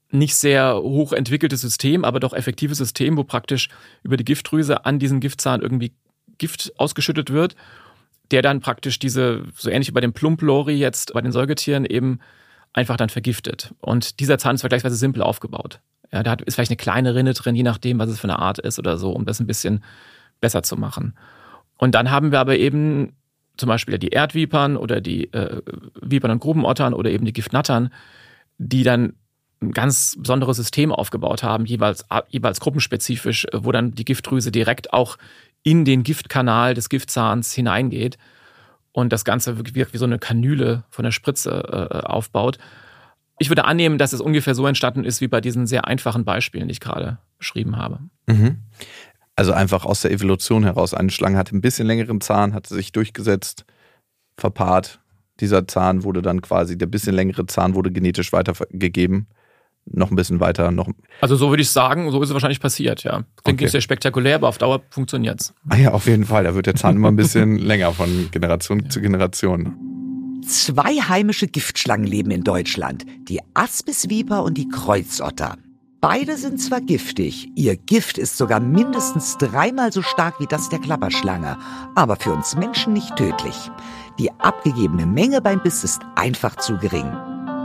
nicht 0.10 0.34
sehr 0.36 0.76
hoch 0.78 1.14
entwickeltes 1.14 1.62
System, 1.62 2.04
aber 2.04 2.20
doch 2.20 2.34
effektives 2.34 2.80
System, 2.80 3.16
wo 3.16 3.24
praktisch 3.24 3.70
über 4.02 4.18
die 4.18 4.26
Giftdrüse 4.26 4.86
an 4.86 4.98
diesen 4.98 5.20
Giftzahn 5.20 5.62
irgendwie 5.62 5.94
Gift 6.40 6.74
ausgeschüttet 6.78 7.32
wird. 7.32 7.56
der 8.32 8.42
dann 8.42 8.60
praktisch 8.60 9.00
diese, 9.00 9.46
so 9.56 9.70
ähnlich 9.70 9.88
wie 9.88 9.94
bei 9.94 10.02
dem 10.02 10.12
Plump-Lori 10.14 10.74
jetzt 10.74 11.14
bei 11.14 11.22
den 11.22 11.32
Säugetieren 11.32 11.86
eben 11.86 12.20
einfach 12.78 12.96
dann 12.96 13.10
vergiftet. 13.10 13.74
Und 13.82 14.20
dieser 14.20 14.38
Zahn 14.38 14.56
ist 14.56 14.62
vergleichsweise 14.62 14.96
simpel 14.96 15.24
aufgebaut. 15.24 15.80
Ja, 16.14 16.22
da 16.22 16.34
ist 16.46 16.54
vielleicht 16.54 16.70
eine 16.70 16.78
kleine 16.78 17.16
Rinne 17.16 17.34
drin, 17.34 17.56
je 17.56 17.64
nachdem, 17.64 17.98
was 17.98 18.10
es 18.10 18.20
für 18.20 18.26
eine 18.26 18.38
Art 18.38 18.60
ist 18.60 18.78
oder 18.78 18.98
so, 18.98 19.12
um 19.12 19.26
das 19.26 19.40
ein 19.40 19.48
bisschen 19.48 19.84
besser 20.40 20.62
zu 20.62 20.78
machen. 20.78 21.18
Und 21.78 21.96
dann 21.96 22.12
haben 22.12 22.32
wir 22.32 22.40
aber 22.40 22.56
eben 22.56 23.14
zum 23.58 23.68
Beispiel 23.68 23.98
die 23.98 24.10
Erdvipern 24.10 24.78
oder 24.78 25.02
die 25.02 25.34
äh, 25.34 25.62
Vipern 26.00 26.30
und 26.30 26.40
Grubenottern 26.40 26.94
oder 26.94 27.10
eben 27.10 27.26
die 27.26 27.34
Giftnattern, 27.34 27.92
die 28.60 28.84
dann 28.84 29.16
ein 29.60 29.72
ganz 29.72 30.16
besonderes 30.20 30.58
System 30.58 30.92
aufgebaut 30.92 31.42
haben, 31.42 31.66
jeweils, 31.66 32.06
jeweils 32.30 32.60
gruppenspezifisch, 32.60 33.48
wo 33.54 33.72
dann 33.72 33.96
die 33.96 34.06
Giftdrüse 34.06 34.52
direkt 34.52 34.94
auch 34.94 35.18
in 35.64 35.84
den 35.84 36.04
Giftkanal 36.04 36.76
des 36.76 36.90
Giftzahns 36.90 37.54
hineingeht 37.54 38.20
und 38.98 39.14
das 39.14 39.26
Ganze 39.26 39.58
wirklich 39.58 39.94
wie 39.94 39.98
so 40.00 40.06
eine 40.06 40.18
Kanüle 40.18 40.84
von 40.90 41.04
der 41.04 41.12
Spritze 41.12 41.52
äh, 41.52 41.98
aufbaut. 42.08 42.58
Ich 43.38 43.50
würde 43.50 43.66
annehmen, 43.66 44.00
dass 44.00 44.12
es 44.12 44.22
ungefähr 44.22 44.56
so 44.56 44.66
entstanden 44.66 45.04
ist 45.04 45.22
wie 45.22 45.28
bei 45.28 45.40
diesen 45.40 45.68
sehr 45.68 45.86
einfachen 45.86 46.26
Beispielen, 46.26 46.68
die 46.68 46.72
ich 46.72 46.80
gerade 46.80 47.20
beschrieben 47.38 47.78
habe. 47.78 48.00
Mhm. 48.26 48.58
Also 49.36 49.54
einfach 49.54 49.86
aus 49.86 50.02
der 50.02 50.10
Evolution 50.10 50.64
heraus. 50.64 50.96
Eine 50.96 51.12
Schlange 51.12 51.38
hatte 51.38 51.56
ein 51.56 51.62
bisschen 51.62 51.86
längeren 51.86 52.22
Zahn, 52.22 52.56
hatte 52.56 52.74
sich 52.74 52.92
durchgesetzt, 52.92 53.66
verpaart. 54.36 55.00
Dieser 55.42 55.68
Zahn 55.68 56.04
wurde 56.04 56.24
dann 56.24 56.42
quasi, 56.42 56.76
der 56.76 56.88
bisschen 56.88 57.14
längere 57.14 57.46
Zahn 57.46 57.76
wurde 57.76 57.92
genetisch 57.92 58.34
weitergegeben. 58.34 59.28
Noch 59.90 60.12
ein 60.12 60.16
bisschen 60.16 60.40
weiter, 60.40 60.72
noch. 60.72 60.90
Also 61.22 61.36
so 61.36 61.50
würde 61.50 61.62
ich 61.62 61.70
sagen, 61.70 62.12
so 62.12 62.22
ist 62.22 62.30
es 62.30 62.34
wahrscheinlich 62.34 62.60
passiert, 62.60 63.04
ja. 63.04 63.24
Klingt 63.44 63.58
okay. 63.58 63.64
nicht 63.64 63.72
sehr 63.72 63.82
spektakulär, 63.82 64.36
aber 64.36 64.50
auf 64.50 64.58
Dauer 64.58 64.82
funktioniert 64.90 65.42
es. 65.42 65.54
Ah 65.70 65.78
ja, 65.78 65.92
auf 65.92 66.08
jeden 66.08 66.26
Fall. 66.26 66.44
Da 66.44 66.56
wird 66.56 66.66
der 66.66 66.76
Zahn 66.76 66.98
immer 66.98 67.10
ein 67.10 67.16
bisschen 67.16 67.58
länger 67.58 67.94
von 67.94 68.30
Generation 68.32 68.82
ja. 68.82 68.90
zu 68.90 69.02
Generation. 69.02 69.76
Zwei 70.46 70.96
heimische 70.96 71.48
Giftschlangen 71.48 72.06
leben 72.06 72.32
in 72.32 72.44
Deutschland, 72.44 73.06
die 73.28 73.40
Aspisviper 73.54 74.44
und 74.44 74.58
die 74.58 74.70
Kreuzotter. 74.70 75.58
Beide 76.00 76.38
sind 76.38 76.62
zwar 76.62 76.80
giftig, 76.80 77.50
ihr 77.56 77.76
Gift 77.76 78.20
ist 78.20 78.38
sogar 78.38 78.60
mindestens 78.60 79.38
dreimal 79.38 79.92
so 79.92 80.04
stark 80.04 80.40
wie 80.40 80.46
das 80.46 80.70
der 80.70 80.80
Klapperschlange, 80.80 81.58
aber 81.96 82.18
für 82.18 82.32
uns 82.32 82.56
Menschen 82.56 82.94
nicht 82.94 83.16
tödlich. 83.16 83.72
Die 84.20 84.32
abgegebene 84.32 85.08
Menge 85.08 85.42
beim 85.42 85.62
Biss 85.62 85.84
ist 85.84 86.02
einfach 86.16 86.56
zu 86.58 86.78
gering. 86.78 87.12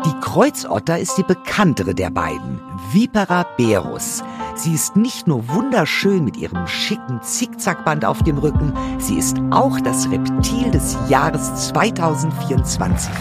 Die 0.04 0.20
Kreuzotter 0.20 0.98
ist 0.98 1.16
die 1.16 1.22
bekanntere 1.22 1.94
der 1.94 2.10
beiden, 2.10 2.60
Vipera 2.90 3.46
berus. 3.56 4.24
Sie 4.56 4.74
ist 4.74 4.96
nicht 4.96 5.28
nur 5.28 5.48
wunderschön 5.48 6.24
mit 6.24 6.36
ihrem 6.36 6.66
schicken 6.66 7.22
Zickzackband 7.22 8.04
auf 8.04 8.20
dem 8.24 8.38
Rücken, 8.38 8.72
sie 8.98 9.16
ist 9.16 9.36
auch 9.52 9.78
das 9.78 10.10
Reptil 10.10 10.72
des 10.72 10.96
Jahres 11.08 11.68
2024. 11.68 13.12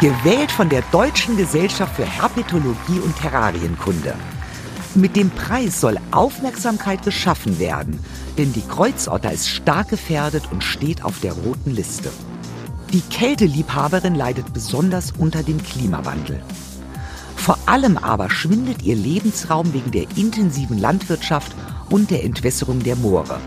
Gewählt 0.00 0.50
von 0.50 0.70
der 0.70 0.82
Deutschen 0.92 1.36
Gesellschaft 1.36 1.94
für 1.94 2.06
Herpetologie 2.06 3.00
und 3.04 3.14
Terrarienkunde. 3.16 4.14
Mit 4.94 5.14
dem 5.14 5.28
Preis 5.28 5.78
soll 5.78 5.98
Aufmerksamkeit 6.10 7.02
geschaffen 7.02 7.58
werden, 7.58 8.02
denn 8.38 8.54
die 8.54 8.66
Kreuzotter 8.66 9.32
ist 9.32 9.50
stark 9.50 9.90
gefährdet 9.90 10.44
und 10.50 10.64
steht 10.64 11.04
auf 11.04 11.20
der 11.20 11.34
roten 11.34 11.74
Liste. 11.74 12.10
Die 12.94 13.00
Kälteliebhaberin 13.00 14.14
leidet 14.14 14.52
besonders 14.52 15.10
unter 15.18 15.42
dem 15.42 15.60
Klimawandel. 15.60 16.40
Vor 17.34 17.58
allem 17.66 17.98
aber 17.98 18.30
schwindet 18.30 18.84
ihr 18.84 18.94
Lebensraum 18.94 19.74
wegen 19.74 19.90
der 19.90 20.06
intensiven 20.16 20.78
Landwirtschaft 20.78 21.56
und 21.90 22.12
der 22.12 22.22
Entwässerung 22.22 22.84
der 22.84 22.94
Moore. 22.94 23.40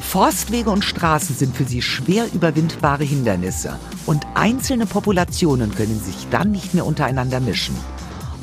Forstwege 0.00 0.70
und 0.70 0.82
Straßen 0.82 1.36
sind 1.36 1.54
für 1.54 1.64
sie 1.64 1.82
schwer 1.82 2.24
überwindbare 2.32 3.04
Hindernisse 3.04 3.78
und 4.06 4.24
einzelne 4.32 4.86
Populationen 4.86 5.74
können 5.74 6.02
sich 6.02 6.26
dann 6.30 6.50
nicht 6.50 6.72
mehr 6.72 6.86
untereinander 6.86 7.40
mischen. 7.40 7.76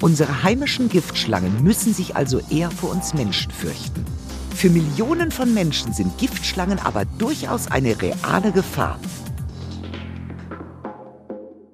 Unsere 0.01 0.43
heimischen 0.43 0.87
Giftschlangen 0.87 1.63
müssen 1.63 1.95
sich 1.95 2.15
also 2.15 2.41
eher 2.51 2.69
vor 2.69 2.91
uns 2.91 3.15
Menschen 3.15 3.51
fürchten. 3.51 4.05
Für 4.55 4.69
Millionen 4.69 5.31
von 5.31 5.51
Menschen 5.51 5.93
sind 5.93 6.15
Giftschlangen 6.19 6.77
aber 6.77 7.05
durchaus 7.05 7.71
eine 7.71 7.99
reale 7.99 8.51
Gefahr. 8.51 8.99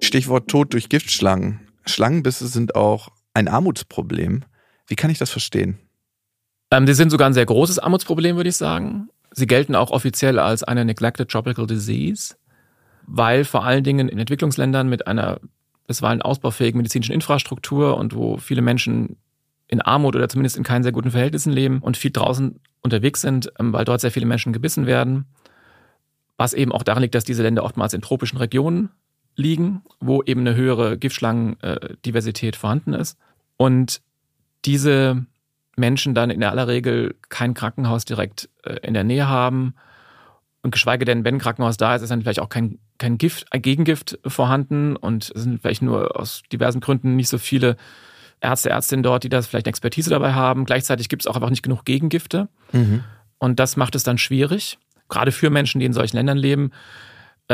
Stichwort 0.08 0.48
Tod 0.48 0.72
durch 0.72 0.88
Giftschlangen. 0.88 1.60
Schlangenbisse 1.84 2.48
sind 2.48 2.74
auch 2.74 3.10
ein 3.34 3.46
Armutsproblem. 3.46 4.42
Wie 4.86 4.96
kann 4.96 5.10
ich 5.10 5.18
das 5.18 5.30
verstehen? 5.30 5.78
Ähm, 6.70 6.86
die 6.86 6.94
sind 6.94 7.10
sogar 7.10 7.28
ein 7.28 7.34
sehr 7.34 7.44
großes 7.44 7.78
Armutsproblem, 7.78 8.36
würde 8.36 8.48
ich 8.48 8.56
sagen. 8.56 9.10
Sie 9.32 9.46
gelten 9.46 9.74
auch 9.74 9.90
offiziell 9.90 10.38
als 10.38 10.62
eine 10.62 10.86
Neglected 10.86 11.28
Tropical 11.28 11.66
Disease, 11.66 12.34
weil 13.06 13.44
vor 13.44 13.64
allen 13.64 13.84
Dingen 13.84 14.08
in 14.08 14.18
Entwicklungsländern 14.18 14.88
mit 14.88 15.06
einer 15.06 15.40
bisweilen 15.86 16.22
ausbaufähigen 16.22 16.78
medizinischen 16.78 17.12
Infrastruktur 17.12 17.98
und 17.98 18.14
wo 18.14 18.38
viele 18.38 18.62
Menschen 18.62 19.18
in 19.66 19.82
Armut 19.82 20.16
oder 20.16 20.30
zumindest 20.30 20.56
in 20.56 20.64
keinen 20.64 20.84
sehr 20.84 20.92
guten 20.92 21.10
Verhältnissen 21.10 21.52
leben 21.52 21.80
und 21.80 21.98
viel 21.98 22.12
draußen 22.12 22.58
unterwegs 22.80 23.20
sind, 23.20 23.52
ähm, 23.58 23.74
weil 23.74 23.84
dort 23.84 24.00
sehr 24.00 24.10
viele 24.10 24.26
Menschen 24.26 24.54
gebissen 24.54 24.86
werden. 24.86 25.26
Was 26.38 26.54
eben 26.54 26.72
auch 26.72 26.82
daran 26.82 27.02
liegt, 27.02 27.14
dass 27.14 27.24
diese 27.24 27.42
Länder 27.42 27.62
oftmals 27.62 27.92
in 27.92 28.00
tropischen 28.00 28.38
Regionen 28.38 28.88
liegen, 29.38 29.82
wo 30.00 30.22
eben 30.22 30.40
eine 30.40 30.54
höhere 30.54 30.98
Giftschlangendiversität 30.98 32.56
vorhanden 32.56 32.92
ist. 32.92 33.16
Und 33.56 34.02
diese 34.64 35.24
Menschen 35.76 36.14
dann 36.14 36.30
in 36.30 36.42
aller 36.42 36.66
Regel 36.66 37.14
kein 37.28 37.54
Krankenhaus 37.54 38.04
direkt 38.04 38.50
äh, 38.64 38.76
in 38.82 38.94
der 38.94 39.04
Nähe 39.04 39.28
haben. 39.28 39.74
Und 40.62 40.72
geschweige 40.72 41.04
denn, 41.04 41.24
wenn 41.24 41.36
ein 41.36 41.40
Krankenhaus 41.40 41.76
da 41.76 41.94
ist, 41.94 42.02
ist 42.02 42.10
dann 42.10 42.22
vielleicht 42.22 42.40
auch 42.40 42.48
kein, 42.48 42.80
kein 42.98 43.16
Gift, 43.16 43.46
ein 43.52 43.62
Gegengift 43.62 44.18
vorhanden 44.26 44.96
und 44.96 45.30
es 45.34 45.42
sind 45.44 45.62
vielleicht 45.62 45.82
nur 45.82 46.18
aus 46.18 46.42
diversen 46.52 46.80
Gründen 46.80 47.14
nicht 47.14 47.28
so 47.28 47.38
viele 47.38 47.76
Ärzte, 48.40 48.70
Ärztinnen 48.70 49.04
dort, 49.04 49.22
die 49.22 49.28
das 49.28 49.46
vielleicht 49.46 49.66
eine 49.66 49.70
Expertise 49.70 50.10
dabei 50.10 50.32
haben. 50.32 50.64
Gleichzeitig 50.64 51.08
gibt 51.08 51.22
es 51.22 51.26
auch 51.28 51.36
einfach 51.36 51.50
nicht 51.50 51.62
genug 51.62 51.84
Gegengifte. 51.84 52.48
Mhm. 52.72 53.04
Und 53.38 53.60
das 53.60 53.76
macht 53.76 53.94
es 53.94 54.02
dann 54.02 54.18
schwierig, 54.18 54.78
gerade 55.08 55.30
für 55.30 55.48
Menschen, 55.48 55.78
die 55.78 55.86
in 55.86 55.92
solchen 55.92 56.16
Ländern 56.16 56.38
leben, 56.38 56.72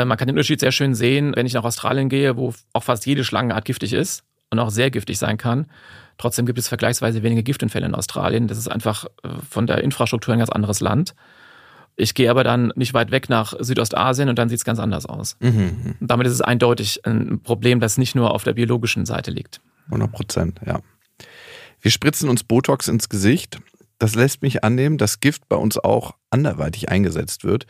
man 0.03 0.17
kann 0.17 0.27
den 0.27 0.35
Unterschied 0.35 0.59
sehr 0.59 0.73
schön 0.73 0.93
sehen, 0.93 1.33
wenn 1.35 1.45
ich 1.45 1.53
nach 1.53 1.63
Australien 1.63 2.09
gehe, 2.09 2.35
wo 2.35 2.53
auch 2.73 2.83
fast 2.83 3.05
jede 3.05 3.23
Schlangenart 3.23 3.63
giftig 3.63 3.93
ist 3.93 4.23
und 4.49 4.59
auch 4.59 4.69
sehr 4.69 4.91
giftig 4.91 5.17
sein 5.17 5.37
kann. 5.37 5.67
Trotzdem 6.17 6.45
gibt 6.45 6.59
es 6.59 6.67
vergleichsweise 6.67 7.23
wenige 7.23 7.43
Giftunfälle 7.43 7.85
in 7.85 7.95
Australien. 7.95 8.47
Das 8.47 8.57
ist 8.57 8.67
einfach 8.67 9.05
äh, 9.23 9.29
von 9.49 9.67
der 9.67 9.83
Infrastruktur 9.83 10.33
ein 10.33 10.39
ganz 10.39 10.49
anderes 10.49 10.81
Land. 10.81 11.15
Ich 11.97 12.13
gehe 12.13 12.29
aber 12.29 12.43
dann 12.43 12.73
nicht 12.75 12.93
weit 12.93 13.11
weg 13.11 13.29
nach 13.29 13.53
Südostasien 13.57 14.27
und 14.27 14.37
dann 14.37 14.49
sieht 14.49 14.57
es 14.57 14.65
ganz 14.65 14.79
anders 14.79 15.05
aus. 15.05 15.37
Mhm. 15.39 15.95
Damit 16.01 16.27
ist 16.27 16.33
es 16.33 16.41
eindeutig 16.41 17.05
ein 17.05 17.41
Problem, 17.41 17.79
das 17.79 17.97
nicht 17.97 18.15
nur 18.15 18.33
auf 18.33 18.43
der 18.43 18.53
biologischen 18.53 19.05
Seite 19.05 19.31
liegt. 19.31 19.61
100 19.87 20.11
Prozent, 20.11 20.59
ja. 20.65 20.79
Wir 21.79 21.91
spritzen 21.91 22.29
uns 22.29 22.43
Botox 22.43 22.87
ins 22.87 23.07
Gesicht. 23.07 23.59
Das 23.97 24.15
lässt 24.15 24.41
mich 24.41 24.63
annehmen, 24.63 24.97
dass 24.97 25.21
Gift 25.21 25.47
bei 25.47 25.55
uns 25.55 25.77
auch 25.77 26.15
anderweitig 26.31 26.89
eingesetzt 26.89 27.45
wird. 27.45 27.65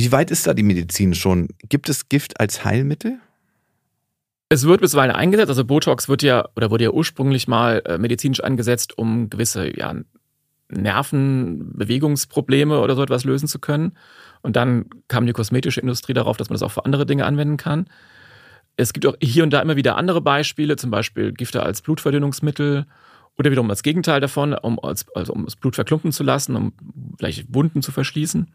Wie 0.00 0.12
weit 0.12 0.30
ist 0.30 0.46
da 0.46 0.54
die 0.54 0.62
Medizin 0.62 1.14
schon? 1.14 1.48
Gibt 1.68 1.90
es 1.90 2.08
Gift 2.08 2.40
als 2.40 2.64
Heilmittel? 2.64 3.18
Es 4.48 4.64
wird 4.64 4.80
bisweilen 4.80 5.14
eingesetzt. 5.14 5.50
Also 5.50 5.66
Botox 5.66 6.08
wird 6.08 6.22
ja 6.22 6.48
oder 6.56 6.70
wurde 6.70 6.84
ja 6.84 6.90
ursprünglich 6.90 7.48
mal 7.48 7.82
äh, 7.84 7.98
medizinisch 7.98 8.42
eingesetzt, 8.42 8.96
um 8.96 9.28
gewisse 9.28 9.76
ja, 9.76 9.94
Nervenbewegungsprobleme 10.70 12.80
oder 12.80 12.96
so 12.96 13.02
etwas 13.02 13.24
lösen 13.24 13.46
zu 13.46 13.58
können. 13.58 13.92
Und 14.40 14.56
dann 14.56 14.86
kam 15.08 15.26
die 15.26 15.34
kosmetische 15.34 15.82
Industrie 15.82 16.14
darauf, 16.14 16.38
dass 16.38 16.48
man 16.48 16.54
das 16.54 16.62
auch 16.62 16.72
für 16.72 16.86
andere 16.86 17.04
Dinge 17.04 17.26
anwenden 17.26 17.58
kann. 17.58 17.84
Es 18.78 18.94
gibt 18.94 19.04
auch 19.04 19.16
hier 19.20 19.42
und 19.42 19.50
da 19.50 19.60
immer 19.60 19.76
wieder 19.76 19.98
andere 19.98 20.22
Beispiele, 20.22 20.76
zum 20.76 20.90
Beispiel 20.90 21.32
Gifte 21.32 21.62
als 21.62 21.82
Blutverdünnungsmittel 21.82 22.86
oder 23.36 23.50
wiederum 23.50 23.68
das 23.68 23.82
Gegenteil 23.82 24.22
davon, 24.22 24.54
um, 24.54 24.82
als, 24.82 25.04
also 25.14 25.34
um 25.34 25.44
das 25.44 25.56
Blut 25.56 25.74
verklumpen 25.74 26.10
zu 26.10 26.22
lassen, 26.22 26.56
um 26.56 26.72
vielleicht 27.18 27.54
Wunden 27.54 27.82
zu 27.82 27.92
verschließen 27.92 28.48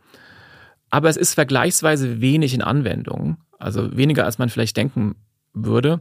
aber 0.95 1.09
es 1.09 1.17
ist 1.17 1.33
vergleichsweise 1.33 2.21
wenig 2.21 2.53
in 2.53 2.61
Anwendung, 2.61 3.35
also 3.59 3.97
weniger 3.97 4.23
als 4.23 4.37
man 4.37 4.47
vielleicht 4.47 4.77
denken 4.77 5.17
würde, 5.53 5.99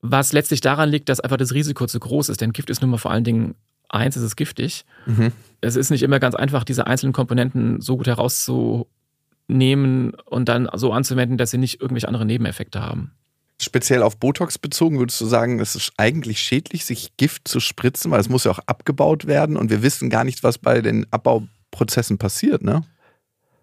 was 0.00 0.32
letztlich 0.32 0.62
daran 0.62 0.88
liegt, 0.88 1.10
dass 1.10 1.20
einfach 1.20 1.36
das 1.36 1.52
Risiko 1.52 1.86
zu 1.86 2.00
groß 2.00 2.30
ist, 2.30 2.40
denn 2.40 2.54
Gift 2.54 2.70
ist 2.70 2.80
nun 2.80 2.90
mal 2.90 2.96
vor 2.96 3.10
allen 3.10 3.24
Dingen 3.24 3.54
eins, 3.90 4.16
es 4.16 4.22
ist 4.22 4.36
giftig. 4.36 4.86
Mhm. 5.04 5.30
Es 5.60 5.76
ist 5.76 5.90
nicht 5.90 6.02
immer 6.02 6.20
ganz 6.20 6.34
einfach, 6.34 6.64
diese 6.64 6.86
einzelnen 6.86 7.12
Komponenten 7.12 7.82
so 7.82 7.98
gut 7.98 8.06
herauszunehmen 8.06 10.14
und 10.24 10.48
dann 10.48 10.70
so 10.72 10.94
anzuwenden, 10.94 11.36
dass 11.36 11.50
sie 11.50 11.58
nicht 11.58 11.78
irgendwelche 11.78 12.08
andere 12.08 12.24
Nebeneffekte 12.24 12.80
haben. 12.80 13.12
Speziell 13.60 14.02
auf 14.02 14.16
Botox 14.16 14.56
bezogen, 14.56 14.98
würdest 14.98 15.20
du 15.20 15.26
sagen, 15.26 15.60
es 15.60 15.76
ist 15.76 15.92
eigentlich 15.98 16.40
schädlich, 16.40 16.86
sich 16.86 17.14
Gift 17.18 17.46
zu 17.46 17.60
spritzen, 17.60 18.10
weil 18.10 18.20
es 18.20 18.30
muss 18.30 18.44
ja 18.44 18.52
auch 18.52 18.60
abgebaut 18.60 19.26
werden 19.26 19.58
und 19.58 19.68
wir 19.68 19.82
wissen 19.82 20.08
gar 20.08 20.24
nicht, 20.24 20.42
was 20.42 20.56
bei 20.56 20.80
den 20.80 21.06
Abbauprozessen 21.12 22.16
passiert, 22.16 22.62
ne? 22.62 22.82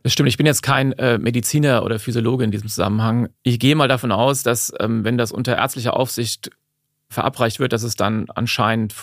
Das 0.04 0.12
stimmt. 0.14 0.30
Ich 0.30 0.38
bin 0.38 0.46
jetzt 0.46 0.62
kein 0.64 0.92
äh, 0.94 1.18
Mediziner 1.18 1.84
oder 1.84 1.98
Physiologe 2.00 2.44
in 2.44 2.52
diesem 2.52 2.68
Zusammenhang. 2.68 3.30
Ich 3.44 3.58
gehe 3.60 3.76
mal 3.76 3.88
davon 3.88 4.12
aus, 4.12 4.44
dass 4.44 4.72
ähm, 4.80 5.04
wenn 5.06 5.18
das 5.18 5.32
unter 5.32 5.56
ärztlicher 5.58 5.96
Aufsicht 5.98 6.50
verabreicht 7.10 7.60
wird, 7.60 7.74
dass 7.74 7.84
es 7.84 7.96
dann 7.96 8.26
anscheinend 8.36 8.94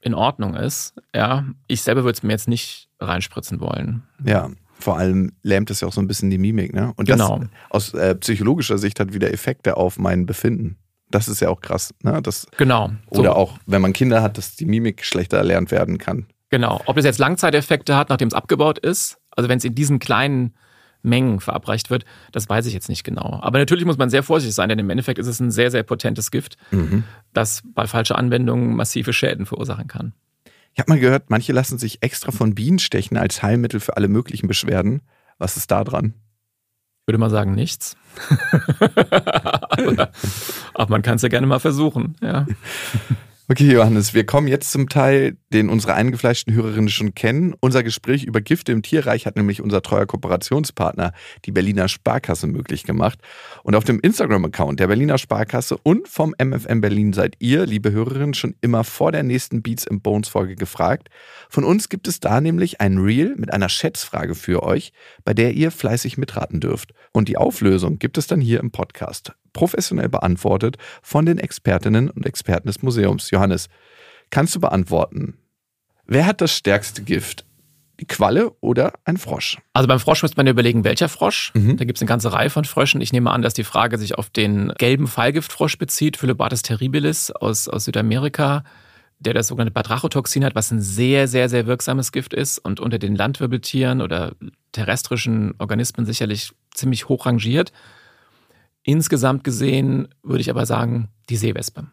in 0.00 0.14
Ordnung 0.14 0.54
ist. 0.54 0.94
Ja, 1.14 1.44
ich 1.68 1.82
selber 1.82 2.04
würde 2.04 2.16
es 2.16 2.22
mir 2.22 2.32
jetzt 2.32 2.48
nicht 2.48 2.88
reinspritzen 3.00 3.60
wollen. 3.60 4.02
Ja. 4.24 4.50
Vor 4.78 4.98
allem 4.98 5.32
lähmt 5.44 5.70
es 5.70 5.80
ja 5.80 5.86
auch 5.86 5.92
so 5.92 6.00
ein 6.00 6.08
bisschen 6.08 6.28
die 6.28 6.38
Mimik, 6.38 6.74
ne? 6.74 6.92
Und 6.96 7.08
das 7.08 7.20
Genau. 7.20 7.44
aus 7.70 7.94
äh, 7.94 8.16
psychologischer 8.16 8.78
Sicht 8.78 8.98
hat 8.98 9.14
wieder 9.14 9.32
Effekte 9.32 9.76
auf 9.76 9.96
mein 9.96 10.26
Befinden. 10.26 10.76
Das 11.08 11.28
ist 11.28 11.38
ja 11.40 11.50
auch 11.50 11.60
krass, 11.60 11.94
ne? 12.02 12.20
Das, 12.20 12.48
Genau. 12.58 12.90
oder 13.08 13.30
So. 13.30 13.36
auch, 13.36 13.58
wenn 13.66 13.80
man 13.80 13.92
Kinder 13.92 14.22
hat, 14.22 14.38
dass 14.38 14.56
die 14.56 14.66
Mimik 14.66 15.04
schlechter 15.04 15.36
erlernt 15.38 15.70
werden 15.70 15.98
kann. 15.98 16.26
Genau. 16.50 16.80
Ob 16.86 16.96
das 16.96 17.04
jetzt 17.04 17.18
Langzeiteffekte 17.20 17.96
hat, 17.96 18.08
nachdem 18.08 18.26
es 18.26 18.34
abgebaut 18.34 18.78
ist, 18.80 19.18
also 19.36 19.48
wenn 19.48 19.58
es 19.58 19.64
in 19.64 19.74
diesen 19.74 19.98
kleinen 19.98 20.54
Mengen 21.02 21.40
verabreicht 21.40 21.90
wird, 21.90 22.04
das 22.30 22.48
weiß 22.48 22.66
ich 22.66 22.74
jetzt 22.74 22.88
nicht 22.88 23.02
genau. 23.04 23.40
Aber 23.42 23.58
natürlich 23.58 23.84
muss 23.84 23.98
man 23.98 24.08
sehr 24.08 24.22
vorsichtig 24.22 24.54
sein, 24.54 24.68
denn 24.68 24.78
im 24.78 24.88
Endeffekt 24.88 25.18
ist 25.18 25.26
es 25.26 25.40
ein 25.40 25.50
sehr, 25.50 25.70
sehr 25.70 25.82
potentes 25.82 26.30
Gift, 26.30 26.56
das 27.32 27.62
bei 27.74 27.88
falscher 27.88 28.16
Anwendung 28.16 28.76
massive 28.76 29.12
Schäden 29.12 29.44
verursachen 29.44 29.88
kann. 29.88 30.12
Ich 30.74 30.80
habe 30.80 30.92
mal 30.92 31.00
gehört, 31.00 31.28
manche 31.28 31.52
lassen 31.52 31.78
sich 31.78 32.02
extra 32.02 32.32
von 32.32 32.54
Bienen 32.54 32.78
stechen 32.78 33.16
als 33.16 33.42
Heilmittel 33.42 33.80
für 33.80 33.96
alle 33.96 34.08
möglichen 34.08 34.46
Beschwerden. 34.46 35.02
Was 35.38 35.56
ist 35.56 35.70
da 35.70 35.84
dran? 35.84 36.14
Ich 37.02 37.08
würde 37.08 37.18
mal 37.18 37.30
sagen, 37.30 37.54
nichts. 37.54 37.96
aber, 38.78 40.12
aber 40.72 40.90
man 40.90 41.02
kann 41.02 41.16
es 41.16 41.22
ja 41.22 41.28
gerne 41.28 41.46
mal 41.46 41.58
versuchen. 41.58 42.16
Ja. 42.22 42.46
Okay, 43.48 43.72
Johannes, 43.72 44.14
wir 44.14 44.24
kommen 44.24 44.46
jetzt 44.46 44.70
zum 44.70 44.88
Teil, 44.88 45.36
den 45.52 45.68
unsere 45.68 45.94
eingefleischten 45.94 46.54
Hörerinnen 46.54 46.88
schon 46.88 47.12
kennen. 47.12 47.54
Unser 47.58 47.82
Gespräch 47.82 48.22
über 48.22 48.40
Gifte 48.40 48.70
im 48.70 48.82
Tierreich 48.82 49.26
hat 49.26 49.34
nämlich 49.34 49.60
unser 49.60 49.82
treuer 49.82 50.06
Kooperationspartner, 50.06 51.12
die 51.44 51.50
Berliner 51.50 51.88
Sparkasse, 51.88 52.46
möglich 52.46 52.84
gemacht. 52.84 53.18
Und 53.64 53.74
auf 53.74 53.82
dem 53.82 53.98
Instagram-Account 53.98 54.78
der 54.78 54.86
Berliner 54.86 55.18
Sparkasse 55.18 55.76
und 55.76 56.06
vom 56.06 56.36
MFM 56.40 56.80
Berlin 56.80 57.12
seid 57.12 57.34
ihr, 57.40 57.66
liebe 57.66 57.90
Hörerinnen, 57.90 58.34
schon 58.34 58.54
immer 58.60 58.84
vor 58.84 59.10
der 59.10 59.24
nächsten 59.24 59.60
Beats 59.60 59.88
and 59.88 60.04
Bones 60.04 60.28
Folge 60.28 60.54
gefragt. 60.54 61.08
Von 61.50 61.64
uns 61.64 61.88
gibt 61.88 62.06
es 62.06 62.20
da 62.20 62.40
nämlich 62.40 62.80
ein 62.80 62.96
Reel 62.98 63.34
mit 63.36 63.52
einer 63.52 63.68
Schätzfrage 63.68 64.36
für 64.36 64.62
euch, 64.62 64.92
bei 65.24 65.34
der 65.34 65.54
ihr 65.54 65.72
fleißig 65.72 66.16
mitraten 66.16 66.60
dürft. 66.60 66.94
Und 67.12 67.28
die 67.28 67.36
Auflösung 67.36 67.98
gibt 67.98 68.18
es 68.18 68.28
dann 68.28 68.40
hier 68.40 68.60
im 68.60 68.70
Podcast. 68.70 69.32
Professionell 69.52 70.08
beantwortet 70.08 70.76
von 71.02 71.26
den 71.26 71.38
Expertinnen 71.38 72.10
und 72.10 72.26
Experten 72.26 72.66
des 72.66 72.82
Museums. 72.82 73.30
Johannes, 73.30 73.68
kannst 74.30 74.54
du 74.54 74.60
beantworten, 74.60 75.34
wer 76.06 76.26
hat 76.26 76.40
das 76.40 76.52
stärkste 76.56 77.02
Gift? 77.02 77.44
Die 78.00 78.06
Qualle 78.06 78.50
oder 78.60 78.94
ein 79.04 79.16
Frosch? 79.16 79.58
Also 79.74 79.86
beim 79.86 80.00
Frosch 80.00 80.22
müsste 80.22 80.36
man 80.36 80.46
überlegen, 80.48 80.82
welcher 80.82 81.08
Frosch. 81.08 81.52
Mhm. 81.54 81.76
Da 81.76 81.84
gibt 81.84 81.98
es 81.98 82.02
eine 82.02 82.08
ganze 82.08 82.32
Reihe 82.32 82.50
von 82.50 82.64
Fröschen. 82.64 83.00
Ich 83.00 83.12
nehme 83.12 83.30
an, 83.30 83.42
dass 83.42 83.54
die 83.54 83.64
Frage 83.64 83.96
sich 83.98 84.16
auf 84.16 84.28
den 84.28 84.72
gelben 84.78 85.06
Pfeilgiftfrosch 85.06 85.78
bezieht, 85.78 86.16
Phyllobates 86.16 86.62
terribilis 86.62 87.30
aus, 87.30 87.68
aus 87.68 87.84
Südamerika, 87.84 88.64
der 89.20 89.34
das 89.34 89.46
sogenannte 89.46 89.72
Batrachotoxin 89.72 90.44
hat, 90.44 90.54
was 90.54 90.70
ein 90.72 90.80
sehr, 90.80 91.28
sehr, 91.28 91.48
sehr 91.48 91.66
wirksames 91.66 92.12
Gift 92.12 92.34
ist 92.34 92.58
und 92.58 92.80
unter 92.80 92.98
den 92.98 93.14
Landwirbeltieren 93.14 94.00
oder 94.00 94.32
terrestrischen 94.72 95.54
Organismen 95.58 96.06
sicherlich 96.06 96.52
ziemlich 96.74 97.08
hoch 97.08 97.26
rangiert. 97.26 97.72
Insgesamt 98.84 99.44
gesehen 99.44 100.08
würde 100.22 100.40
ich 100.40 100.50
aber 100.50 100.66
sagen, 100.66 101.08
die 101.28 101.36
Seewespe. 101.36 101.86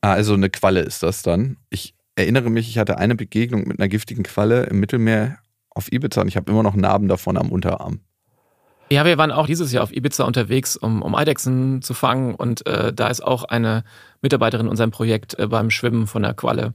Ah, 0.00 0.12
also 0.12 0.34
eine 0.34 0.48
Qualle 0.48 0.80
ist 0.80 1.02
das 1.02 1.22
dann. 1.22 1.58
Ich 1.68 1.94
erinnere 2.16 2.50
mich, 2.50 2.68
ich 2.68 2.78
hatte 2.78 2.98
eine 2.98 3.14
Begegnung 3.14 3.66
mit 3.66 3.78
einer 3.78 3.88
giftigen 3.88 4.24
Qualle 4.24 4.64
im 4.64 4.80
Mittelmeer 4.80 5.38
auf 5.70 5.92
Ibiza 5.92 6.22
und 6.22 6.28
ich 6.28 6.36
habe 6.36 6.50
immer 6.50 6.62
noch 6.62 6.74
Narben 6.74 7.08
davon 7.08 7.36
am 7.36 7.50
Unterarm. 7.50 8.00
Ja, 8.92 9.04
wir 9.04 9.18
waren 9.18 9.30
auch 9.30 9.46
dieses 9.46 9.70
Jahr 9.70 9.84
auf 9.84 9.92
Ibiza 9.94 10.24
unterwegs, 10.24 10.76
um, 10.76 11.02
um 11.02 11.14
Eidechsen 11.14 11.80
zu 11.80 11.94
fangen. 11.94 12.34
Und 12.34 12.66
äh, 12.66 12.92
da 12.92 13.06
ist 13.06 13.22
auch 13.22 13.44
eine 13.44 13.84
Mitarbeiterin 14.20 14.66
in 14.66 14.70
unserem 14.70 14.90
Projekt 14.90 15.38
äh, 15.38 15.46
beim 15.46 15.70
Schwimmen 15.70 16.08
von 16.08 16.22
der 16.22 16.34
Qualle 16.34 16.74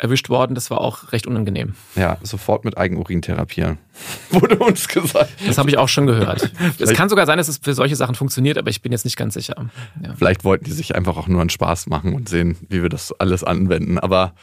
erwischt 0.00 0.28
worden. 0.30 0.54
Das 0.54 0.70
war 0.70 0.80
auch 0.80 1.12
recht 1.12 1.26
unangenehm. 1.26 1.74
Ja, 1.94 2.18
sofort 2.22 2.64
mit 2.64 2.78
Eigenurin 2.78 3.22
therapieren. 3.22 3.78
Wurde 4.30 4.58
uns 4.58 4.88
gesagt. 4.88 5.30
Das 5.46 5.58
habe 5.58 5.68
ich 5.68 5.78
auch 5.78 5.88
schon 5.88 6.06
gehört. 6.06 6.50
es 6.78 6.92
kann 6.94 7.08
sogar 7.08 7.26
sein, 7.26 7.38
dass 7.38 7.48
es 7.48 7.58
für 7.58 7.74
solche 7.74 7.96
Sachen 7.96 8.14
funktioniert, 8.14 8.56
aber 8.58 8.70
ich 8.70 8.82
bin 8.82 8.92
jetzt 8.92 9.04
nicht 9.04 9.16
ganz 9.16 9.34
sicher. 9.34 9.54
Ja. 10.02 10.14
Vielleicht 10.16 10.44
wollten 10.44 10.64
die 10.64 10.72
sich 10.72 10.94
einfach 10.94 11.16
auch 11.16 11.28
nur 11.28 11.40
einen 11.40 11.50
Spaß 11.50 11.86
machen 11.88 12.14
und 12.14 12.28
sehen, 12.28 12.56
wie 12.68 12.82
wir 12.82 12.88
das 12.88 13.12
alles 13.12 13.44
anwenden. 13.44 13.98
Aber 13.98 14.34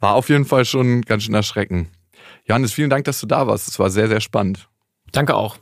war 0.00 0.14
auf 0.14 0.28
jeden 0.28 0.44
Fall 0.44 0.64
schon 0.64 1.02
ganz 1.02 1.22
schön 1.22 1.34
erschreckend. 1.34 1.88
Johannes, 2.44 2.72
vielen 2.72 2.90
Dank, 2.90 3.04
dass 3.04 3.20
du 3.20 3.26
da 3.26 3.46
warst. 3.46 3.68
Es 3.68 3.78
war 3.78 3.90
sehr, 3.90 4.08
sehr 4.08 4.20
spannend. 4.20 4.68
Danke 5.12 5.34
auch. 5.34 5.56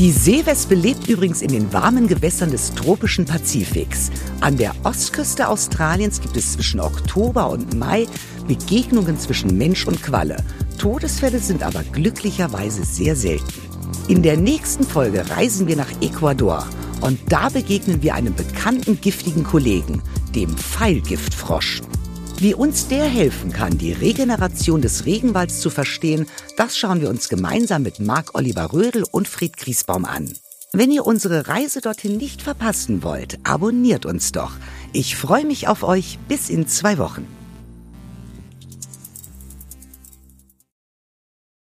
Die 0.00 0.12
Seewespe 0.12 0.74
lebt 0.74 1.08
übrigens 1.08 1.42
in 1.42 1.52
den 1.52 1.74
warmen 1.74 2.06
Gewässern 2.06 2.50
des 2.50 2.72
tropischen 2.72 3.26
Pazifiks. 3.26 4.10
An 4.40 4.56
der 4.56 4.72
Ostküste 4.82 5.46
Australiens 5.46 6.22
gibt 6.22 6.38
es 6.38 6.54
zwischen 6.54 6.80
Oktober 6.80 7.50
und 7.50 7.74
Mai 7.74 8.06
Begegnungen 8.48 9.18
zwischen 9.18 9.58
Mensch 9.58 9.86
und 9.86 10.02
Qualle. 10.02 10.42
Todesfälle 10.78 11.38
sind 11.38 11.62
aber 11.62 11.82
glücklicherweise 11.82 12.82
sehr 12.82 13.14
selten. 13.14 13.60
In 14.08 14.22
der 14.22 14.38
nächsten 14.38 14.84
Folge 14.84 15.28
reisen 15.28 15.66
wir 15.66 15.76
nach 15.76 15.92
Ecuador 16.00 16.66
und 17.02 17.20
da 17.28 17.50
begegnen 17.50 18.02
wir 18.02 18.14
einem 18.14 18.34
bekannten 18.34 19.02
giftigen 19.02 19.44
Kollegen, 19.44 20.00
dem 20.34 20.56
Pfeilgiftfrosch. 20.56 21.82
Wie 22.40 22.54
uns 22.54 22.88
der 22.88 23.04
helfen 23.04 23.52
kann, 23.52 23.76
die 23.76 23.92
Regeneration 23.92 24.80
des 24.80 25.04
Regenwalds 25.04 25.60
zu 25.60 25.68
verstehen, 25.68 26.24
das 26.56 26.74
schauen 26.74 27.02
wir 27.02 27.10
uns 27.10 27.28
gemeinsam 27.28 27.82
mit 27.82 28.00
Marc 28.00 28.34
Oliver 28.34 28.72
Rödel 28.72 29.04
und 29.12 29.28
Fried 29.28 29.58
Griesbaum 29.58 30.06
an. 30.06 30.32
Wenn 30.72 30.90
ihr 30.90 31.06
unsere 31.06 31.48
Reise 31.48 31.82
dorthin 31.82 32.16
nicht 32.16 32.40
verpassen 32.40 33.02
wollt, 33.02 33.38
abonniert 33.44 34.06
uns 34.06 34.32
doch. 34.32 34.52
Ich 34.94 35.16
freue 35.16 35.44
mich 35.44 35.68
auf 35.68 35.82
euch 35.82 36.18
bis 36.28 36.48
in 36.48 36.66
zwei 36.66 36.96
Wochen. 36.96 37.26